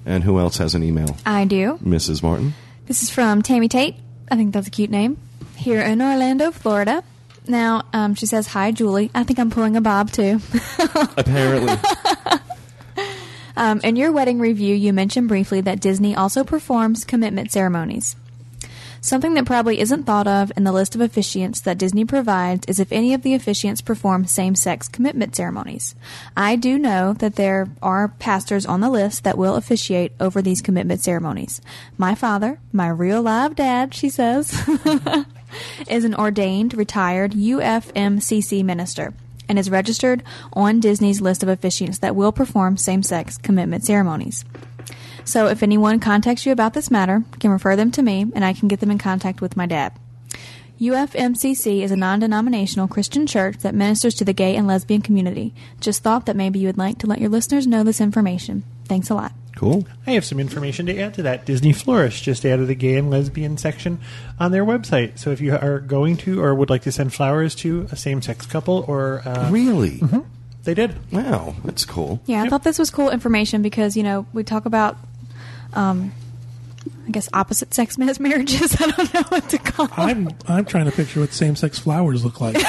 And 0.06 0.24
who 0.24 0.40
else 0.40 0.58
has 0.58 0.74
an 0.76 0.84
email? 0.84 1.18
I 1.26 1.46
do. 1.46 1.78
Mrs. 1.84 2.24
Martin. 2.24 2.54
This 2.88 3.04
is 3.04 3.10
from 3.10 3.42
Tammy 3.44 3.68
Tate. 3.68 3.96
I 4.32 4.36
think 4.38 4.54
that's 4.54 4.68
a 4.68 4.72
cute 4.72 4.90
name. 4.90 5.18
Here 5.60 5.82
in 5.82 6.02
Orlando, 6.02 6.52
Florida. 6.52 7.04
Now, 7.46 7.84
um, 7.92 8.16
she 8.16 8.26
says, 8.26 8.48
Hi, 8.48 8.72
Julie. 8.72 9.12
I 9.14 9.26
think 9.26 9.40
I'm 9.40 9.52
pulling 9.52 9.76
a 9.76 9.82
Bob, 9.82 10.10
too. 10.10 10.40
Apparently. 11.18 11.76
Um, 13.58 13.82
in 13.84 13.98
your 13.98 14.14
wedding 14.14 14.40
review, 14.40 14.74
you 14.74 14.94
mentioned 14.94 15.28
briefly 15.28 15.60
that 15.60 15.82
Disney 15.82 16.16
also 16.16 16.46
performs 16.46 17.04
commitment 17.04 17.52
ceremonies. 17.52 18.16
Something 19.02 19.34
that 19.34 19.46
probably 19.46 19.82
isn't 19.82 20.06
thought 20.06 20.28
of 20.28 20.50
in 20.56 20.64
the 20.64 20.72
list 20.72 20.96
of 20.96 21.02
officiants 21.02 21.64
that 21.64 21.78
Disney 21.78 22.06
provides 22.06 22.66
is 22.68 22.80
if 22.80 22.94
any 22.94 23.14
of 23.14 23.22
the 23.22 23.38
officiants 23.38 23.84
perform 23.84 24.26
same 24.26 24.56
sex 24.56 24.88
commitment 24.88 25.36
ceremonies. 25.36 25.94
I 26.38 26.56
do 26.56 26.80
know 26.80 27.12
that 27.14 27.36
there 27.36 27.68
are 27.82 28.08
pastors 28.08 28.66
on 28.66 28.80
the 28.80 28.90
list 28.90 29.26
that 29.26 29.38
will 29.38 29.56
officiate 29.56 30.14
over 30.22 30.42
these 30.42 30.62
commitment 30.62 31.02
ceremonies. 31.02 31.60
My 31.98 32.16
father, 32.16 32.60
my 32.72 32.88
real 32.88 33.22
live 33.22 33.56
dad, 33.56 33.94
she 33.94 34.10
says, 34.10 34.52
is 35.88 36.04
an 36.04 36.16
ordained, 36.16 36.76
retired 36.76 37.32
UFMCC 37.34 38.64
minister 38.64 39.14
and 39.48 39.58
is 39.58 39.70
registered 39.70 40.24
on 40.54 40.80
Disney's 40.80 41.22
list 41.22 41.44
of 41.44 41.50
officiants 41.50 42.00
that 42.00 42.16
will 42.16 42.32
perform 42.32 42.78
same 42.78 43.04
sex 43.04 43.38
commitment 43.38 43.84
ceremonies. 43.84 44.46
So 45.26 45.48
if 45.48 45.62
anyone 45.62 46.00
contacts 46.00 46.46
you 46.46 46.52
about 46.52 46.74
this 46.74 46.92
matter, 46.92 47.24
you 47.34 47.40
can 47.40 47.52
refer 47.52 47.76
them 47.76 47.92
to 47.92 48.02
me 48.02 48.26
and 48.34 48.46
I 48.46 48.54
can 48.54 48.68
get 48.68 48.80
them 48.80 48.92
in 48.92 48.98
contact 48.98 49.42
with 49.42 49.58
my 49.58 49.66
dad. 49.66 49.94
UFMCC 50.80 51.82
is 51.82 51.92
a 51.92 51.98
non 51.98 52.20
denominational 52.20 52.88
Christian 52.88 53.28
church 53.28 53.58
that 53.58 53.76
ministers 53.76 54.16
to 54.16 54.26
the 54.26 54.32
gay 54.32 54.56
and 54.56 54.66
lesbian 54.66 55.02
community. 55.02 55.54
Just 55.82 56.04
thought 56.04 56.26
that 56.26 56.38
maybe 56.38 56.60
you 56.60 56.68
would 56.68 56.78
like 56.78 57.00
to 57.00 57.08
let 57.08 57.20
your 57.20 57.30
listeners 57.30 57.68
know 57.68 57.84
this 57.84 58.00
information. 58.00 58.64
Thanks 58.86 59.10
a 59.10 59.16
lot. 59.16 59.34
Cool. 59.60 59.86
I 60.08 60.12
have 60.12 60.24
some 60.24 60.40
information 60.40 60.86
to 60.86 60.98
add 60.98 61.16
to 61.16 61.24
that. 61.24 61.46
Disney 61.46 61.74
Florist 61.74 62.24
just 62.24 62.46
added 62.46 62.70
a 62.70 62.76
gay 62.76 62.96
and 62.96 63.10
lesbian 63.10 63.58
section 63.58 64.00
on 64.40 64.54
their 64.54 64.64
website. 64.64 65.20
So 65.20 65.32
if 65.32 65.42
you 65.42 65.54
are 65.54 65.82
going 65.82 66.16
to 66.18 66.42
or 66.42 66.56
would 66.56 66.70
like 66.70 66.84
to 66.84 66.94
send 66.94 67.14
flowers 67.14 67.56
to 67.56 67.86
a 67.92 67.98
same 67.98 68.22
sex 68.22 68.46
couple, 68.46 68.86
or 68.88 69.22
uh, 69.28 69.50
Really? 69.52 70.02
they 70.64 70.74
did. 70.74 70.96
Wow, 71.12 71.56
that's 71.66 71.84
cool. 71.84 72.22
Yeah, 72.26 72.40
I 72.40 72.44
Yep. 72.44 72.50
thought 72.52 72.64
this 72.64 72.80
was 72.80 72.90
cool 72.90 73.10
information 73.10 73.62
because, 73.62 73.98
you 73.98 74.04
know, 74.04 74.26
we 74.32 74.46
talk 74.46 74.66
about, 74.66 74.96
um, 75.74 76.14
I 77.08 77.12
guess, 77.12 77.30
opposite 77.34 77.74
sex 77.74 77.98
mass 77.98 78.20
marriages. 78.20 78.76
I 78.82 78.92
don't 78.92 79.14
know 79.14 79.24
what 79.30 79.50
to 79.50 79.58
call 79.58 79.88
them. 79.88 79.96
I'm 79.98 80.30
I'm 80.48 80.66
trying 80.66 80.86
to 80.86 80.92
picture 80.92 81.20
what 81.22 81.34
same 81.34 81.56
sex 81.56 81.80
flowers 81.80 82.24
look 82.24 82.40
like. 82.42 82.56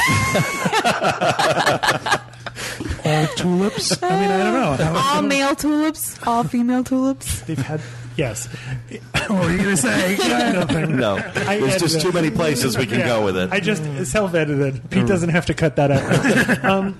All 3.04 3.26
tulips. 3.36 4.02
I 4.02 4.08
mean, 4.20 4.30
I 4.30 4.38
don't 4.38 4.54
know. 4.54 4.84
How, 4.84 5.16
All 5.16 5.22
male 5.22 5.54
tulips, 5.56 6.18
all 6.26 6.44
female 6.44 6.84
tulips. 6.84 7.40
They've 7.42 7.58
had 7.58 7.80
yes. 8.16 8.46
what 9.26 9.30
were 9.30 9.50
you 9.50 9.56
going 9.58 9.70
to 9.70 9.76
say? 9.76 10.16
I 10.20 10.52
don't. 10.52 10.96
No, 10.96 11.16
I 11.16 11.20
there's 11.58 11.62
edited 11.74 11.80
just 11.80 12.00
too 12.00 12.12
many 12.12 12.30
places 12.30 12.76
we 12.76 12.86
can 12.86 13.00
Yeah. 13.00 13.06
go 13.08 13.24
with 13.24 13.36
it. 13.36 13.50
I 13.52 13.60
just 13.60 13.82
self 14.10 14.34
edited. 14.34 14.90
Pete 14.90 15.06
doesn't 15.06 15.30
have 15.30 15.46
to 15.46 15.54
cut 15.54 15.76
that 15.76 15.90
out. 15.90 16.64
um, 16.64 16.98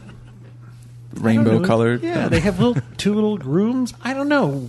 Rainbow 1.14 1.64
colored. 1.64 2.02
Yeah, 2.02 2.28
they 2.28 2.40
have 2.40 2.58
little 2.58 2.80
two 2.96 3.14
little 3.14 3.38
rooms. 3.38 3.92
I 4.02 4.14
don't 4.14 4.28
know. 4.28 4.68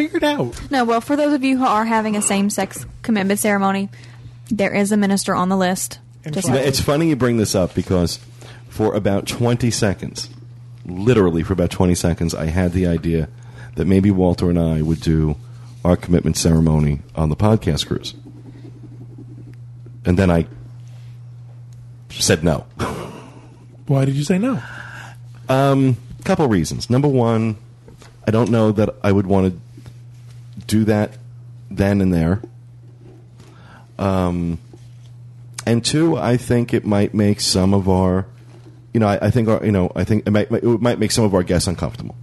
Figure 0.00 0.16
it 0.16 0.22
out. 0.22 0.70
No, 0.70 0.84
well, 0.84 1.02
for 1.02 1.14
those 1.14 1.34
of 1.34 1.44
you 1.44 1.58
who 1.58 1.64
are 1.64 1.84
having 1.84 2.16
a 2.16 2.22
same 2.22 2.48
sex 2.48 2.86
commitment 3.02 3.38
ceremony, 3.38 3.90
there 4.50 4.74
is 4.74 4.92
a 4.92 4.96
minister 4.96 5.34
on 5.34 5.50
the 5.50 5.56
list. 5.58 5.98
Just 6.30 6.48
You 6.48 6.54
it's 6.54 6.80
funny 6.80 7.08
you 7.08 7.16
bring 7.16 7.36
this 7.36 7.54
up 7.54 7.74
because 7.74 8.18
for 8.68 8.94
about 8.94 9.26
20 9.26 9.70
seconds, 9.70 10.30
literally 10.86 11.42
for 11.42 11.52
about 11.52 11.70
20 11.70 11.94
seconds, 11.94 12.34
I 12.34 12.46
had 12.46 12.72
the 12.72 12.86
idea 12.86 13.28
that 13.76 13.84
maybe 13.84 14.10
Walter 14.10 14.48
and 14.48 14.58
I 14.58 14.80
would 14.80 15.00
do 15.00 15.36
our 15.84 15.96
commitment 15.96 16.38
ceremony 16.38 17.00
on 17.14 17.28
the 17.28 17.36
podcast 17.36 17.86
cruise. 17.86 18.14
And 20.06 20.18
then 20.18 20.30
I 20.30 20.46
said 22.08 22.42
no. 22.42 22.60
Why 23.86 24.06
did 24.06 24.14
you 24.14 24.24
say 24.24 24.38
no? 24.38 24.62
Um, 25.50 25.98
couple 26.24 26.46
reasons. 26.48 26.88
Number 26.88 27.08
one, 27.08 27.56
I 28.26 28.30
don't 28.30 28.50
know 28.50 28.72
that 28.72 28.94
I 29.02 29.12
would 29.12 29.26
want 29.26 29.52
to 29.52 29.60
do 30.70 30.84
that 30.84 31.18
then 31.70 32.00
and 32.00 32.12
there. 32.14 32.40
Um, 33.98 34.58
and 35.66 35.84
two, 35.84 36.16
I 36.16 36.36
think 36.36 36.72
it 36.72 36.86
might 36.86 37.12
make 37.12 37.40
some 37.40 37.74
of 37.74 37.88
our, 37.88 38.26
you 38.94 39.00
know, 39.00 39.08
I, 39.08 39.26
I 39.26 39.30
think 39.30 39.48
our, 39.48 39.64
you 39.64 39.72
know, 39.72 39.92
I 39.94 40.04
think 40.04 40.26
it 40.26 40.30
might, 40.30 40.50
it 40.50 40.64
might 40.80 40.98
make 40.98 41.10
some 41.10 41.24
of 41.24 41.34
our 41.34 41.42
guests 41.42 41.66
uncomfortable. 41.68 42.14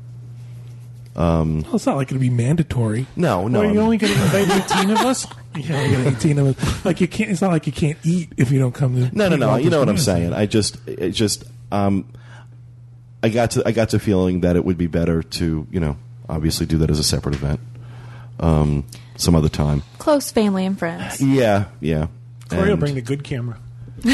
Well, 1.16 1.66
it's 1.74 1.86
not 1.88 1.96
like 1.96 2.10
it'll 2.12 2.20
be 2.22 2.30
mandatory. 2.30 3.08
No, 3.16 3.48
no. 3.48 3.62
Are 3.62 3.64
you 3.66 3.70
I'm- 3.72 3.80
only 3.80 3.98
going 3.98 4.14
to 4.14 4.22
invite 4.24 4.72
18 4.72 4.92
of 4.92 4.98
us? 5.00 5.26
Yeah, 5.56 5.84
you 5.84 5.98
got 6.04 6.14
18 6.18 6.38
of 6.38 6.48
us. 6.64 6.86
Like 6.86 7.02
you 7.02 7.08
can't. 7.08 7.32
It's 7.32 7.42
not 7.42 7.50
like 7.50 7.66
you 7.66 7.74
can't 7.74 7.98
eat 8.04 8.32
if 8.38 8.52
you 8.52 8.60
don't 8.60 8.74
come 8.76 8.96
to. 8.96 9.16
No, 9.18 9.28
no, 9.28 9.36
no. 9.36 9.56
You 9.56 9.72
know 9.72 9.80
what 9.80 9.90
I'm 9.90 9.98
saying. 9.98 10.34
I 10.34 10.46
just, 10.46 10.78
it 10.88 11.12
just, 11.12 11.44
um, 11.72 12.06
I 13.24 13.30
got 13.30 13.52
to, 13.52 13.64
I 13.66 13.72
got 13.72 13.90
to 13.90 14.00
feeling 14.00 14.42
that 14.42 14.56
it 14.56 14.64
would 14.64 14.78
be 14.78 14.86
better 14.86 15.24
to, 15.24 15.68
you 15.72 15.80
know, 15.80 15.98
obviously 16.30 16.68
do 16.68 16.78
that 16.80 16.92
as 16.92 17.00
a 17.00 17.04
separate 17.04 17.34
event, 17.34 17.60
um, 18.40 18.86
some 19.16 19.36
other 19.36 19.50
time. 19.50 19.84
Close 20.00 20.32
family 20.32 20.66
and 20.66 20.78
friends. 20.78 21.22
Yeah, 21.26 21.66
yeah. 21.82 22.08
Corey 22.50 22.64
will 22.64 22.72
And 22.72 22.80
bring 22.80 22.96
the 22.96 23.02
good 23.02 23.24
camera. 23.24 23.58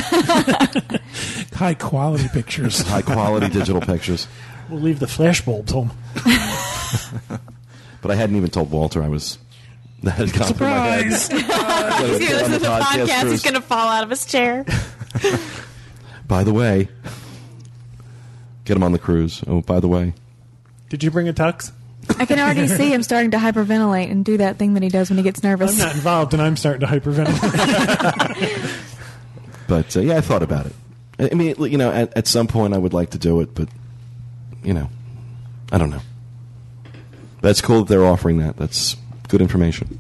High 1.54 1.74
quality 1.76 2.28
pictures. 2.30 2.82
high 2.88 3.02
quality 3.02 3.50
digital 3.50 3.82
pictures. 3.82 4.28
We'll 4.70 4.80
leave 4.82 5.00
the 5.00 5.08
flash 5.08 5.42
bulbs 5.42 5.72
home. 5.72 5.92
But 8.02 8.12
I 8.12 8.16
hadn't 8.16 8.36
even 8.36 8.50
told 8.50 8.72
Walter 8.72 9.04
I 9.04 9.08
was. 9.10 9.38
That 10.04 10.12
had 10.16 10.34
gone 10.34 10.54
through 10.54 10.68
my 10.68 10.74
head. 10.80 11.14
Surprise! 11.14 11.48
That 11.48 12.02
was 12.10 12.20
He's 12.20 12.28
get 12.30 12.44
on 12.44 12.52
gonna 12.52 12.52
listen 12.52 12.52
to 12.52 12.60
the 12.60 12.66
podcast. 12.68 13.22
cruise. 13.22 13.32
He's 13.32 13.44
gonna 13.44 13.62
fall 13.62 13.88
out 13.88 14.04
of 14.04 14.10
his 14.10 14.26
chair. 14.26 14.66
By 16.28 16.44
the 16.44 16.52
way, 16.54 16.90
get 18.66 18.76
him 18.76 18.84
on 18.84 18.92
the 18.92 19.00
cruise. 19.00 19.44
Oh, 19.48 19.62
by 19.62 19.80
the 19.80 19.88
way, 19.88 20.14
Did 20.90 21.04
you 21.04 21.12
bring 21.12 21.30
a 21.30 21.34
tux? 21.34 21.72
I 22.20 22.26
can 22.26 22.40
already 22.40 22.68
see 22.68 22.94
him 22.94 23.04
starting 23.04 23.32
to 23.32 23.38
hyperventilate 23.38 24.12
and 24.12 24.26
do 24.26 24.38
that 24.38 24.58
thing 24.58 24.74
that 24.76 24.84
he 24.84 24.90
does 24.90 25.10
when 25.10 25.18
he 25.18 25.24
gets 25.24 25.44
nervous. 25.44 25.74
I'm 25.74 25.88
not 25.88 25.96
involved, 25.96 26.34
and 26.34 26.42
I'm 26.42 26.58
starting 26.58 26.82
to 26.82 26.88
hyperventilate. 26.88 27.38
but 29.68 29.96
uh, 29.96 30.02
yeah, 30.02 30.18
I 30.18 30.22
thought 30.22 30.44
about 30.44 30.66
it. 30.66 30.76
I 31.20 31.30
I 31.32 31.36
mean, 31.36 31.56
you 31.60 31.78
know, 31.78 31.92
at, 31.92 32.16
at 32.18 32.28
some 32.28 32.48
point 32.48 32.74
I 32.74 32.78
would 32.78 32.94
like 32.94 33.12
to 33.12 33.18
do 33.18 33.42
it, 33.42 33.56
but 33.56 33.70
you 34.64 34.74
know, 34.74 34.90
I 35.72 35.78
don't 35.78 35.90
know. 35.90 36.02
That's 37.42 37.62
cool 37.62 37.80
that 37.80 37.90
they're 37.90 38.06
offering 38.06 38.38
that. 38.40 38.58
That's 38.58 38.96
good 39.28 39.42
information. 39.42 40.00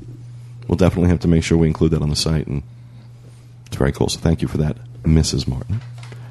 We'll 0.67 0.77
definitely 0.77 1.09
have 1.09 1.19
to 1.21 1.27
make 1.27 1.43
sure 1.43 1.57
we 1.57 1.67
include 1.67 1.91
that 1.91 2.01
on 2.01 2.09
the 2.09 2.15
site, 2.15 2.47
and 2.47 2.63
it's 3.67 3.75
very 3.75 3.91
cool. 3.91 4.09
So 4.09 4.19
thank 4.19 4.41
you 4.41 4.47
for 4.47 4.57
that, 4.57 4.77
Mrs. 5.03 5.47
Martin. 5.47 5.81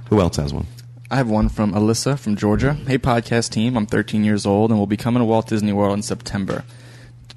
Who 0.09 0.21
else 0.21 0.37
has 0.37 0.53
one? 0.55 0.67
I 1.13 1.17
have 1.17 1.29
one 1.29 1.51
from 1.51 1.75
Alyssa 1.75 2.19
from 2.19 2.37
Georgia. 2.37 2.73
Hey, 2.73 2.97
podcast 2.97 3.51
team. 3.51 3.77
I'm 3.77 3.85
13 3.85 4.25
years 4.25 4.47
old 4.47 4.71
and 4.71 4.79
will 4.79 4.87
be 4.87 4.97
coming 4.97 5.21
to 5.21 5.27
Walt 5.27 5.47
Disney 5.47 5.71
World 5.75 5.93
in 5.95 6.03
September. 6.03 6.65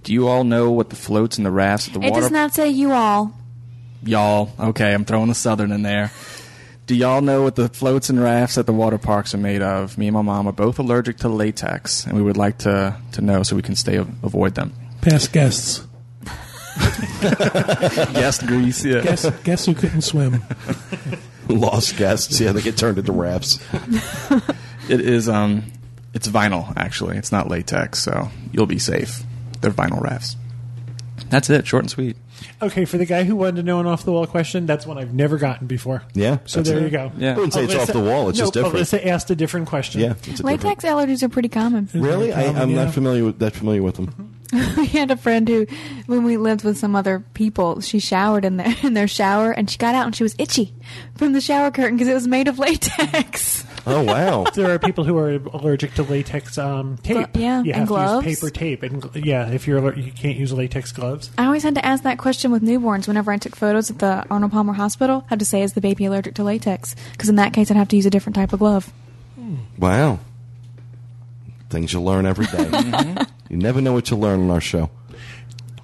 Do 0.02 0.14
you 0.14 0.30
all 0.30 0.46
know 0.46 0.72
what 0.72 0.90
the 0.90 0.96
floats 0.96 1.36
and 1.36 1.46
the 1.46 1.52
rafts 1.52 1.88
at 1.90 1.94
the 1.94 2.00
It 2.00 2.12
water? 2.12 2.20
It 2.20 2.22
does 2.22 2.32
not 2.32 2.54
say 2.54 2.70
you 2.70 2.94
all. 2.94 3.34
y'all. 4.02 4.50
Okay, 4.58 4.94
I'm 4.94 5.04
throwing 5.04 5.28
the 5.28 5.36
southern 5.36 5.74
in 5.74 5.82
there. 5.82 6.12
Do 6.88 6.96
y'all 6.96 7.20
know 7.20 7.42
what 7.44 7.58
the 7.58 7.68
floats 7.68 8.10
and 8.10 8.24
rafts 8.24 8.58
at 8.58 8.66
the 8.66 8.72
water 8.72 8.98
parks 8.98 9.34
are 9.34 9.40
made 9.40 9.62
of? 9.62 9.98
Me 9.98 10.08
and 10.08 10.14
my 10.14 10.22
mom 10.22 10.48
are 10.48 10.54
both 10.54 10.80
allergic 10.80 11.18
to 11.18 11.28
latex, 11.28 12.06
and 12.06 12.16
we 12.16 12.22
would 12.22 12.38
like 12.38 12.60
to 12.60 12.96
to 13.12 13.22
know 13.22 13.44
so 13.44 13.58
we 13.58 13.62
can 13.62 13.76
stay 13.76 13.98
avoid 13.98 14.56
them. 14.56 14.72
Past 15.02 15.34
guests. 15.34 15.86
Guest 17.22 18.46
grease, 18.46 18.86
yeah. 18.86 19.02
Guess 19.02 19.30
guess 19.44 19.66
who 19.66 19.74
couldn't 19.74 20.02
swim? 20.02 20.42
Lost 21.50 21.98
guests. 21.98 22.40
Yeah, 22.40 22.52
they 22.52 22.62
get 22.62 22.78
turned 22.78 22.98
into 22.98 23.12
rafts. 23.12 23.60
It 24.88 25.02
is 25.02 25.28
um, 25.28 25.64
it's 26.14 26.28
vinyl 26.28 26.72
actually. 26.78 27.18
It's 27.18 27.32
not 27.32 27.48
latex, 27.50 27.98
so 28.04 28.30
you'll 28.52 28.68
be 28.68 28.78
safe. 28.78 29.24
They're 29.62 29.72
vinyl 29.72 30.00
rafts. 30.00 30.36
That's 31.32 31.50
it, 31.50 31.66
short 31.66 31.84
and 31.86 31.90
sweet. 31.90 32.18
okay, 32.62 32.86
for 32.86 33.00
the 33.00 33.06
guy 33.08 33.24
who 33.24 33.36
wanted 33.36 33.56
to 33.56 33.64
know 33.64 33.80
an 33.80 33.88
off 33.88 34.06
the 34.06 34.12
wall 34.12 34.28
question, 34.28 34.68
that's 34.68 34.86
one 34.86 35.00
I've 35.00 35.12
never 35.14 35.40
gotten 35.40 35.66
before. 35.66 36.04
Yeah, 36.14 36.38
So 36.46 36.62
there 36.62 36.78
it. 36.78 36.84
you 36.84 36.90
go. 36.92 37.12
Yeah. 37.18 37.32
I 37.32 37.36
wouldn't 37.36 37.54
say 37.54 37.64
it's 37.64 37.74
off 37.74 37.88
the 37.88 38.00
wall. 38.00 38.30
It's 38.30 38.38
no, 38.38 38.44
just 38.46 38.54
different. 38.54 38.76
Alyssa 38.76 39.06
asked 39.08 39.32
a 39.32 39.36
different 39.36 39.68
question. 39.68 40.02
Yeah, 40.02 40.14
Latex 40.44 40.84
different. 40.84 41.10
allergies 41.10 41.24
are 41.24 41.30
pretty 41.30 41.50
common. 41.50 41.90
Really, 41.96 42.32
I, 42.32 42.46
Common, 42.46 42.62
I'm 42.62 42.70
yeah. 42.70 42.84
not 42.86 42.94
familiar 42.94 43.26
with 43.26 43.40
that. 43.40 43.54
Familiar 43.56 43.82
with 43.82 43.96
them. 43.96 44.35
we 44.78 44.86
had 44.88 45.12
a 45.12 45.18
friend 45.18 45.48
who, 45.48 45.66
when 46.06 46.24
we 46.24 46.38
lived 46.38 46.64
with 46.64 46.78
some 46.78 46.96
other 46.96 47.24
people, 47.34 47.82
she 47.82 48.00
showered 48.00 48.46
in 48.46 48.58
their 48.58 48.76
in 48.84 48.94
their 48.94 49.08
shower, 49.08 49.52
and 49.52 49.70
she 49.70 49.78
got 49.78 49.96
out 49.96 50.06
and 50.06 50.16
she 50.16 50.24
was 50.24 50.36
itchy 50.38 50.74
from 51.16 51.34
the 51.34 51.42
shower 51.42 51.72
curtain 51.72 51.98
because 51.98 52.08
it 52.08 52.14
was 52.14 52.28
made 52.28 52.48
of 52.48 52.60
latex. 52.60 53.66
Oh 53.88 54.04
wow. 54.04 54.46
There 54.54 54.72
are 54.72 54.80
people 54.80 55.04
who 55.04 55.18
are 55.18 55.32
allergic 55.32 55.94
to 55.96 56.04
latex 56.04 56.58
um, 56.58 56.98
tape. 56.98 57.34
Glo- 57.34 57.42
yeah, 57.42 57.62
you 57.62 57.72
and 57.72 57.82
have 57.82 57.88
gloves. 57.88 58.24
to 58.24 58.30
use 58.30 58.40
paper 58.40 58.50
tape, 58.52 58.84
and 58.84 59.10
yeah, 59.16 59.50
if 59.50 59.68
you're 59.68 59.80
aller- 59.80 59.96
you 59.96 60.12
can't 60.12 60.38
use 60.38 60.52
latex 60.54 60.92
gloves. 60.92 61.30
I 61.38 61.46
always 61.46 61.64
had 61.64 61.76
to 61.76 61.86
ask 61.86 62.04
that 62.04 62.18
question 62.18 62.52
with 62.52 62.64
newborns 62.64 63.08
whenever 63.08 63.32
I 63.32 63.38
took 63.38 63.56
photos 63.56 63.92
at 63.92 64.00
the 64.00 64.26
Arnold 64.30 64.52
Palmer 64.52 64.74
Hospital. 64.74 65.24
I 65.28 65.30
had 65.30 65.40
to 65.40 65.46
say, 65.46 65.62
"Is 65.62 65.74
the 65.74 65.82
baby 65.82 66.06
allergic 66.06 66.36
to 66.36 66.44
latex?" 66.44 66.96
Because 67.12 67.30
in 67.30 67.36
that 67.36 67.54
case, 67.54 67.70
I'd 67.70 67.78
have 67.78 67.90
to 67.90 67.96
use 67.96 68.06
a 68.06 68.10
different 68.10 68.36
type 68.36 68.54
of 68.54 68.60
glove. 68.60 68.92
Wow. 69.78 70.20
Things 71.76 71.92
you 71.92 72.00
learn 72.02 72.26
every 72.26 72.46
day. 72.46 73.16
You 73.50 73.58
never 73.58 73.80
know 73.80 73.94
what 73.94 74.10
you 74.10 74.18
learn 74.18 74.40
on 74.42 74.50
our 74.50 74.60
show. 74.62 74.90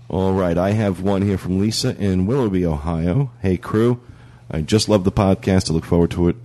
All 0.09 0.33
right, 0.33 0.57
I 0.57 0.71
have 0.71 0.99
one 1.01 1.21
here 1.21 1.37
from 1.37 1.59
Lisa 1.59 1.95
in 1.95 2.25
Willoughby, 2.25 2.65
Ohio. 2.65 3.31
Hey, 3.41 3.55
crew. 3.57 4.01
I 4.49 4.61
just 4.61 4.89
love 4.89 5.03
the 5.03 5.11
podcast. 5.11 5.69
I 5.69 5.73
look 5.75 5.85
forward 5.85 6.09
to 6.11 6.29
it 6.29 6.35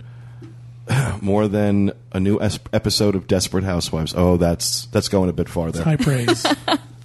more 1.21 1.47
than 1.47 1.91
a 2.13 2.19
new 2.19 2.39
es- 2.39 2.59
episode 2.71 3.15
of 3.15 3.25
Desperate 3.25 3.63
Housewives. 3.63 4.13
Oh, 4.15 4.37
that's 4.37 4.85
that's 4.87 5.07
going 5.09 5.29
a 5.29 5.33
bit 5.33 5.49
farther. 5.49 5.81
High 5.83 5.95
praise. 5.95 6.45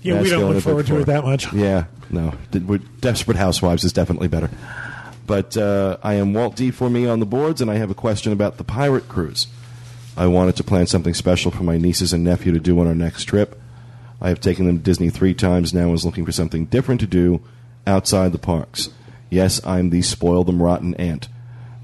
Yeah, 0.03 0.15
That's 0.15 0.25
we 0.25 0.31
don't 0.31 0.41
going 0.41 0.43
a 0.43 0.47
look 0.47 0.57
bit 0.57 0.65
forward 0.65 0.87
to 0.89 0.99
it 1.01 1.05
that 1.07 1.23
much. 1.25 1.53
Yeah, 1.55 1.85
no. 2.11 2.35
Did- 2.51 2.67
we're- 2.69 2.83
Desperate 3.01 3.37
Housewives 3.39 3.85
is 3.85 3.93
definitely 3.93 4.27
better. 4.29 4.51
But 5.29 5.57
uh, 5.57 5.97
I 6.03 6.15
am 6.15 6.35
Walt 6.35 6.57
D 6.57 6.73
for 6.73 6.91
me 6.91 7.07
on 7.07 7.21
the 7.21 7.27
boards, 7.27 7.61
and 7.63 7.71
I 7.71 7.77
have 7.77 7.89
a 7.91 7.95
question 7.95 8.33
about 8.33 8.57
the 8.59 8.65
pirate 8.65 9.09
cruise. 9.09 9.47
I 10.17 10.27
wanted 10.27 10.57
to 10.57 10.65
plan 10.65 10.87
something 10.87 11.15
special 11.15 11.51
for 11.51 11.63
my 11.63 11.79
nieces 11.79 12.13
and 12.13 12.23
nephew 12.23 12.53
to 12.53 12.61
do 12.61 12.79
on 12.79 12.87
our 12.87 12.95
next 12.95 13.25
trip. 13.25 13.61
I 14.21 14.29
have 14.29 14.41
taken 14.41 14.67
them 14.67 14.79
to 14.79 14.83
Disney 14.83 15.11
three 15.11 15.35
times 15.35 15.73
now 15.73 15.83
and 15.83 15.93
was 15.93 16.05
looking 16.05 16.27
for 16.27 16.33
something 16.33 16.67
different 16.67 17.01
to 17.01 17.07
do 17.07 17.43
outside 17.87 18.33
the 18.33 18.39
parks. 18.39 18.91
Yes, 19.31 19.65
I'm 19.67 19.91
the 19.91 20.03
spoil 20.03 20.45
them 20.45 20.63
rotten 20.63 20.95
aunt. 20.95 21.29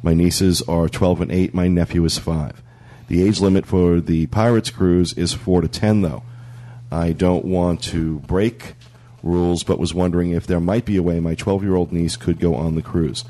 My 0.02 0.14
nieces 0.14 0.62
are 0.62 0.88
12 0.88 1.22
and 1.22 1.32
8, 1.32 1.54
my 1.54 1.68
nephew 1.68 2.04
is 2.04 2.18
5. 2.18 2.62
The 3.08 3.22
age 3.22 3.40
limit 3.40 3.64
for 3.64 4.00
the 4.00 4.26
Pirates 4.26 4.70
cruise 4.70 5.14
is 5.14 5.32
4 5.32 5.62
to 5.62 5.68
10, 5.68 6.02
though. 6.02 6.22
I 6.92 7.12
don't 7.12 7.46
want 7.46 7.82
to 7.84 8.20
break 8.20 8.74
rules, 9.22 9.64
but 9.64 9.78
was 9.78 9.94
wondering 9.94 10.30
if 10.30 10.46
there 10.46 10.60
might 10.60 10.84
be 10.84 10.96
a 10.96 11.02
way 11.02 11.18
my 11.18 11.34
12 11.34 11.62
year 11.62 11.74
old 11.74 11.92
niece 11.92 12.16
could 12.16 12.38
go 12.38 12.54
on 12.54 12.74
the 12.74 12.82
cruise. 12.82 13.24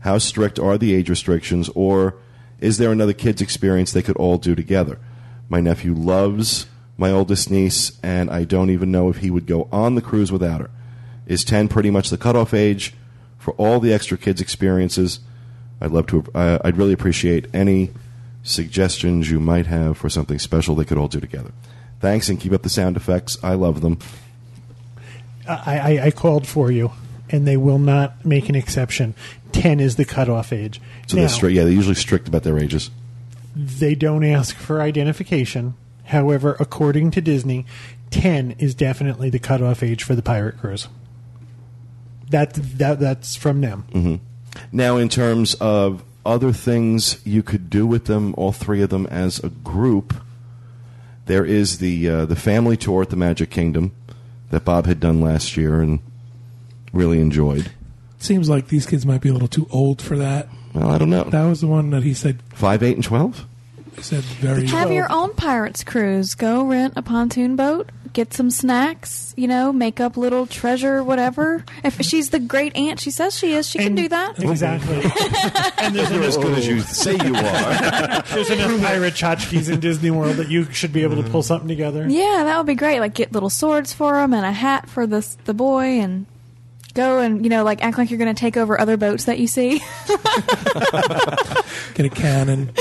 How 0.00 0.18
strict 0.18 0.58
are 0.58 0.78
the 0.78 0.94
age 0.94 1.10
restrictions, 1.10 1.68
or 1.74 2.14
is 2.60 2.78
there 2.78 2.92
another 2.92 3.12
kid's 3.12 3.42
experience 3.42 3.92
they 3.92 4.02
could 4.02 4.16
all 4.16 4.38
do 4.38 4.54
together? 4.54 4.98
My 5.48 5.60
nephew 5.60 5.94
loves 5.94 6.66
my 6.96 7.10
oldest 7.10 7.50
niece, 7.50 7.98
and 8.02 8.30
I 8.30 8.44
don't 8.44 8.70
even 8.70 8.92
know 8.92 9.08
if 9.08 9.18
he 9.18 9.30
would 9.30 9.46
go 9.46 9.68
on 9.72 9.94
the 9.94 10.02
cruise 10.02 10.30
without 10.30 10.60
her. 10.60 10.70
Is 11.26 11.44
10 11.44 11.68
pretty 11.68 11.90
much 11.90 12.10
the 12.10 12.18
cutoff 12.18 12.52
age 12.52 12.94
for 13.38 13.54
all 13.54 13.80
the 13.80 13.92
extra 13.92 14.18
kids' 14.18 14.40
experiences? 14.40 15.20
I'd 15.80 15.92
love 15.92 16.06
to. 16.08 16.24
Uh, 16.34 16.58
I'd 16.62 16.76
really 16.76 16.92
appreciate 16.92 17.46
any 17.54 17.90
suggestions 18.42 19.30
you 19.30 19.40
might 19.40 19.66
have 19.66 19.96
for 19.96 20.10
something 20.10 20.38
special 20.38 20.74
they 20.74 20.84
could 20.84 20.98
all 20.98 21.08
do 21.08 21.20
together. 21.20 21.52
Thanks, 22.00 22.28
and 22.28 22.38
keep 22.38 22.52
up 22.52 22.62
the 22.62 22.68
sound 22.68 22.96
effects. 22.96 23.38
I 23.42 23.54
love 23.54 23.80
them. 23.80 23.98
I, 25.48 25.78
I, 25.78 26.06
I 26.06 26.10
called 26.10 26.46
for 26.46 26.70
you, 26.70 26.92
and 27.30 27.46
they 27.46 27.56
will 27.56 27.78
not 27.78 28.24
make 28.26 28.48
an 28.48 28.54
exception. 28.54 29.14
Ten 29.52 29.80
is 29.80 29.96
the 29.96 30.04
cutoff 30.04 30.52
age. 30.52 30.80
So 31.06 31.16
now, 31.16 31.22
they're 31.22 31.28
strict. 31.28 31.54
Yeah, 31.54 31.64
they're 31.64 31.72
usually 31.72 31.94
strict 31.94 32.28
about 32.28 32.42
their 32.42 32.58
ages. 32.58 32.90
they 33.54 33.94
don't 33.94 34.24
ask 34.24 34.56
for 34.56 34.80
identification. 34.80 35.74
However, 36.04 36.56
according 36.58 37.10
to 37.12 37.20
Disney, 37.20 37.66
ten 38.10 38.52
is 38.58 38.74
definitely 38.74 39.30
the 39.30 39.38
cutoff 39.38 39.82
age 39.82 40.02
for 40.04 40.14
the 40.14 40.22
pirate 40.22 40.58
cruise. 40.58 40.88
That 42.30 42.54
that 42.54 43.00
that's 43.00 43.36
from 43.36 43.60
them. 43.60 44.20
Now, 44.72 44.96
in 44.96 45.08
terms 45.08 45.54
of 45.54 46.02
other 46.24 46.52
things 46.52 47.20
you 47.24 47.42
could 47.42 47.70
do 47.70 47.86
with 47.86 48.04
them, 48.06 48.34
all 48.36 48.52
three 48.52 48.82
of 48.82 48.90
them 48.90 49.06
as 49.06 49.38
a 49.42 49.48
group, 49.48 50.14
there 51.26 51.44
is 51.44 51.78
the 51.78 52.08
uh, 52.08 52.26
the 52.26 52.36
family 52.36 52.76
tour 52.76 53.02
at 53.02 53.10
the 53.10 53.16
Magic 53.16 53.50
Kingdom 53.50 53.92
that 54.50 54.64
Bob 54.64 54.86
had 54.86 55.00
done 55.00 55.20
last 55.20 55.56
year 55.56 55.80
and 55.80 56.00
really 56.92 57.20
enjoyed. 57.20 57.70
Seems 58.20 58.50
like 58.50 58.68
these 58.68 58.84
kids 58.86 59.06
might 59.06 59.22
be 59.22 59.30
a 59.30 59.32
little 59.32 59.48
too 59.48 59.66
old 59.70 60.00
for 60.02 60.16
that. 60.18 60.48
Well, 60.74 60.90
I 60.90 60.98
don't 60.98 61.10
know. 61.10 61.24
That 61.24 61.44
was 61.46 61.62
the 61.62 61.66
one 61.66 61.90
that 61.90 62.02
he 62.02 62.14
said. 62.14 62.38
Five, 62.52 62.82
eight, 62.82 62.94
and 62.94 63.02
twelve. 63.02 63.46
He 63.96 64.02
said 64.02 64.22
very. 64.22 64.66
Have 64.66 64.92
your 64.92 65.10
own 65.10 65.34
pirates 65.34 65.82
cruise. 65.84 66.34
Go 66.34 66.64
rent 66.64 66.94
a 66.96 67.02
pontoon 67.02 67.56
boat. 67.56 67.90
Get 68.12 68.34
some 68.34 68.50
snacks. 68.50 69.32
You 69.38 69.48
know, 69.48 69.72
make 69.72 70.00
up 70.00 70.18
little 70.18 70.46
treasure, 70.46 71.02
whatever. 71.02 71.64
If 71.82 72.00
she's 72.02 72.28
the 72.30 72.38
great 72.38 72.76
aunt 72.76 73.00
she 73.00 73.10
says 73.10 73.38
she 73.38 73.52
is, 73.52 73.66
she 73.66 73.78
can 73.78 73.94
do 73.94 74.08
that. 74.08 74.38
Exactly. 74.50 74.96
and 75.78 75.94
there's, 75.94 76.10
You're 76.10 76.20
an, 76.20 76.28
as 76.28 76.36
good 76.36 76.58
as 76.58 76.66
you 76.66 76.80
say 76.80 77.12
you 77.12 77.34
are. 77.34 78.22
there's 78.34 78.50
enough 78.50 78.80
pirate 78.82 79.14
tchotchkes 79.14 79.72
in 79.72 79.80
Disney 79.80 80.10
World 80.10 80.36
that 80.36 80.50
you 80.50 80.64
should 80.72 80.92
be 80.92 81.04
able 81.04 81.22
to 81.22 81.30
pull 81.30 81.42
something 81.42 81.68
together. 81.68 82.06
Yeah, 82.08 82.42
that 82.44 82.58
would 82.58 82.66
be 82.66 82.74
great. 82.74 83.00
Like 83.00 83.14
get 83.14 83.32
little 83.32 83.50
swords 83.50 83.92
for 83.92 84.20
him 84.20 84.34
and 84.34 84.44
a 84.44 84.52
hat 84.52 84.88
for 84.90 85.06
the 85.06 85.26
the 85.44 85.54
boy, 85.54 86.00
and 86.00 86.26
go 87.00 87.18
and 87.18 87.44
you 87.44 87.50
know 87.50 87.64
like 87.64 87.82
act 87.82 87.98
like 87.98 88.10
you're 88.10 88.18
going 88.18 88.34
to 88.34 88.38
take 88.38 88.56
over 88.56 88.80
other 88.80 88.96
boats 88.96 89.24
that 89.24 89.38
you 89.38 89.46
see. 89.46 89.78
Get 91.94 92.06
a 92.06 92.10
cannon. 92.10 92.70
I 92.76 92.80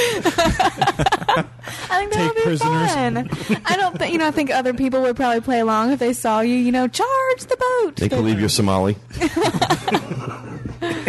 think 1.99 2.11
that 2.11 2.11
Take 2.11 2.27
would 2.27 2.35
be 2.35 2.41
prisoners. 2.41 2.93
fun. 2.93 3.17
I 3.65 3.75
don't 3.77 3.97
think 3.97 4.13
you 4.13 4.19
know. 4.19 4.27
I 4.27 4.31
think 4.31 4.51
other 4.51 4.73
people 4.73 5.01
would 5.01 5.15
probably 5.15 5.41
play 5.41 5.59
along 5.59 5.91
if 5.91 5.99
they 5.99 6.13
saw 6.13 6.41
you. 6.41 6.55
You 6.55 6.71
know, 6.71 6.87
charge 6.87 7.41
the 7.45 7.57
boat. 7.57 7.95
They 7.97 8.07
believe 8.09 8.39
you're 8.39 8.49
Somali. 8.49 8.95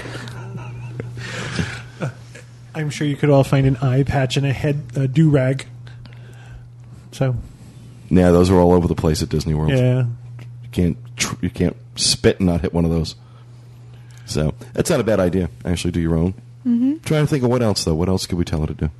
I'm 2.75 2.91
sure 2.91 3.07
you 3.07 3.17
could 3.17 3.31
all 3.31 3.45
find 3.45 3.67
an 3.67 3.77
eye 3.79 4.03
patch 4.05 4.37
and 4.37 4.47
a 4.47 4.53
head 4.53 4.83
a 4.95 5.09
do 5.09 5.29
rag. 5.31 5.67
So 7.13 7.35
Yeah, 8.09 8.31
those 8.31 8.51
are 8.51 8.57
all 8.59 8.73
over 8.73 8.87
the 8.89 8.95
place 8.95 9.23
at 9.23 9.29
Disney 9.29 9.55
World. 9.55 9.71
yeah, 9.73 10.05
You 10.05 10.69
can't 10.71 10.97
tr- 10.99 11.10
you 11.41 11.51
can't 11.51 11.77
spit 11.97 12.39
and 12.41 12.49
not 12.49 12.61
hit 12.61 12.73
one 12.73 12.85
of 12.85 12.91
those. 12.91 13.17
So 14.27 14.55
that's 14.75 14.91
not 14.91 15.01
a 15.01 15.05
bad 15.05 15.21
idea. 15.21 15.51
Actually, 15.65 15.91
do 15.91 16.01
your 16.01 16.17
own. 16.17 16.35
Mm-hmm. 16.67 16.99
Trying 16.99 17.25
to 17.25 17.27
think 17.27 17.43
of 17.43 17.51
what 17.51 17.63
else 17.63 17.85
though. 17.85 17.95
What 17.95 18.09
else 18.09 18.27
could 18.27 18.39
we 18.39 18.45
tell 18.45 18.61
her 18.61 18.67
to 18.67 18.75
do? 18.75 18.91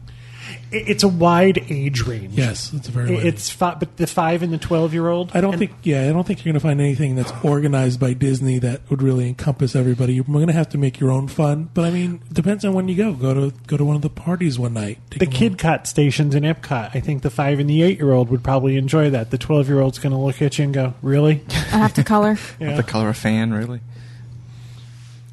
It- 0.73 0.89
it's 0.89 1.03
a 1.03 1.09
wide 1.09 1.65
age 1.69 2.03
range. 2.07 2.33
Yes, 2.37 2.73
it's 2.73 2.89
a 2.89 2.91
very. 2.93 3.15
Wide- 3.15 3.27
it's 3.27 3.51
fi- 3.51 3.75
but 3.75 3.97
the 3.97 4.07
five 4.07 4.43
and 4.43 4.53
the 4.53 4.59
twelve 4.59 4.93
year 4.95 5.09
old. 5.09 5.31
I 5.35 5.41
don't 5.41 5.59
think. 5.59 5.73
Yeah, 5.83 6.09
I 6.09 6.13
don't 6.13 6.27
think 6.27 6.41
you're 6.45 6.53
going 6.53 6.61
to 6.61 6.67
find 6.67 6.81
anything 6.81 7.17
that's 7.17 7.33
organized 7.43 7.99
by 8.01 8.13
Disney 8.13 8.59
that 8.61 8.83
would 8.91 9.03
really 9.03 9.29
encompass 9.29 9.75
everybody. 9.75 10.15
You're 10.15 10.25
going 10.25 10.47
to 10.47 10.53
have 10.53 10.69
to 10.71 10.79
make 10.79 11.01
your 11.01 11.11
own 11.11 11.29
fun. 11.29 11.71
But 11.75 11.85
I 11.85 11.91
mean, 11.91 12.21
depends 12.33 12.65
on 12.65 12.73
when 12.75 12.89
you 12.89 12.97
go. 12.97 13.13
Go 13.15 13.35
to 13.35 13.57
go 13.67 13.77
to 13.77 13.85
one 13.85 13.97
of 13.97 14.03
the 14.03 14.11
parties 14.11 14.59
one 14.59 14.75
night. 14.75 14.99
The 15.11 15.27
them 15.27 15.31
Kidcot 15.33 15.87
stations 15.87 16.35
in 16.35 16.45
Epcot. 16.45 16.91
I 16.95 17.01
think 17.01 17.23
the 17.23 17.31
five 17.31 17.59
and 17.59 17.69
the 17.69 17.83
eight 17.83 17.99
year 17.99 18.13
old 18.13 18.29
would 18.31 18.43
probably 18.45 18.77
enjoy 18.77 19.11
that. 19.11 19.31
The 19.31 19.39
twelve 19.39 19.69
year 19.69 19.81
old's 19.81 19.99
going 19.99 20.13
to 20.13 20.19
look 20.19 20.41
at 20.41 20.59
you 20.59 20.65
and 20.65 20.75
go, 20.75 20.95
"Really?" 21.03 21.43
I 21.51 21.79
have 21.79 21.95
to 21.95 22.05
color. 22.05 22.39
Yeah. 22.61 22.77
to 22.77 22.83
color 22.83 23.09
a 23.09 23.15
fan, 23.15 23.53
really. 23.53 23.81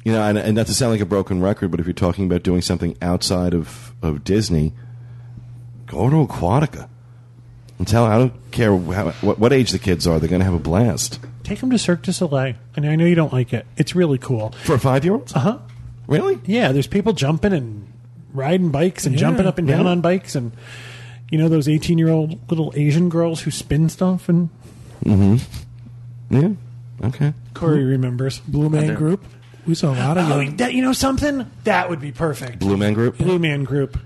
You 0.04 0.12
know, 0.12 0.22
and, 0.22 0.38
and 0.38 0.54
not 0.56 0.66
to 0.68 0.74
sound 0.74 0.92
like 0.92 1.00
a 1.00 1.06
broken 1.06 1.42
record, 1.42 1.70
but 1.70 1.80
if 1.80 1.86
you're 1.86 1.92
talking 1.92 2.24
about 2.24 2.42
doing 2.42 2.62
something 2.62 2.96
outside 3.02 3.52
of, 3.52 3.92
of 4.02 4.24
Disney, 4.24 4.72
go 5.88 6.08
to 6.08 6.16
Aquatica. 6.26 6.88
And 7.78 7.86
tell 7.86 8.04
I 8.04 8.18
don't 8.18 8.50
care 8.50 8.76
how, 8.76 9.10
what, 9.20 9.38
what 9.38 9.52
age 9.52 9.70
the 9.70 9.78
kids 9.78 10.06
are, 10.06 10.18
they're 10.18 10.28
going 10.28 10.40
to 10.40 10.44
have 10.44 10.54
a 10.54 10.58
blast. 10.58 11.20
Take 11.44 11.60
them 11.60 11.70
to 11.70 11.78
Cirque 11.78 12.02
du 12.02 12.12
Soleil. 12.12 12.54
And 12.76 12.84
I 12.86 12.96
know 12.96 13.04
you 13.06 13.14
don't 13.14 13.32
like 13.32 13.52
it. 13.52 13.66
It's 13.76 13.94
really 13.94 14.18
cool. 14.18 14.50
For 14.64 14.78
five 14.78 15.04
year 15.04 15.14
olds? 15.14 15.34
Uh 15.34 15.38
huh. 15.40 15.58
Really? 16.06 16.38
Yeah, 16.44 16.72
there's 16.72 16.86
people 16.86 17.12
jumping 17.12 17.52
and 17.52 17.86
riding 18.34 18.70
bikes 18.70 19.06
and 19.06 19.14
Yeah, 19.14 19.20
jumping 19.20 19.46
up 19.46 19.58
and 19.58 19.66
down 19.68 19.84
yeah. 19.84 19.90
on 19.92 20.00
bikes 20.00 20.34
and 20.34 20.52
you 21.30 21.38
know 21.38 21.48
those 21.48 21.68
18 21.68 21.98
year 21.98 22.08
old 22.08 22.38
little 22.50 22.72
Asian 22.76 23.08
girls 23.08 23.42
who 23.42 23.50
spin 23.50 23.88
stuff 23.88 24.28
and 24.28 24.48
Yeah. 26.30 26.50
Okay. 27.04 27.32
Corey 27.54 27.84
remembers. 27.84 28.40
Blue 28.40 28.68
Man. 28.68 28.94
Group. 28.94 29.24
We 29.66 29.74
saw 29.74 29.92
a 29.92 29.96
lot 29.98 30.16
of 30.18 30.30
Oh, 30.30 30.40
young, 30.40 30.56
that 30.56 30.72
you 30.74 30.82
know 30.82 30.92
something 30.94 31.48
that 31.64 31.90
would 31.90 32.00
be 32.00 32.10
perfect. 32.10 32.58
Blue 32.58 32.76
Man 32.76 32.94
Group? 32.94 33.18
Blue 33.18 33.38
Man 33.38 33.64
Group, 33.64 33.98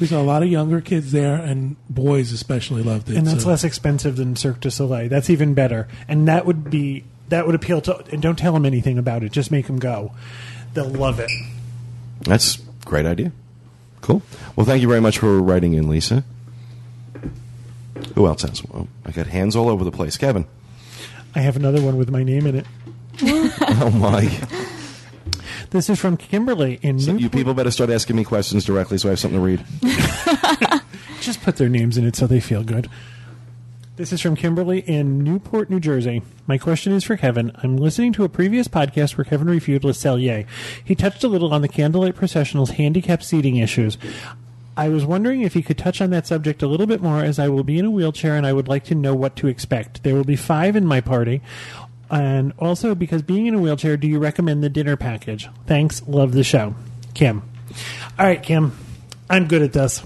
we 0.00 0.06
saw 0.06 0.20
a 0.20 0.24
lot 0.24 0.42
of 0.42 0.48
younger 0.48 0.80
kids 0.80 1.12
there, 1.12 1.34
and 1.36 1.76
boys 1.88 2.32
especially 2.32 2.82
loved 2.82 3.10
it. 3.10 3.16
and 3.16 3.26
that's 3.26 3.42
so- 3.44 3.48
less 3.50 3.64
expensive 3.64 4.16
than 4.16 4.34
Cirque 4.36 4.60
du 4.60 4.70
Soleil. 4.70 5.08
That's 5.08 5.30
even 5.30 5.54
better, 5.54 5.86
and 6.08 6.26
that 6.28 6.46
would 6.46 6.70
be 6.70 7.04
that 7.28 7.46
would 7.46 7.54
appeal 7.54 7.80
to. 7.82 8.04
And 8.10 8.20
don't 8.20 8.38
tell 8.38 8.52
them 8.52 8.66
anything 8.66 8.98
about 8.98 9.22
it. 9.22 9.30
Just 9.32 9.50
make 9.50 9.66
them 9.66 9.78
go. 9.78 10.12
They'll 10.74 10.88
love 10.88 11.20
it. 11.20 11.30
That's 12.22 12.58
a 12.58 12.60
great 12.86 13.06
idea. 13.06 13.32
Cool. 14.00 14.22
Well, 14.56 14.66
thank 14.66 14.82
you 14.82 14.88
very 14.88 15.00
much 15.00 15.18
for 15.18 15.40
writing 15.40 15.74
in, 15.74 15.88
Lisa. 15.88 16.24
Who 18.14 18.26
else 18.26 18.42
has 18.42 18.64
one? 18.64 18.88
I 19.04 19.10
got 19.12 19.26
hands 19.26 19.54
all 19.54 19.68
over 19.68 19.84
the 19.84 19.90
place. 19.92 20.16
Kevin. 20.16 20.46
I 21.34 21.40
have 21.40 21.54
another 21.56 21.80
one 21.82 21.96
with 21.96 22.10
my 22.10 22.22
name 22.24 22.46
in 22.46 22.56
it. 22.56 22.66
Oh, 23.82 23.90
my. 23.90 24.22
This 25.70 25.88
is 25.88 26.00
from 26.00 26.16
Kimberly 26.16 26.80
in 26.82 26.98
So 26.98 27.12
you 27.12 27.30
people 27.30 27.54
better 27.54 27.70
start 27.70 27.90
asking 27.90 28.16
me 28.16 28.24
questions 28.24 28.64
directly 28.64 28.98
so 28.98 29.08
I 29.08 29.10
have 29.10 29.20
something 29.20 29.38
to 29.38 29.44
read. 29.44 29.64
Just 31.20 31.42
put 31.42 31.56
their 31.56 31.68
names 31.68 31.96
in 31.96 32.04
it 32.04 32.16
so 32.16 32.26
they 32.26 32.40
feel 32.40 32.64
good. 32.64 32.90
This 33.94 34.12
is 34.12 34.20
from 34.20 34.34
Kimberly 34.34 34.80
in 34.80 35.22
Newport, 35.22 35.70
New 35.70 35.78
Jersey. 35.78 36.22
My 36.46 36.58
question 36.58 36.92
is 36.92 37.04
for 37.04 37.16
Kevin. 37.16 37.52
I'm 37.56 37.76
listening 37.76 38.12
to 38.14 38.24
a 38.24 38.28
previous 38.28 38.66
podcast 38.66 39.16
where 39.16 39.26
Kevin 39.26 39.48
reviewed 39.48 39.84
Le 39.84 39.92
Cellier. 39.92 40.46
He 40.82 40.94
touched 40.94 41.22
a 41.22 41.28
little 41.28 41.52
on 41.52 41.60
the 41.60 41.68
Candlelight 41.68 42.16
Processional's 42.16 42.70
handicap 42.70 43.22
seating 43.22 43.56
issues. 43.56 43.98
I 44.76 44.88
was 44.88 45.04
wondering 45.04 45.42
if 45.42 45.52
he 45.52 45.62
could 45.62 45.76
touch 45.76 46.00
on 46.00 46.10
that 46.10 46.26
subject 46.26 46.62
a 46.62 46.66
little 46.66 46.86
bit 46.86 47.02
more 47.02 47.22
as 47.22 47.38
I 47.38 47.48
will 47.48 47.62
be 47.62 47.78
in 47.78 47.84
a 47.84 47.90
wheelchair 47.90 48.36
and 48.36 48.46
I 48.46 48.54
would 48.54 48.68
like 48.68 48.84
to 48.84 48.94
know 48.94 49.14
what 49.14 49.36
to 49.36 49.46
expect. 49.46 50.02
There 50.02 50.14
will 50.14 50.24
be 50.24 50.36
five 50.36 50.74
in 50.74 50.86
my 50.86 51.02
party. 51.02 51.42
And 52.10 52.52
also, 52.58 52.94
because 52.94 53.22
being 53.22 53.46
in 53.46 53.54
a 53.54 53.58
wheelchair, 53.58 53.96
do 53.96 54.08
you 54.08 54.18
recommend 54.18 54.62
the 54.62 54.68
dinner 54.68 54.96
package? 54.96 55.48
Thanks. 55.66 56.02
Love 56.06 56.32
the 56.32 56.44
show. 56.44 56.74
Kim. 57.14 57.42
All 58.18 58.26
right, 58.26 58.42
Kim. 58.42 58.76
I'm 59.28 59.46
good 59.46 59.62
at 59.62 59.72
this. 59.72 60.02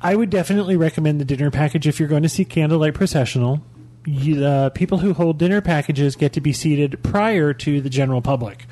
I 0.00 0.16
would 0.16 0.30
definitely 0.30 0.76
recommend 0.76 1.20
the 1.20 1.24
dinner 1.24 1.50
package 1.50 1.86
if 1.86 2.00
you're 2.00 2.08
going 2.08 2.24
to 2.24 2.28
see 2.28 2.44
Candlelight 2.44 2.94
Processional. 2.94 3.62
You, 4.04 4.44
uh, 4.44 4.70
people 4.70 4.98
who 4.98 5.14
hold 5.14 5.38
dinner 5.38 5.60
packages 5.60 6.16
get 6.16 6.32
to 6.32 6.40
be 6.40 6.52
seated 6.52 7.02
prior 7.04 7.54
to 7.54 7.80
the 7.80 7.90
general 7.90 8.20
public. 8.20 8.66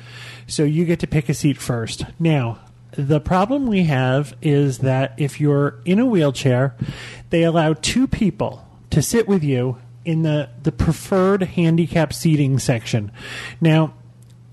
So 0.47 0.63
you 0.63 0.83
get 0.83 0.99
to 0.99 1.07
pick 1.07 1.29
a 1.29 1.33
seat 1.33 1.57
first. 1.57 2.03
Now, 2.19 2.59
the 2.91 3.21
problem 3.21 3.67
we 3.67 3.83
have 3.83 4.35
is 4.41 4.79
that 4.79 5.13
if 5.17 5.39
you're 5.39 5.79
in 5.85 5.99
a 5.99 6.05
wheelchair, 6.05 6.75
they 7.29 7.43
allow 7.43 7.73
two 7.73 8.07
people 8.07 8.67
to 8.89 9.01
sit 9.01 9.27
with 9.27 9.43
you 9.43 9.77
in 10.05 10.23
the, 10.23 10.49
the 10.63 10.71
preferred 10.71 11.43
handicap 11.43 12.13
seating 12.13 12.59
section. 12.59 13.11
Now, 13.59 13.93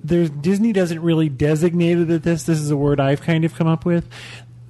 there's 0.02 0.30
Disney 0.30 0.72
doesn't 0.72 1.00
really 1.00 1.28
designate 1.28 1.98
it 1.98 2.10
at 2.10 2.22
this. 2.22 2.44
This 2.44 2.60
is 2.60 2.70
a 2.70 2.76
word 2.76 3.00
I've 3.00 3.20
kind 3.20 3.44
of 3.44 3.54
come 3.54 3.66
up 3.66 3.84
with. 3.84 4.08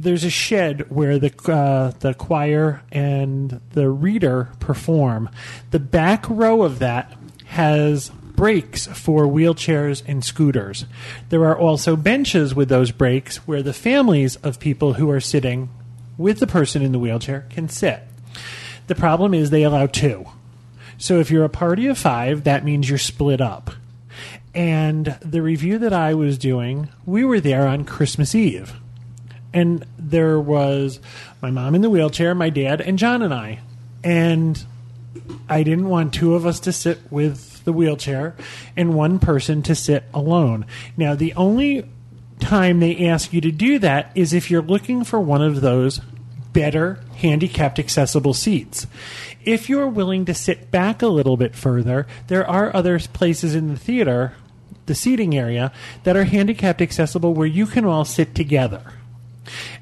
There's 0.00 0.24
a 0.24 0.30
shed 0.30 0.90
where 0.90 1.18
the 1.18 1.32
uh, 1.52 1.90
the 1.98 2.14
choir 2.14 2.82
and 2.92 3.60
the 3.72 3.90
reader 3.90 4.50
perform. 4.60 5.28
The 5.70 5.80
back 5.80 6.24
row 6.28 6.62
of 6.62 6.78
that 6.78 7.14
has 7.46 8.10
breaks 8.10 8.86
for 8.86 9.24
wheelchairs 9.24 10.02
and 10.06 10.24
scooters. 10.24 10.86
There 11.28 11.44
are 11.44 11.58
also 11.58 11.96
benches 11.96 12.54
with 12.54 12.68
those 12.68 12.92
breaks 12.92 13.38
where 13.38 13.62
the 13.62 13.72
families 13.72 14.36
of 14.36 14.60
people 14.60 14.94
who 14.94 15.10
are 15.10 15.20
sitting 15.20 15.68
with 16.16 16.38
the 16.38 16.46
person 16.46 16.80
in 16.82 16.92
the 16.92 17.00
wheelchair 17.00 17.46
can 17.50 17.68
sit. 17.68 18.02
The 18.86 18.94
problem 18.94 19.34
is 19.34 19.50
they 19.50 19.64
allow 19.64 19.86
two. 19.86 20.26
So 20.98 21.20
if 21.20 21.30
you're 21.30 21.44
a 21.44 21.48
party 21.48 21.86
of 21.86 21.96
five, 21.96 22.44
that 22.44 22.64
means 22.64 22.88
you're 22.88 22.98
split 22.98 23.40
up. 23.40 23.70
And 24.54 25.16
the 25.20 25.40
review 25.40 25.78
that 25.78 25.92
I 25.92 26.14
was 26.14 26.36
doing, 26.36 26.88
we 27.06 27.24
were 27.24 27.40
there 27.40 27.66
on 27.66 27.84
Christmas 27.84 28.34
Eve. 28.34 28.74
And 29.54 29.86
there 29.96 30.40
was 30.40 30.98
my 31.40 31.50
mom 31.50 31.74
in 31.76 31.80
the 31.80 31.90
wheelchair, 31.90 32.34
my 32.34 32.50
dad, 32.50 32.80
and 32.80 32.98
John 32.98 33.22
and 33.22 33.32
I. 33.32 33.60
And 34.02 34.62
I 35.48 35.62
didn't 35.62 35.88
want 35.88 36.12
two 36.12 36.34
of 36.34 36.44
us 36.44 36.60
to 36.60 36.72
sit 36.72 36.98
with 37.10 37.64
the 37.64 37.72
wheelchair 37.72 38.34
and 38.76 38.94
one 38.94 39.18
person 39.20 39.62
to 39.62 39.74
sit 39.74 40.04
alone. 40.12 40.66
Now, 40.96 41.14
the 41.14 41.34
only 41.34 41.88
time 42.40 42.80
they 42.80 43.06
ask 43.06 43.32
you 43.32 43.40
to 43.42 43.52
do 43.52 43.78
that 43.78 44.10
is 44.14 44.32
if 44.32 44.50
you're 44.50 44.62
looking 44.62 45.04
for 45.04 45.20
one 45.20 45.42
of 45.42 45.60
those 45.60 46.00
better 46.52 46.98
handicapped 47.18 47.78
accessible 47.78 48.34
seats. 48.34 48.86
If 49.44 49.68
you're 49.68 49.88
willing 49.88 50.24
to 50.26 50.34
sit 50.34 50.70
back 50.70 51.02
a 51.02 51.08
little 51.08 51.36
bit 51.36 51.54
further, 51.54 52.06
there 52.28 52.48
are 52.48 52.74
other 52.74 52.98
places 52.98 53.54
in 53.54 53.68
the 53.68 53.78
theater, 53.78 54.34
the 54.86 54.94
seating 54.94 55.36
area, 55.36 55.72
that 56.04 56.16
are 56.16 56.24
handicapped 56.24 56.80
accessible 56.80 57.34
where 57.34 57.46
you 57.46 57.66
can 57.66 57.84
all 57.84 58.04
sit 58.04 58.34
together. 58.34 58.82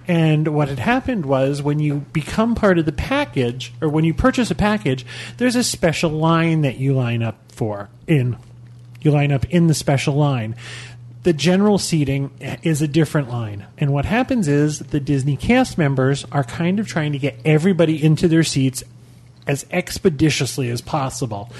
And 0.08 0.48
what 0.48 0.68
had 0.68 0.78
happened 0.78 1.26
was 1.26 1.60
when 1.60 1.80
you 1.80 2.06
become 2.12 2.54
part 2.54 2.78
of 2.78 2.86
the 2.86 2.92
package, 2.92 3.72
or 3.80 3.88
when 3.88 4.04
you 4.04 4.14
purchase 4.14 4.50
a 4.50 4.54
package, 4.54 5.04
there's 5.38 5.56
a 5.56 5.64
special 5.64 6.10
line 6.10 6.62
that 6.62 6.78
you 6.78 6.94
line 6.94 7.22
up 7.22 7.36
for 7.50 7.88
in. 8.06 8.36
You 9.00 9.10
line 9.10 9.32
up 9.32 9.44
in 9.46 9.66
the 9.66 9.74
special 9.74 10.14
line. 10.14 10.54
The 11.26 11.32
general 11.32 11.78
seating 11.78 12.30
is 12.62 12.80
a 12.80 12.86
different 12.86 13.28
line. 13.28 13.66
And 13.78 13.92
what 13.92 14.04
happens 14.04 14.46
is 14.46 14.78
the 14.78 15.00
Disney 15.00 15.36
cast 15.36 15.76
members 15.76 16.24
are 16.30 16.44
kind 16.44 16.78
of 16.78 16.86
trying 16.86 17.10
to 17.14 17.18
get 17.18 17.40
everybody 17.44 18.00
into 18.00 18.28
their 18.28 18.44
seats 18.44 18.84
as 19.44 19.66
expeditiously 19.72 20.70
as 20.70 20.80
possible. 20.80 21.50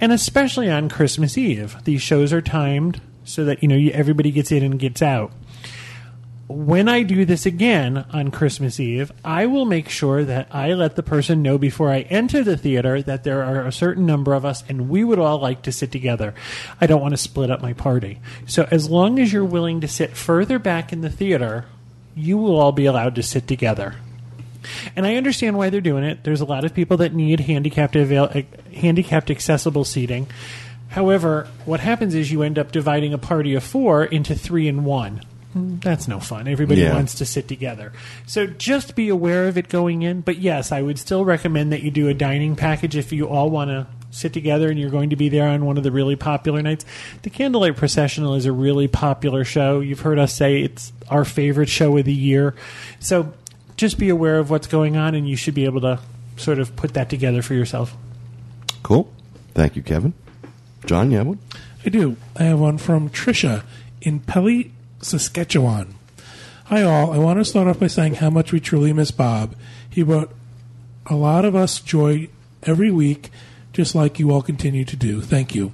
And 0.00 0.12
especially 0.12 0.70
on 0.70 0.88
Christmas 0.88 1.36
Eve, 1.36 1.76
these 1.82 2.02
shows 2.02 2.32
are 2.32 2.40
timed 2.40 3.00
so 3.24 3.44
that 3.46 3.64
you 3.64 3.68
know 3.68 3.90
everybody 3.92 4.30
gets 4.30 4.52
in 4.52 4.62
and 4.62 4.78
gets 4.78 5.02
out 5.02 5.32
when 6.48 6.88
I 6.88 7.02
do 7.02 7.24
this 7.24 7.44
again 7.44 8.04
on 8.12 8.30
Christmas 8.30 8.78
Eve, 8.78 9.10
I 9.24 9.46
will 9.46 9.64
make 9.64 9.88
sure 9.88 10.22
that 10.24 10.46
I 10.52 10.74
let 10.74 10.94
the 10.94 11.02
person 11.02 11.42
know 11.42 11.58
before 11.58 11.90
I 11.90 12.02
enter 12.02 12.44
the 12.44 12.56
theater 12.56 13.02
that 13.02 13.24
there 13.24 13.42
are 13.42 13.66
a 13.66 13.72
certain 13.72 14.06
number 14.06 14.32
of 14.32 14.44
us 14.44 14.62
and 14.68 14.88
we 14.88 15.02
would 15.02 15.18
all 15.18 15.40
like 15.40 15.62
to 15.62 15.72
sit 15.72 15.90
together. 15.90 16.34
I 16.80 16.86
don't 16.86 17.00
want 17.00 17.14
to 17.14 17.18
split 17.18 17.50
up 17.50 17.62
my 17.62 17.72
party. 17.72 18.20
So 18.46 18.68
as 18.70 18.88
long 18.88 19.18
as 19.18 19.32
you're 19.32 19.44
willing 19.44 19.80
to 19.80 19.88
sit 19.88 20.16
further 20.16 20.60
back 20.60 20.92
in 20.92 21.00
the 21.00 21.10
theater, 21.10 21.64
you 22.14 22.38
will 22.38 22.60
all 22.60 22.72
be 22.72 22.86
allowed 22.86 23.16
to 23.16 23.24
sit 23.24 23.48
together. 23.48 23.96
And 24.94 25.04
I 25.04 25.16
understand 25.16 25.58
why 25.58 25.70
they're 25.70 25.80
doing 25.80 26.04
it. 26.04 26.22
There's 26.22 26.40
a 26.40 26.46
lot 26.46 26.64
of 26.64 26.74
people 26.74 26.96
that 26.98 27.12
need 27.12 27.40
handicapped 27.40 27.96
avail- 27.96 28.30
eh, 28.34 28.42
handicapped 28.72 29.30
accessible 29.30 29.84
seating. 29.84 30.28
However, 30.88 31.48
what 31.64 31.80
happens 31.80 32.14
is 32.14 32.30
you 32.30 32.42
end 32.42 32.58
up 32.58 32.70
dividing 32.70 33.12
a 33.12 33.18
party 33.18 33.54
of 33.54 33.64
four 33.64 34.04
into 34.04 34.34
three 34.36 34.68
and 34.68 34.84
one. 34.84 35.22
That's 35.56 36.06
no 36.06 36.20
fun. 36.20 36.48
Everybody 36.48 36.82
Yeah. 36.82 36.94
wants 36.94 37.14
to 37.16 37.24
sit 37.26 37.48
together. 37.48 37.92
So 38.26 38.46
just 38.46 38.94
be 38.94 39.08
aware 39.08 39.48
of 39.48 39.56
it 39.56 39.68
going 39.68 40.02
in. 40.02 40.20
But 40.20 40.38
yes, 40.38 40.70
I 40.72 40.82
would 40.82 40.98
still 40.98 41.24
recommend 41.24 41.72
that 41.72 41.82
you 41.82 41.90
do 41.90 42.08
a 42.08 42.14
dining 42.14 42.56
package 42.56 42.94
if 42.96 43.12
you 43.12 43.28
all 43.28 43.48
want 43.50 43.70
to 43.70 43.86
sit 44.10 44.32
together 44.32 44.68
and 44.70 44.78
you're 44.78 44.90
going 44.90 45.10
to 45.10 45.16
be 45.16 45.28
there 45.28 45.48
on 45.48 45.64
one 45.64 45.76
of 45.76 45.82
the 45.82 45.90
really 45.90 46.16
popular 46.16 46.62
nights. 46.62 46.84
The 47.22 47.30
Candlelight 47.30 47.76
Processional 47.76 48.34
is 48.34 48.46
a 48.46 48.52
really 48.52 48.88
popular 48.88 49.44
show. 49.44 49.80
You've 49.80 50.00
heard 50.00 50.18
us 50.18 50.32
say 50.34 50.62
it's 50.62 50.92
our 51.08 51.24
favorite 51.24 51.68
show 51.68 51.96
of 51.96 52.04
the 52.04 52.12
year. 52.14 52.54
So 53.00 53.32
just 53.76 53.98
be 53.98 54.08
aware 54.08 54.38
of 54.38 54.48
what's 54.50 54.66
going 54.66 54.96
on 54.96 55.14
and 55.14 55.28
you 55.28 55.36
should 55.36 55.54
be 55.54 55.64
able 55.64 55.80
to 55.82 55.98
sort 56.36 56.58
of 56.58 56.74
put 56.76 56.94
that 56.94 57.08
together 57.10 57.42
for 57.42 57.54
yourself. 57.54 57.96
Cool. 58.82 59.10
Thank 59.54 59.76
you, 59.76 59.82
Kevin. 59.82 60.12
John, 60.86 61.10
you 61.10 61.18
have 61.18 61.26
one? 61.26 61.38
I 61.84 61.88
do. 61.88 62.16
I 62.36 62.44
have 62.44 62.58
one 62.60 62.78
from 62.78 63.10
Trisha 63.10 63.64
in 64.02 64.20
Pelly, 64.20 64.72
Saskatchewan. 65.00 65.94
Hi, 66.66 66.82
all. 66.82 67.12
I 67.12 67.18
want 67.18 67.38
to 67.38 67.44
start 67.44 67.68
off 67.68 67.78
by 67.78 67.86
saying 67.86 68.14
how 68.14 68.30
much 68.30 68.52
we 68.52 68.60
truly 68.60 68.92
miss 68.92 69.10
Bob. 69.10 69.54
He 69.88 70.02
brought 70.02 70.30
a 71.06 71.14
lot 71.14 71.44
of 71.44 71.54
us 71.54 71.78
joy 71.80 72.28
every 72.64 72.90
week, 72.90 73.30
just 73.72 73.94
like 73.94 74.18
you 74.18 74.32
all 74.32 74.42
continue 74.42 74.84
to 74.84 74.96
do. 74.96 75.20
Thank 75.20 75.54
you. 75.54 75.72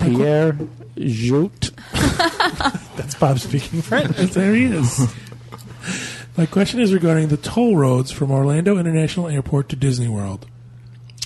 Pierre 0.00 0.56
Jout. 0.98 1.70
That's 2.96 3.14
Bob 3.14 3.38
speaking 3.38 3.80
French. 3.80 4.16
there 4.16 4.54
he 4.54 4.64
is. 4.66 5.14
My 6.36 6.44
question 6.46 6.78
is 6.80 6.92
regarding 6.92 7.28
the 7.28 7.36
toll 7.36 7.76
roads 7.76 8.10
from 8.10 8.30
Orlando 8.30 8.76
International 8.76 9.28
Airport 9.28 9.68
to 9.70 9.76
Disney 9.76 10.08
World. 10.08 10.46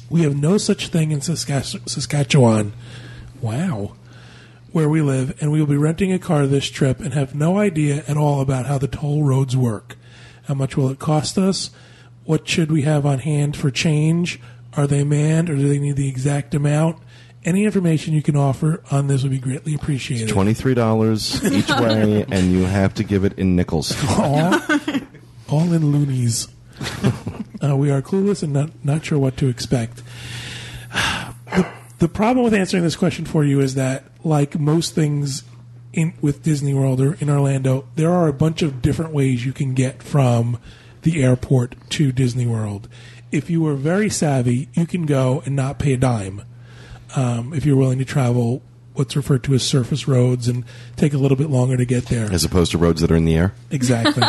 We 0.08 0.22
have 0.22 0.36
no 0.36 0.58
such 0.58 0.88
thing 0.88 1.10
in 1.10 1.20
Saskatch- 1.20 1.88
Saskatchewan. 1.88 2.72
Wow. 3.40 3.94
Where 4.72 4.88
we 4.88 5.02
live, 5.02 5.36
and 5.40 5.52
we 5.52 5.60
will 5.60 5.66
be 5.66 5.76
renting 5.76 6.12
a 6.12 6.18
car 6.18 6.46
this 6.46 6.70
trip 6.70 7.00
and 7.00 7.12
have 7.12 7.34
no 7.34 7.58
idea 7.58 8.04
at 8.08 8.16
all 8.16 8.40
about 8.40 8.66
how 8.66 8.78
the 8.78 8.88
toll 8.88 9.22
roads 9.22 9.54
work. 9.56 9.96
How 10.44 10.54
much 10.54 10.76
will 10.76 10.88
it 10.88 10.98
cost 10.98 11.36
us? 11.36 11.70
What 12.24 12.48
should 12.48 12.72
we 12.72 12.82
have 12.82 13.04
on 13.04 13.18
hand 13.18 13.56
for 13.56 13.70
change? 13.70 14.40
Are 14.74 14.86
they 14.86 15.04
manned 15.04 15.50
or 15.50 15.56
do 15.56 15.68
they 15.68 15.78
need 15.78 15.96
the 15.96 16.08
exact 16.08 16.54
amount? 16.54 16.98
Any 17.44 17.64
information 17.64 18.14
you 18.14 18.22
can 18.22 18.36
offer 18.36 18.82
on 18.90 19.08
this 19.08 19.22
would 19.22 19.32
be 19.32 19.38
greatly 19.38 19.74
appreciated. 19.74 20.28
Twenty-three 20.28 20.74
dollars 20.74 21.44
each 21.44 21.68
way, 21.80 22.24
and 22.30 22.52
you 22.52 22.64
have 22.64 22.94
to 22.94 23.04
give 23.04 23.24
it 23.24 23.34
in 23.34 23.56
nickels. 23.56 23.94
all, 24.10 24.58
all 25.48 25.72
in 25.72 25.90
loonies. 25.92 26.48
uh, 27.62 27.76
we 27.76 27.90
are 27.90 28.00
clueless 28.00 28.42
and 28.42 28.52
not, 28.52 28.70
not 28.84 29.04
sure 29.04 29.18
what 29.18 29.36
to 29.38 29.48
expect. 29.48 30.02
The, 31.54 31.70
the 31.98 32.08
problem 32.08 32.44
with 32.44 32.54
answering 32.54 32.82
this 32.82 32.96
question 32.96 33.26
for 33.26 33.44
you 33.44 33.60
is 33.60 33.74
that, 33.74 34.04
like 34.24 34.58
most 34.58 34.94
things 34.94 35.42
in 35.92 36.14
with 36.20 36.42
Disney 36.42 36.74
World 36.74 37.00
or 37.00 37.14
in 37.14 37.28
Orlando, 37.28 37.86
there 37.96 38.10
are 38.10 38.28
a 38.28 38.32
bunch 38.32 38.62
of 38.62 38.82
different 38.82 39.12
ways 39.12 39.44
you 39.44 39.52
can 39.52 39.74
get 39.74 40.02
from 40.02 40.58
the 41.02 41.22
airport 41.22 41.74
to 41.90 42.12
Disney 42.12 42.46
World. 42.46 42.88
If 43.30 43.50
you 43.50 43.66
are 43.66 43.74
very 43.74 44.08
savvy, 44.08 44.68
you 44.74 44.86
can 44.86 45.06
go 45.06 45.42
and 45.44 45.56
not 45.56 45.78
pay 45.78 45.94
a 45.94 45.96
dime. 45.96 46.42
Um, 47.16 47.52
if 47.52 47.66
you're 47.66 47.76
willing 47.76 47.98
to 47.98 48.04
travel 48.04 48.62
what's 48.94 49.16
referred 49.16 49.42
to 49.44 49.54
as 49.54 49.62
surface 49.62 50.06
roads 50.06 50.48
and 50.48 50.64
take 50.96 51.14
a 51.14 51.18
little 51.18 51.36
bit 51.36 51.50
longer 51.50 51.76
to 51.76 51.84
get 51.84 52.06
there. 52.06 52.30
As 52.30 52.44
opposed 52.44 52.72
to 52.72 52.78
roads 52.78 53.00
that 53.00 53.10
are 53.10 53.16
in 53.16 53.24
the 53.24 53.36
air. 53.36 53.54
Exactly. 53.70 54.22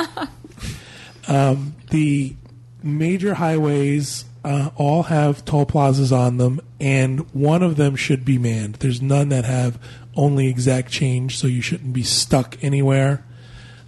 um, 1.28 1.76
the 1.90 2.36
major 2.82 3.34
highways 3.34 4.26
uh, 4.44 4.70
all 4.76 5.04
have 5.04 5.46
toll 5.46 5.66
plazas 5.66 6.12
on 6.12 6.38
them, 6.38 6.60
and 6.80 7.22
one 7.34 7.64
of 7.64 7.78
them 7.78 7.96
should 7.96 8.26
be 8.26 8.38
manned. 8.38 8.76
There's 8.76 9.02
none 9.02 9.30
that 9.30 9.46
have 9.46 9.80
only 10.16 10.48
exact 10.48 10.92
change, 10.92 11.38
so 11.38 11.48
you 11.48 11.62
shouldn't 11.62 11.94
be 11.94 12.04
stuck 12.04 12.58
anywhere. 12.62 13.26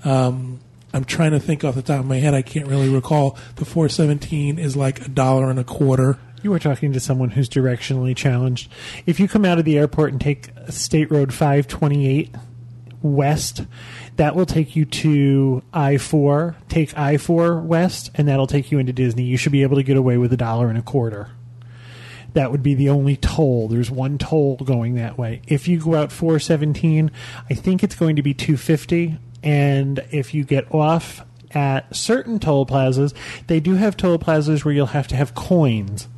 Um, 0.04 0.60
I'm 0.94 1.04
trying 1.04 1.32
to 1.32 1.40
think 1.40 1.66
off 1.66 1.76
the 1.76 1.82
top 1.82 2.00
of 2.00 2.06
my 2.06 2.18
head. 2.18 2.34
I 2.34 2.42
can't 2.42 2.68
really 2.68 2.88
recall. 2.88 3.38
The 3.58 3.66
417 3.66 4.58
is 4.58 4.78
like 4.78 5.06
a 5.06 5.10
dollar 5.10 5.50
and 5.50 5.60
a 5.60 5.64
quarter. 5.66 6.18
You 6.42 6.54
are 6.54 6.60
talking 6.60 6.94
to 6.94 7.00
someone 7.00 7.32
who's 7.32 7.50
directionally 7.50 8.16
challenged. 8.16 8.72
If 9.06 9.20
you 9.20 9.28
come 9.28 9.44
out 9.44 9.60
of 9.60 9.66
the 9.66 9.78
airport 9.78 10.14
and 10.14 10.22
take 10.22 10.52
State 10.70 11.12
Road 11.12 11.34
528 11.34 12.34
west, 13.02 13.66
that 14.18 14.36
will 14.36 14.46
take 14.46 14.76
you 14.76 14.86
to 14.86 15.64
I 15.74 15.98
4. 15.98 16.56
Take 16.70 16.98
I 16.98 17.18
4 17.18 17.60
west, 17.62 18.12
and 18.16 18.28
that'll 18.28 18.48
take 18.48 18.72
you 18.72 18.80
into 18.80 18.94
Disney. 18.94 19.24
You 19.24 19.38
should 19.38 19.52
be 19.52 19.64
able 19.64 19.78
to 19.78 19.84
get 19.84 19.98
away 19.98 20.18
with 20.18 20.32
a 20.32 20.38
dollar 20.38 20.70
and 20.70 20.78
a 20.78 20.82
quarter. 20.82 21.30
That 22.34 22.52
would 22.52 22.64
be 22.64 22.76
the 22.76 22.90
only 22.90 23.16
toll. 23.16 23.68
There's 23.68 23.90
one 23.90 24.18
toll 24.18 24.58
going 24.58 24.96
that 24.96 25.18
way. 25.18 25.42
If 25.48 25.68
you 25.68 25.80
go 25.80 25.96
out 25.96 26.12
417, 26.12 27.12
I 27.50 27.54
think 27.54 27.84
it's 27.84 27.96
going 27.96 28.18
to 28.18 28.22
be 28.22 28.34
250. 28.34 29.18
And 29.42 30.04
if 30.12 30.34
you 30.34 30.44
get 30.44 30.74
off 30.74 31.26
at 31.52 31.96
certain 31.96 32.40
toll 32.40 32.66
plazas, 32.66 33.14
they 33.48 33.62
do 33.62 33.76
have 33.76 33.96
toll 33.96 34.18
plazas 34.18 34.66
where 34.66 34.74
you'll 34.74 34.88
have 34.88 35.08
to 35.08 35.16
have 35.16 35.34
coins 35.34 36.10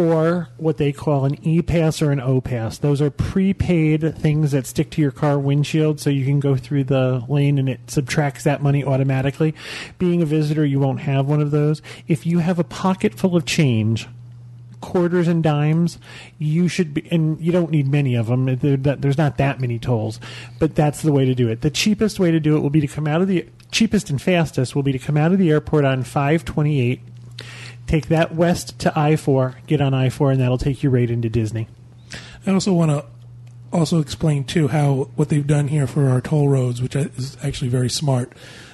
or 0.00 0.48
what 0.56 0.78
they 0.78 0.92
call 0.92 1.26
an 1.26 1.36
E 1.46 1.60
pass 1.60 2.00
or 2.00 2.10
an 2.10 2.20
O 2.20 2.40
pass. 2.40 2.78
Those 2.78 3.02
are 3.02 3.10
prepaid 3.10 4.16
things 4.16 4.52
that 4.52 4.66
stick 4.66 4.88
to 4.92 5.02
your 5.02 5.10
car 5.10 5.38
windshield 5.38 6.00
so 6.00 6.08
you 6.08 6.24
can 6.24 6.40
go 6.40 6.56
through 6.56 6.84
the 6.84 7.22
lane 7.28 7.58
and 7.58 7.68
it 7.68 7.80
subtracts 7.90 8.44
that 8.44 8.62
money 8.62 8.82
automatically. 8.82 9.54
Being 9.98 10.22
a 10.22 10.26
visitor, 10.26 10.64
you 10.64 10.80
won't 10.80 11.00
have 11.00 11.26
one 11.26 11.42
of 11.42 11.50
those. 11.50 11.82
If 12.08 12.24
you 12.24 12.38
have 12.38 12.58
a 12.58 12.64
pocket 12.64 13.12
full 13.14 13.36
of 13.36 13.44
change, 13.44 14.08
quarters 14.80 15.28
and 15.28 15.42
dimes, 15.42 15.98
you 16.38 16.66
should 16.66 16.94
be, 16.94 17.06
and 17.10 17.38
you 17.38 17.52
don't 17.52 17.70
need 17.70 17.86
many 17.86 18.14
of 18.14 18.28
them. 18.28 18.56
There's 18.56 19.18
not 19.18 19.36
that 19.36 19.60
many 19.60 19.78
tolls, 19.78 20.18
but 20.58 20.74
that's 20.74 21.02
the 21.02 21.12
way 21.12 21.26
to 21.26 21.34
do 21.34 21.48
it. 21.48 21.60
The 21.60 21.68
cheapest 21.68 22.18
way 22.18 22.30
to 22.30 22.40
do 22.40 22.56
it 22.56 22.60
will 22.60 22.70
be 22.70 22.80
to 22.80 22.86
come 22.86 23.06
out 23.06 23.20
of 23.20 23.28
the 23.28 23.46
cheapest 23.70 24.08
and 24.08 24.20
fastest 24.20 24.74
will 24.74 24.82
be 24.82 24.92
to 24.92 24.98
come 24.98 25.18
out 25.18 25.32
of 25.32 25.38
the 25.38 25.50
airport 25.50 25.84
on 25.84 26.04
528, 26.04 27.02
take 27.90 28.06
that 28.06 28.32
west 28.34 28.78
to 28.78 28.96
I 28.96 29.16
4, 29.16 29.56
get 29.66 29.80
on 29.80 29.94
I 29.94 30.10
4, 30.10 30.30
and 30.30 30.40
that'll 30.40 30.58
take 30.58 30.84
you 30.84 30.90
right 30.90 31.10
into 31.10 31.28
Disney. 31.28 31.66
I 32.46 32.52
also 32.52 32.72
want 32.72 32.92
to 32.92 33.04
also 33.72 34.00
explain 34.00 34.44
too 34.44 34.68
how 34.68 35.10
what 35.16 35.28
they've 35.28 35.46
done 35.46 35.68
here 35.68 35.88
for 35.88 36.08
our 36.08 36.20
toll 36.20 36.48
roads, 36.48 36.80
which 36.80 36.94
is 36.94 37.36
actually 37.42 37.68
very 37.68 37.90
smart. 37.90 38.32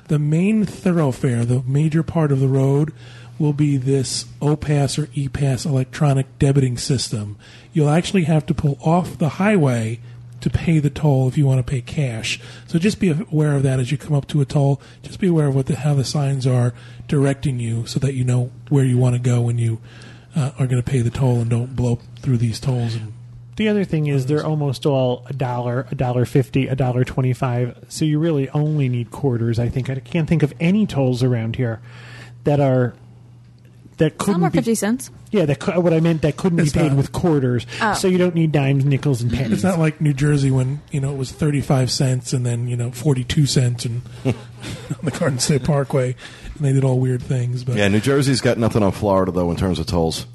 The 0.08 0.18
main 0.18 0.64
thoroughfare, 0.64 1.46
the 1.46 1.62
major 1.62 2.02
part 2.02 2.30
of 2.30 2.40
the 2.40 2.48
road, 2.48 2.92
will 3.38 3.54
be 3.54 3.78
this 3.78 4.24
OPass 4.40 5.02
or 5.02 5.06
ePass 5.08 5.64
electronic 5.64 6.38
debiting 6.38 6.78
system. 6.78 7.38
You'll 7.72 7.90
actually 7.90 8.24
have 8.24 8.44
to 8.46 8.54
pull 8.54 8.78
off 8.82 9.18
the 9.18 9.30
highway 9.30 10.00
to 10.40 10.50
pay 10.50 10.78
the 10.78 10.90
toll 10.90 11.28
if 11.28 11.38
you 11.38 11.46
want 11.46 11.58
to 11.58 11.70
pay 11.70 11.80
cash. 11.80 12.40
So 12.66 12.78
just 12.78 13.00
be 13.00 13.10
aware 13.10 13.54
of 13.54 13.62
that 13.62 13.80
as 13.80 13.90
you 13.90 13.98
come 13.98 14.14
up 14.14 14.26
to 14.28 14.40
a 14.40 14.44
toll. 14.44 14.80
Just 15.02 15.18
be 15.18 15.28
aware 15.28 15.46
of 15.46 15.54
what 15.54 15.66
the, 15.66 15.76
how 15.76 15.94
the 15.94 16.04
signs 16.04 16.46
are 16.46 16.74
directing 17.08 17.58
you, 17.58 17.86
so 17.86 17.98
that 18.00 18.14
you 18.14 18.24
know 18.24 18.50
where 18.68 18.84
you 18.84 18.98
want 18.98 19.14
to 19.14 19.20
go 19.20 19.40
when 19.40 19.58
you 19.58 19.80
uh, 20.34 20.50
are 20.58 20.66
going 20.66 20.82
to 20.82 20.90
pay 20.90 21.00
the 21.00 21.10
toll, 21.10 21.40
and 21.40 21.50
don't 21.50 21.74
blow 21.74 22.00
through 22.20 22.36
these 22.36 22.60
tolls 22.60 22.94
and 22.94 23.12
The 23.56 23.68
other 23.68 23.84
thing 23.84 24.06
is 24.06 24.26
they're 24.26 24.44
almost 24.44 24.84
all 24.84 25.24
a 25.30 25.32
dollar, 25.32 25.86
a 25.90 25.94
dollar 25.94 26.26
fifty, 26.26 26.68
a 26.68 26.76
dollar 26.76 27.04
twenty-five. 27.04 27.86
So 27.88 28.04
you 28.04 28.18
really 28.18 28.50
only 28.50 28.90
need 28.90 29.10
quarters. 29.10 29.58
I 29.58 29.70
think 29.70 29.88
I 29.88 29.98
can't 30.00 30.28
think 30.28 30.42
of 30.42 30.52
any 30.60 30.86
tolls 30.86 31.22
around 31.22 31.56
here 31.56 31.80
that 32.44 32.60
are 32.60 32.94
that 33.98 34.18
couldn't 34.18 34.34
Some 34.34 34.44
are 34.44 34.50
be 34.50 34.58
50 34.58 34.74
cents. 34.74 35.10
Yeah, 35.30 35.46
that 35.46 35.58
cou- 35.58 35.80
what 35.80 35.92
I 35.94 36.00
meant 36.00 36.22
that 36.22 36.36
couldn't 36.36 36.58
It's 36.60 36.72
be 36.72 36.80
paid 36.80 36.88
not. 36.88 36.96
with 36.98 37.12
quarters. 37.12 37.66
Oh. 37.80 37.94
So 37.94 38.08
you 38.08 38.18
don't 38.18 38.34
need 38.34 38.52
dimes, 38.52 38.84
nickels, 38.84 39.22
and 39.22 39.32
pennies. 39.32 39.52
It's 39.52 39.62
not 39.62 39.78
like 39.78 40.00
New 40.00 40.12
Jersey 40.12 40.50
when 40.50 40.80
you 40.90 41.00
know 41.00 41.10
it 41.12 41.16
was 41.16 41.32
thirty 41.32 41.60
five 41.60 41.90
cents 41.90 42.32
and 42.32 42.44
then 42.44 42.68
you 42.68 42.76
know 42.76 42.90
forty 42.90 43.24
two 43.24 43.46
cents 43.46 43.84
and 43.84 44.02
on 44.24 44.34
the 45.02 45.10
Garden 45.10 45.38
State 45.38 45.64
Parkway, 45.64 46.14
and 46.56 46.64
they 46.64 46.72
did 46.72 46.84
all 46.84 46.98
weird 47.00 47.22
things. 47.22 47.64
But 47.64 47.76
Yeah, 47.76 47.88
New 47.88 48.00
Jersey's 48.00 48.40
got 48.40 48.58
nothing 48.58 48.82
on 48.82 48.92
Florida 48.92 49.32
though 49.32 49.50
in 49.50 49.56
terms 49.56 49.78
of 49.78 49.86
tolls. 49.86 50.26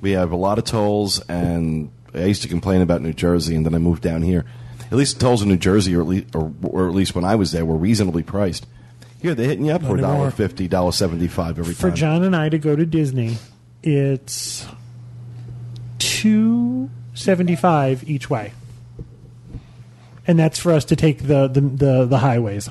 We 0.00 0.12
have 0.12 0.32
a 0.32 0.36
lot 0.36 0.58
of 0.58 0.64
tolls, 0.64 1.20
and 1.28 1.90
I 2.14 2.24
used 2.24 2.42
to 2.42 2.48
complain 2.48 2.80
about 2.82 3.00
New 3.02 3.12
Jersey, 3.14 3.54
and 3.54 3.64
then 3.64 3.74
I 3.74 3.78
moved 3.78 4.02
down 4.02 4.22
here. 4.22 4.44
At 4.86 4.98
least 4.98 5.18
the 5.18 5.24
tolls 5.24 5.42
in 5.42 5.48
New 5.48 5.56
Jersey, 5.56 5.96
or 5.96 6.02
at 6.02 6.06
least, 6.06 6.34
or, 6.36 6.52
or 6.62 6.88
at 6.88 6.94
least 6.94 7.14
when 7.14 7.24
I 7.24 7.34
was 7.36 7.52
there, 7.52 7.64
were 7.64 7.76
reasonably 7.76 8.22
priced. 8.22 8.66
Here 9.24 9.34
they're 9.34 9.46
hitting 9.46 9.64
you 9.64 9.72
up 9.72 9.80
Not 9.80 9.88
for 9.88 9.96
a 9.96 10.00
dollar 10.02 10.14
anymore. 10.14 10.30
fifty, 10.32 10.68
dollar 10.68 10.92
seventy 10.92 11.28
five 11.28 11.58
every 11.58 11.72
time. 11.72 11.80
For 11.80 11.88
time. 11.88 11.96
John 11.96 12.24
and 12.24 12.36
I 12.36 12.50
to 12.50 12.58
go 12.58 12.76
to 12.76 12.84
Disney, 12.84 13.38
it's 13.82 14.66
two 15.98 16.90
seventy-five 17.14 18.06
each 18.06 18.28
way, 18.28 18.52
and 20.26 20.38
that's 20.38 20.58
for 20.58 20.72
us 20.72 20.84
to 20.84 20.96
take 20.96 21.26
the, 21.26 21.48
the 21.48 21.60
the 21.62 22.04
the 22.04 22.18
highways. 22.18 22.68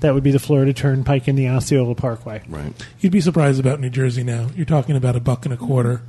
That 0.00 0.14
would 0.14 0.22
be 0.22 0.30
the 0.30 0.38
Florida 0.38 0.72
Turnpike 0.72 1.28
and 1.28 1.38
the 1.38 1.50
Osceola 1.50 1.94
Parkway. 1.94 2.40
right. 2.48 2.72
you'd 3.00 3.12
be 3.12 3.20
surprised 3.20 3.60
about 3.60 3.78
New 3.78 3.90
Jersey 3.90 4.24
now. 4.24 4.48
You're 4.56 4.64
talking 4.64 4.96
about 4.96 5.16
a 5.16 5.20
buck 5.20 5.44
and 5.44 5.52
a 5.52 5.58
quarter 5.58 6.00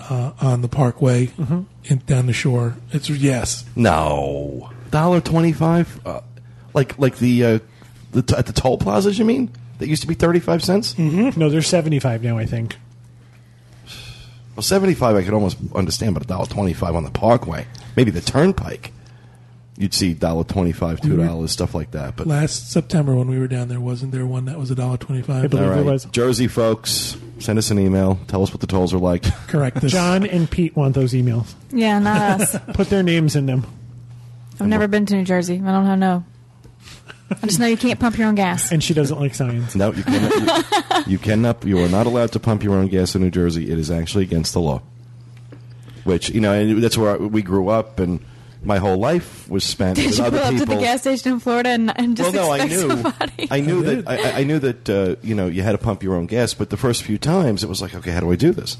uh, 0.00 0.32
on 0.40 0.62
the 0.62 0.68
Parkway 0.68 1.30
and 1.88 2.04
down 2.06 2.26
the 2.26 2.32
shore. 2.32 2.74
It's 2.90 3.08
yes, 3.08 3.64
No, 3.76 4.70
dollar 4.90 5.20
twenty 5.20 5.52
five. 5.52 6.04
Uh, 6.04 6.22
like 6.74 6.98
like 6.98 7.18
the 7.18 7.44
uh, 7.44 7.58
the 8.18 8.34
t- 8.34 8.38
at 8.38 8.46
the 8.46 8.52
toll 8.52 8.78
plazas. 8.78 9.18
You 9.18 9.24
mean 9.24 9.50
that 9.78 9.88
used 9.88 10.02
to 10.02 10.08
be 10.08 10.14
thirty 10.14 10.40
five 10.40 10.62
cents? 10.62 10.94
Mm-hmm. 10.94 11.38
No, 11.38 11.48
they're 11.48 11.62
seventy-five 11.62 12.22
now. 12.22 12.38
I 12.38 12.46
think. 12.46 12.76
Well, 14.56 14.62
seventy 14.62 14.94
five 14.94 15.16
I 15.16 15.22
could 15.22 15.34
almost 15.34 15.56
understand, 15.74 16.14
but 16.14 16.24
a 16.24 16.26
dollar 16.26 16.46
twenty 16.46 16.72
five 16.72 16.94
on 16.94 17.04
the 17.04 17.10
Parkway. 17.10 17.66
maybe 17.96 18.10
the 18.10 18.20
Turnpike. 18.20 18.92
You'd 19.76 19.94
see 19.94 20.12
dollar 20.12 20.42
twenty 20.42 20.72
five, 20.72 21.00
two 21.00 21.10
mm-hmm. 21.10 21.26
dollars, 21.26 21.52
stuff 21.52 21.72
like 21.74 21.92
that. 21.92 22.16
But 22.16 22.26
Last 22.26 22.72
September 22.72 23.14
when 23.14 23.28
we 23.28 23.38
were 23.38 23.46
down 23.46 23.68
there, 23.68 23.78
wasn't 23.78 24.10
there 24.10 24.26
one 24.26 24.46
that 24.46 24.58
was 24.58 24.72
a 24.72 24.74
dollar 24.74 24.96
twenty-five? 24.96 25.44
I 25.44 25.46
believe 25.46 25.68
all 25.68 25.74
there 25.76 25.84
was. 25.84 26.04
Jersey 26.06 26.48
folks, 26.48 27.16
send 27.38 27.60
us 27.60 27.70
an 27.70 27.78
email. 27.78 28.18
Tell 28.26 28.42
us 28.42 28.50
what 28.50 28.60
the 28.60 28.66
tolls 28.66 28.92
are 28.92 28.98
like. 28.98 29.22
Correct. 29.46 29.80
This. 29.80 29.92
John 29.98 30.26
and 30.26 30.50
Pete 30.50 30.74
want 30.74 30.96
those 30.96 31.12
emails. 31.12 31.54
Yeah, 31.70 32.00
not 32.00 32.40
us. 32.40 32.56
Put 32.74 32.90
their 32.90 33.04
names 33.04 33.36
in 33.36 33.46
them. 33.46 33.64
I've 34.58 34.66
never 34.66 34.88
been 34.88 35.06
to 35.06 35.14
New 35.14 35.24
Jersey. 35.24 35.62
I 35.64 35.70
don't 35.70 36.00
know. 36.00 36.24
I 37.30 37.46
just 37.46 37.60
know 37.60 37.66
you 37.66 37.76
can't 37.76 38.00
pump 38.00 38.16
your 38.16 38.28
own 38.28 38.34
gas. 38.34 38.72
And 38.72 38.82
she 38.82 38.94
doesn't 38.94 39.18
like 39.20 39.34
science. 39.34 39.74
No, 39.74 39.92
you 39.92 40.02
cannot. 40.02 40.66
You, 41.06 41.12
you 41.12 41.18
cannot. 41.18 41.64
You 41.64 41.78
are 41.84 41.88
not 41.88 42.06
allowed 42.06 42.32
to 42.32 42.40
pump 42.40 42.62
your 42.62 42.74
own 42.74 42.88
gas 42.88 43.14
in 43.14 43.22
New 43.22 43.30
Jersey. 43.30 43.70
It 43.70 43.78
is 43.78 43.90
actually 43.90 44.24
against 44.24 44.54
the 44.54 44.60
law. 44.60 44.82
Which 46.04 46.30
you 46.30 46.40
know, 46.40 46.52
and 46.52 46.82
that's 46.82 46.96
where 46.96 47.18
we 47.18 47.42
grew 47.42 47.68
up, 47.68 48.00
and 48.00 48.24
my 48.62 48.78
whole 48.78 48.96
life 48.96 49.48
was 49.48 49.62
spent 49.62 49.96
Did 49.96 50.06
with 50.06 50.18
you 50.18 50.24
other 50.24 50.38
pull 50.38 50.46
up 50.46 50.56
to 50.56 50.64
the 50.64 50.76
gas 50.76 51.02
station 51.02 51.32
in 51.34 51.40
Florida 51.40 51.68
and, 51.68 51.92
and 51.98 52.16
just 52.16 52.34
well, 52.34 52.46
no, 52.46 52.52
I 52.52 52.64
expect 52.64 52.72
knew. 52.72 52.88
somebody? 52.88 53.48
I 53.50 53.60
knew 53.60 53.82
that. 53.82 54.08
I, 54.08 54.40
I 54.40 54.44
knew 54.44 54.58
that. 54.58 54.88
Uh, 54.88 55.16
you 55.22 55.34
know, 55.34 55.48
you 55.48 55.62
had 55.62 55.72
to 55.72 55.78
pump 55.78 56.02
your 56.02 56.14
own 56.14 56.26
gas, 56.26 56.54
but 56.54 56.70
the 56.70 56.76
first 56.78 57.02
few 57.02 57.18
times 57.18 57.62
it 57.62 57.68
was 57.68 57.82
like, 57.82 57.94
okay, 57.94 58.10
how 58.10 58.20
do 58.20 58.32
I 58.32 58.36
do 58.36 58.52
this? 58.52 58.78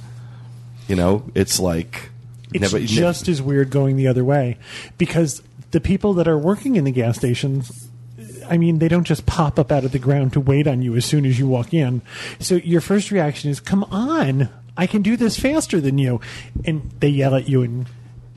You 0.87 0.97
know, 0.97 1.31
it's 1.35 1.61
like 1.61 2.09
It's 2.55 2.73
never, 2.73 2.85
just 2.85 3.29
as 3.29 3.43
weird 3.43 3.69
going 3.71 3.97
the 3.97 4.09
other 4.09 4.25
way 4.25 4.57
because 4.97 5.43
the 5.71 5.81
people 5.81 6.15
that 6.15 6.27
are 6.27 6.39
working 6.39 6.77
in 6.77 6.85
the 6.85 6.91
gas 6.91 7.19
stations, 7.19 7.88
I 8.49 8.59
mean, 8.59 8.79
they 8.79 8.89
don't 8.89 9.05
just 9.05 9.27
pop 9.27 9.59
up 9.59 9.71
out 9.71 9.85
of 9.85 9.93
the 9.93 9.99
ground 9.99 10.33
to 10.33 10.41
wait 10.41 10.67
on 10.67 10.83
you 10.83 10.97
as 10.97 11.05
soon 11.05 11.25
as 11.27 11.39
you 11.39 11.47
walk 11.47 11.73
in. 11.73 12.03
So 12.39 12.57
your 12.57 12.81
first 12.81 13.11
reaction 13.11 13.51
is, 13.51 13.61
"Come 13.61 13.85
on, 13.85 14.49
I 14.77 14.87
can 14.87 15.03
do 15.03 15.17
this 15.17 15.39
faster 15.39 15.81
than 15.81 15.99
you," 15.99 16.21
and 16.65 16.91
they 17.01 17.09
yell 17.09 17.35
at 17.35 17.49
you 17.49 17.63
and. 17.63 17.87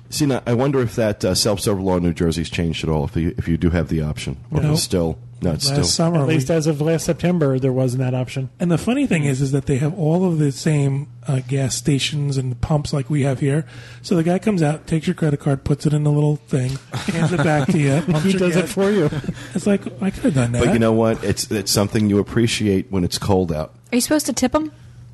See, 0.10 0.26
now, 0.26 0.44
I 0.46 0.54
wonder 0.54 0.82
if 0.82 0.96
that 0.98 1.24
uh, 1.24 1.34
self-serve 1.34 1.80
law 1.80 1.96
in 1.96 2.04
New 2.04 2.14
Jersey's 2.14 2.50
changed 2.50 2.84
at 2.84 2.90
all. 2.90 3.06
If 3.06 3.16
you 3.16 3.34
if 3.38 3.48
you 3.48 3.58
do 3.58 3.70
have 3.70 3.88
the 3.88 4.02
option, 4.02 4.38
or 4.52 4.60
if 4.60 4.70
it's 4.70 4.84
still 4.84 5.18
no, 5.42 5.54
it's 5.54 5.66
Last 5.68 5.74
still. 5.76 5.84
summer, 5.84 6.20
At 6.22 6.28
we- 6.28 6.36
least 6.36 6.50
as 6.52 6.68
of 6.68 6.80
last 6.82 7.06
September, 7.06 7.58
there 7.60 7.74
wasn't 7.74 8.02
that 8.04 8.14
option. 8.14 8.50
And 8.60 8.72
the 8.72 8.78
funny 8.78 9.08
thing 9.08 9.24
is, 9.26 9.42
is 9.42 9.52
that 9.52 9.66
they 9.66 9.78
have 9.78 9.98
all 9.98 10.26
of 10.26 10.38
the 10.38 10.52
same 10.52 11.08
uh, 11.28 11.40
gas 11.48 11.76
stations 11.76 12.38
and 12.38 12.60
pumps 12.62 12.94
like 12.94 13.10
we 13.10 13.24
have 13.24 13.40
here. 13.40 13.66
So 14.02 14.16
the 14.16 14.24
guy 14.24 14.40
comes 14.40 14.62
out, 14.62 14.86
takes 14.88 15.08
your 15.08 15.14
credit 15.16 15.40
card, 15.40 15.64
puts 15.64 15.86
it 15.86 15.94
in 15.94 16.04
the 16.04 16.12
little 16.12 16.36
thing, 16.36 16.72
hands 16.94 17.34
it 17.34 17.38
back 17.44 17.68
to 17.70 17.78
you. 17.80 18.02
pumps 18.06 18.24
He 18.24 18.30
your 18.32 18.40
does 18.40 18.56
it 18.56 18.70
for 18.70 18.92
you. 18.92 19.10
It's 19.56 19.66
like 19.68 19.82
I 20.02 20.12
could 20.12 20.24
have 20.24 20.34
done 20.36 20.52
that. 20.54 20.64
But 20.66 20.74
you 20.74 20.80
know 20.80 20.94
what? 20.94 21.24
It's 21.24 21.50
it's 21.52 21.72
something 21.72 22.10
you 22.10 22.20
appreciate 22.20 22.92
when 22.92 23.04
it's 23.04 23.18
cold 23.18 23.52
out. 23.52 23.74
Are 23.92 23.96
you 23.96 24.02
supposed 24.02 24.28
to 24.28 24.34
tip 24.34 24.52
them? 24.52 24.72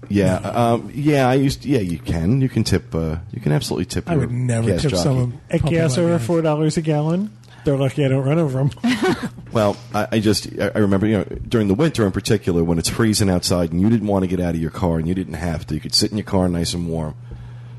Yeah, 0.09 0.35
um, 0.37 0.89
yeah. 0.93 1.27
I 1.27 1.33
used. 1.33 1.65
Yeah, 1.65 1.79
you 1.79 1.99
can. 1.99 2.39
You 2.39 2.47
can 2.47 2.63
tip. 2.63 2.93
Uh, 2.95 3.17
you 3.31 3.41
can 3.41 3.51
absolutely 3.51 3.85
tip. 3.85 4.09
I 4.09 4.13
your 4.13 4.21
would 4.21 4.31
never 4.31 4.67
gas 4.67 4.81
tip 4.83 4.91
jockey. 4.91 5.03
someone 5.03 5.41
At 5.49 5.63
gas 5.63 5.97
over 5.97 6.17
four 6.19 6.41
dollars 6.41 6.77
a 6.77 6.81
gallon, 6.81 7.35
they're 7.67 7.77
lucky 7.77 8.05
I 8.05 8.07
don't 8.07 8.25
run 8.25 8.39
over 8.39 8.57
them. 8.57 8.71
Well, 9.51 9.77
I, 9.93 10.07
I 10.11 10.19
just 10.19 10.47
I 10.59 10.77
remember 10.77 11.07
you 11.07 11.17
know 11.17 11.23
during 11.23 11.67
the 11.67 11.73
winter 11.73 12.05
in 12.05 12.11
particular 12.11 12.63
when 12.63 12.77
it's 12.77 12.89
freezing 12.89 13.29
outside 13.29 13.71
and 13.71 13.81
you 13.81 13.89
didn't 13.89 14.07
want 14.07 14.23
to 14.23 14.27
get 14.27 14.39
out 14.39 14.53
of 14.55 14.61
your 14.61 14.69
car 14.69 14.99
and 14.99 15.07
you 15.07 15.15
didn't 15.15 15.33
have 15.35 15.65
to. 15.67 15.73
You 15.73 15.79
could 15.79 15.95
sit 15.95 16.11
in 16.11 16.17
your 16.17 16.25
car 16.25 16.47
nice 16.47 16.73
and 16.73 16.87
warm. 16.87 17.15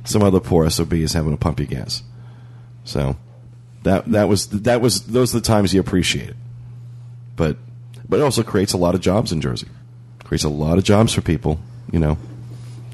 Some 0.05 0.23
other 0.23 0.41
poor 0.41 0.69
sob 0.71 0.93
is 0.95 1.13
having 1.13 1.31
to 1.33 1.37
pump 1.37 1.61
your 1.61 1.69
gas. 1.69 2.03
So 2.85 3.17
that 3.85 4.07
that 4.07 4.29
was 4.29 4.49
that 4.49 4.81
was 4.81 5.07
those 5.07 5.35
are 5.35 5.41
the 5.41 5.47
times 5.47 5.73
you 5.73 5.81
appreciate 5.81 6.31
it. 6.31 6.37
But 7.37 7.59
but 8.09 8.19
it 8.19 8.23
also 8.23 8.43
creates 8.43 8.73
a 8.73 8.79
lot 8.79 8.95
of 8.95 9.01
jobs 9.01 9.31
in 9.31 9.41
Jersey. 9.41 9.69
Creates 10.25 10.45
a 10.45 10.49
lot 10.49 10.79
of 10.79 10.85
jobs 10.85 11.13
for 11.13 11.21
people. 11.21 11.61
You 11.93 12.01
know, 12.01 12.19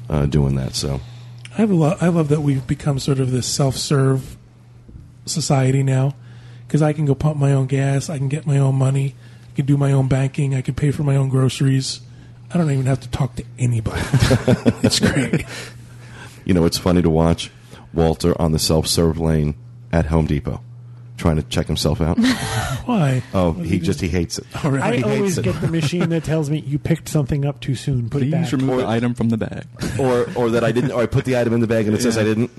uh, 0.09 0.25
doing 0.27 0.55
that. 0.55 0.75
So 0.75 1.01
I 1.53 1.61
have 1.61 1.71
a 1.71 1.75
lot, 1.75 2.03
I 2.03 2.09
love 2.09 2.27
that 2.27 2.41
we've 2.41 2.67
become 2.67 2.99
sort 2.99 3.19
of 3.19 3.31
this 3.31 3.47
self-serve 3.47 4.37
society 5.25 5.83
now, 5.83 6.13
because 6.67 6.81
I 6.81 6.93
can 6.93 7.05
go 7.05 7.15
pump 7.15 7.37
my 7.37 7.51
own 7.53 7.67
gas, 7.67 8.09
I 8.09 8.17
can 8.17 8.27
get 8.29 8.45
my 8.45 8.57
own 8.57 8.75
money, 8.75 9.15
I 9.51 9.55
can 9.55 9.65
do 9.65 9.77
my 9.77 9.91
own 9.91 10.07
banking, 10.07 10.55
I 10.55 10.61
can 10.61 10.73
pay 10.75 10.91
for 10.91 11.03
my 11.03 11.15
own 11.15 11.29
groceries. 11.29 12.01
I 12.53 12.57
don't 12.57 12.69
even 12.71 12.85
have 12.85 12.99
to 13.01 13.09
talk 13.09 13.35
to 13.37 13.43
anybody. 13.59 14.01
it's 14.83 14.99
great. 14.99 15.45
you 16.45 16.53
know 16.53 16.65
it's 16.65 16.77
funny 16.77 17.01
to 17.01 17.09
watch 17.09 17.51
Walter 17.93 18.39
on 18.41 18.51
the 18.51 18.59
self-serve 18.59 19.19
lane 19.19 19.55
at 19.91 20.05
Home 20.07 20.25
Depot, 20.27 20.61
trying 21.17 21.37
to 21.37 21.43
check 21.43 21.65
himself 21.67 22.01
out. 22.01 22.17
Why? 22.85 23.23
Oh, 23.33 23.53
he 23.53 23.79
just 23.79 23.99
he 24.01 24.09
hates 24.09 24.37
it. 24.37 24.45
All 24.63 24.69
right. 24.71 24.83
I 24.83 24.91
He 24.91 25.01
hates 25.01 25.07
always 25.17 25.37
it. 25.39 25.43
get 25.43 25.59
the 25.61 25.67
machine 25.69 26.09
that 26.09 26.23
tells 26.23 26.49
me 26.49 26.59
you 26.59 26.77
picked 26.77 27.07
something 27.09 27.45
up 27.45 27.59
too 27.61 27.73
soon. 27.75 28.09
Put 28.09 28.21
it 28.21 28.25
Please 28.31 28.31
back. 28.31 28.51
remove 28.51 28.69
Or- 28.69 28.81
the 28.81 28.87
item 28.87 29.13
from 29.15 29.29
the 29.29 29.37
bag. 29.37 29.65
or 29.99 30.27
or 30.35 30.49
that 30.51 30.63
I 30.63 30.71
didn't, 30.71 30.91
or 30.91 31.01
I 31.01 31.05
put 31.07 31.25
the 31.25 31.37
item 31.37 31.53
in 31.53 31.61
the 31.61 31.67
bag 31.67 31.87
and 31.87 31.95
it 31.95 32.01
says 32.01 32.17
I 32.17 32.23
didn't. 32.23 32.51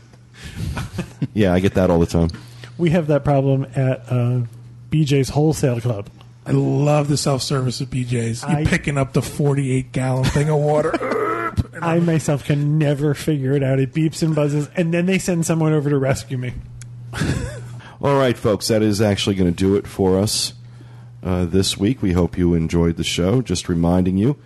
Yeah, 1.34 1.52
I 1.52 1.60
get 1.60 1.74
that 1.74 1.90
all 1.90 1.98
the 2.00 2.06
time. 2.06 2.30
We 2.78 2.90
have 2.90 3.06
that 3.08 3.24
problem 3.24 3.64
at 3.74 4.00
uh, 4.10 4.42
BJ's 4.90 5.30
Wholesale 5.30 5.80
Club. 5.80 6.08
I 6.44 6.52
love 6.52 7.08
the 7.08 7.16
self-service 7.16 7.80
at 7.80 7.88
BJ's. 7.88 8.42
You're 8.42 8.58
I- 8.58 8.64
picking 8.64 8.96
up 8.98 9.12
the 9.12 9.22
48 9.22 9.92
gallon 9.92 10.24
thing 10.24 10.48
of 10.48 10.58
water. 10.58 10.92
I 11.82 11.98
myself 12.00 12.44
can 12.44 12.78
never 12.78 13.14
figure 13.14 13.52
it 13.52 13.62
out. 13.62 13.78
It 13.80 13.92
beeps 13.92 14.22
and 14.22 14.34
buzzes, 14.34 14.68
and 14.76 14.92
then 14.94 15.06
they 15.06 15.18
send 15.18 15.44
someone 15.44 15.72
over 15.72 15.90
to 15.90 15.98
rescue 15.98 16.38
me. 16.38 16.54
All 18.00 18.16
right, 18.16 18.36
folks, 18.36 18.68
that 18.68 18.82
is 18.82 19.00
actually 19.00 19.36
going 19.36 19.50
to 19.50 19.56
do 19.56 19.74
it 19.76 19.86
for 19.86 20.18
us 20.18 20.52
uh, 21.22 21.46
this 21.46 21.76
week. 21.76 22.02
We 22.02 22.12
hope 22.12 22.38
you 22.38 22.54
enjoyed 22.54 22.96
the 22.96 23.04
show. 23.04 23.42
Just 23.42 23.68
reminding 23.68 24.16
you, 24.16 24.36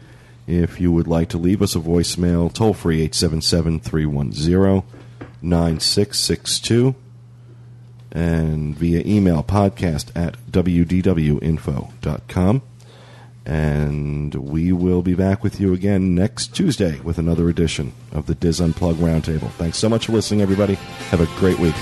if 0.47 0.81
you 0.81 0.93
would 0.93 1.07
like 1.07 1.28
to 1.31 1.39
leave 1.39 1.61
us 1.62 1.74
a 1.74 1.81
voicemail, 1.81 2.53
toll 2.53 2.74
free 2.74 3.03
877 3.03 3.81
310 3.81 4.83
9662 5.43 6.95
and 8.12 8.76
via 8.76 9.02
email 9.04 9.42
podcast 9.42 10.11
at 10.16 10.36
wdwinfo.com. 10.50 11.42
And 13.46 14.34
we 14.34 14.70
will 14.72 15.02
be 15.02 15.14
back 15.14 15.42
with 15.42 15.58
you 15.61 15.72
again 15.72 16.14
next 16.14 16.54
Tuesday 16.54 17.00
with 17.00 17.18
another 17.18 17.48
edition 17.48 17.92
of 18.12 18.26
the 18.26 18.34
Dis 18.34 18.61
Unplugged 18.61 19.00
Roundtable. 19.00 19.50
Thanks 19.52 19.78
so 19.78 19.88
much 19.88 20.06
for 20.06 20.12
listening, 20.12 20.42
everybody. 20.42 20.74
Have 20.74 21.20
a 21.20 21.26
great 21.38 21.58
week. 21.58 21.74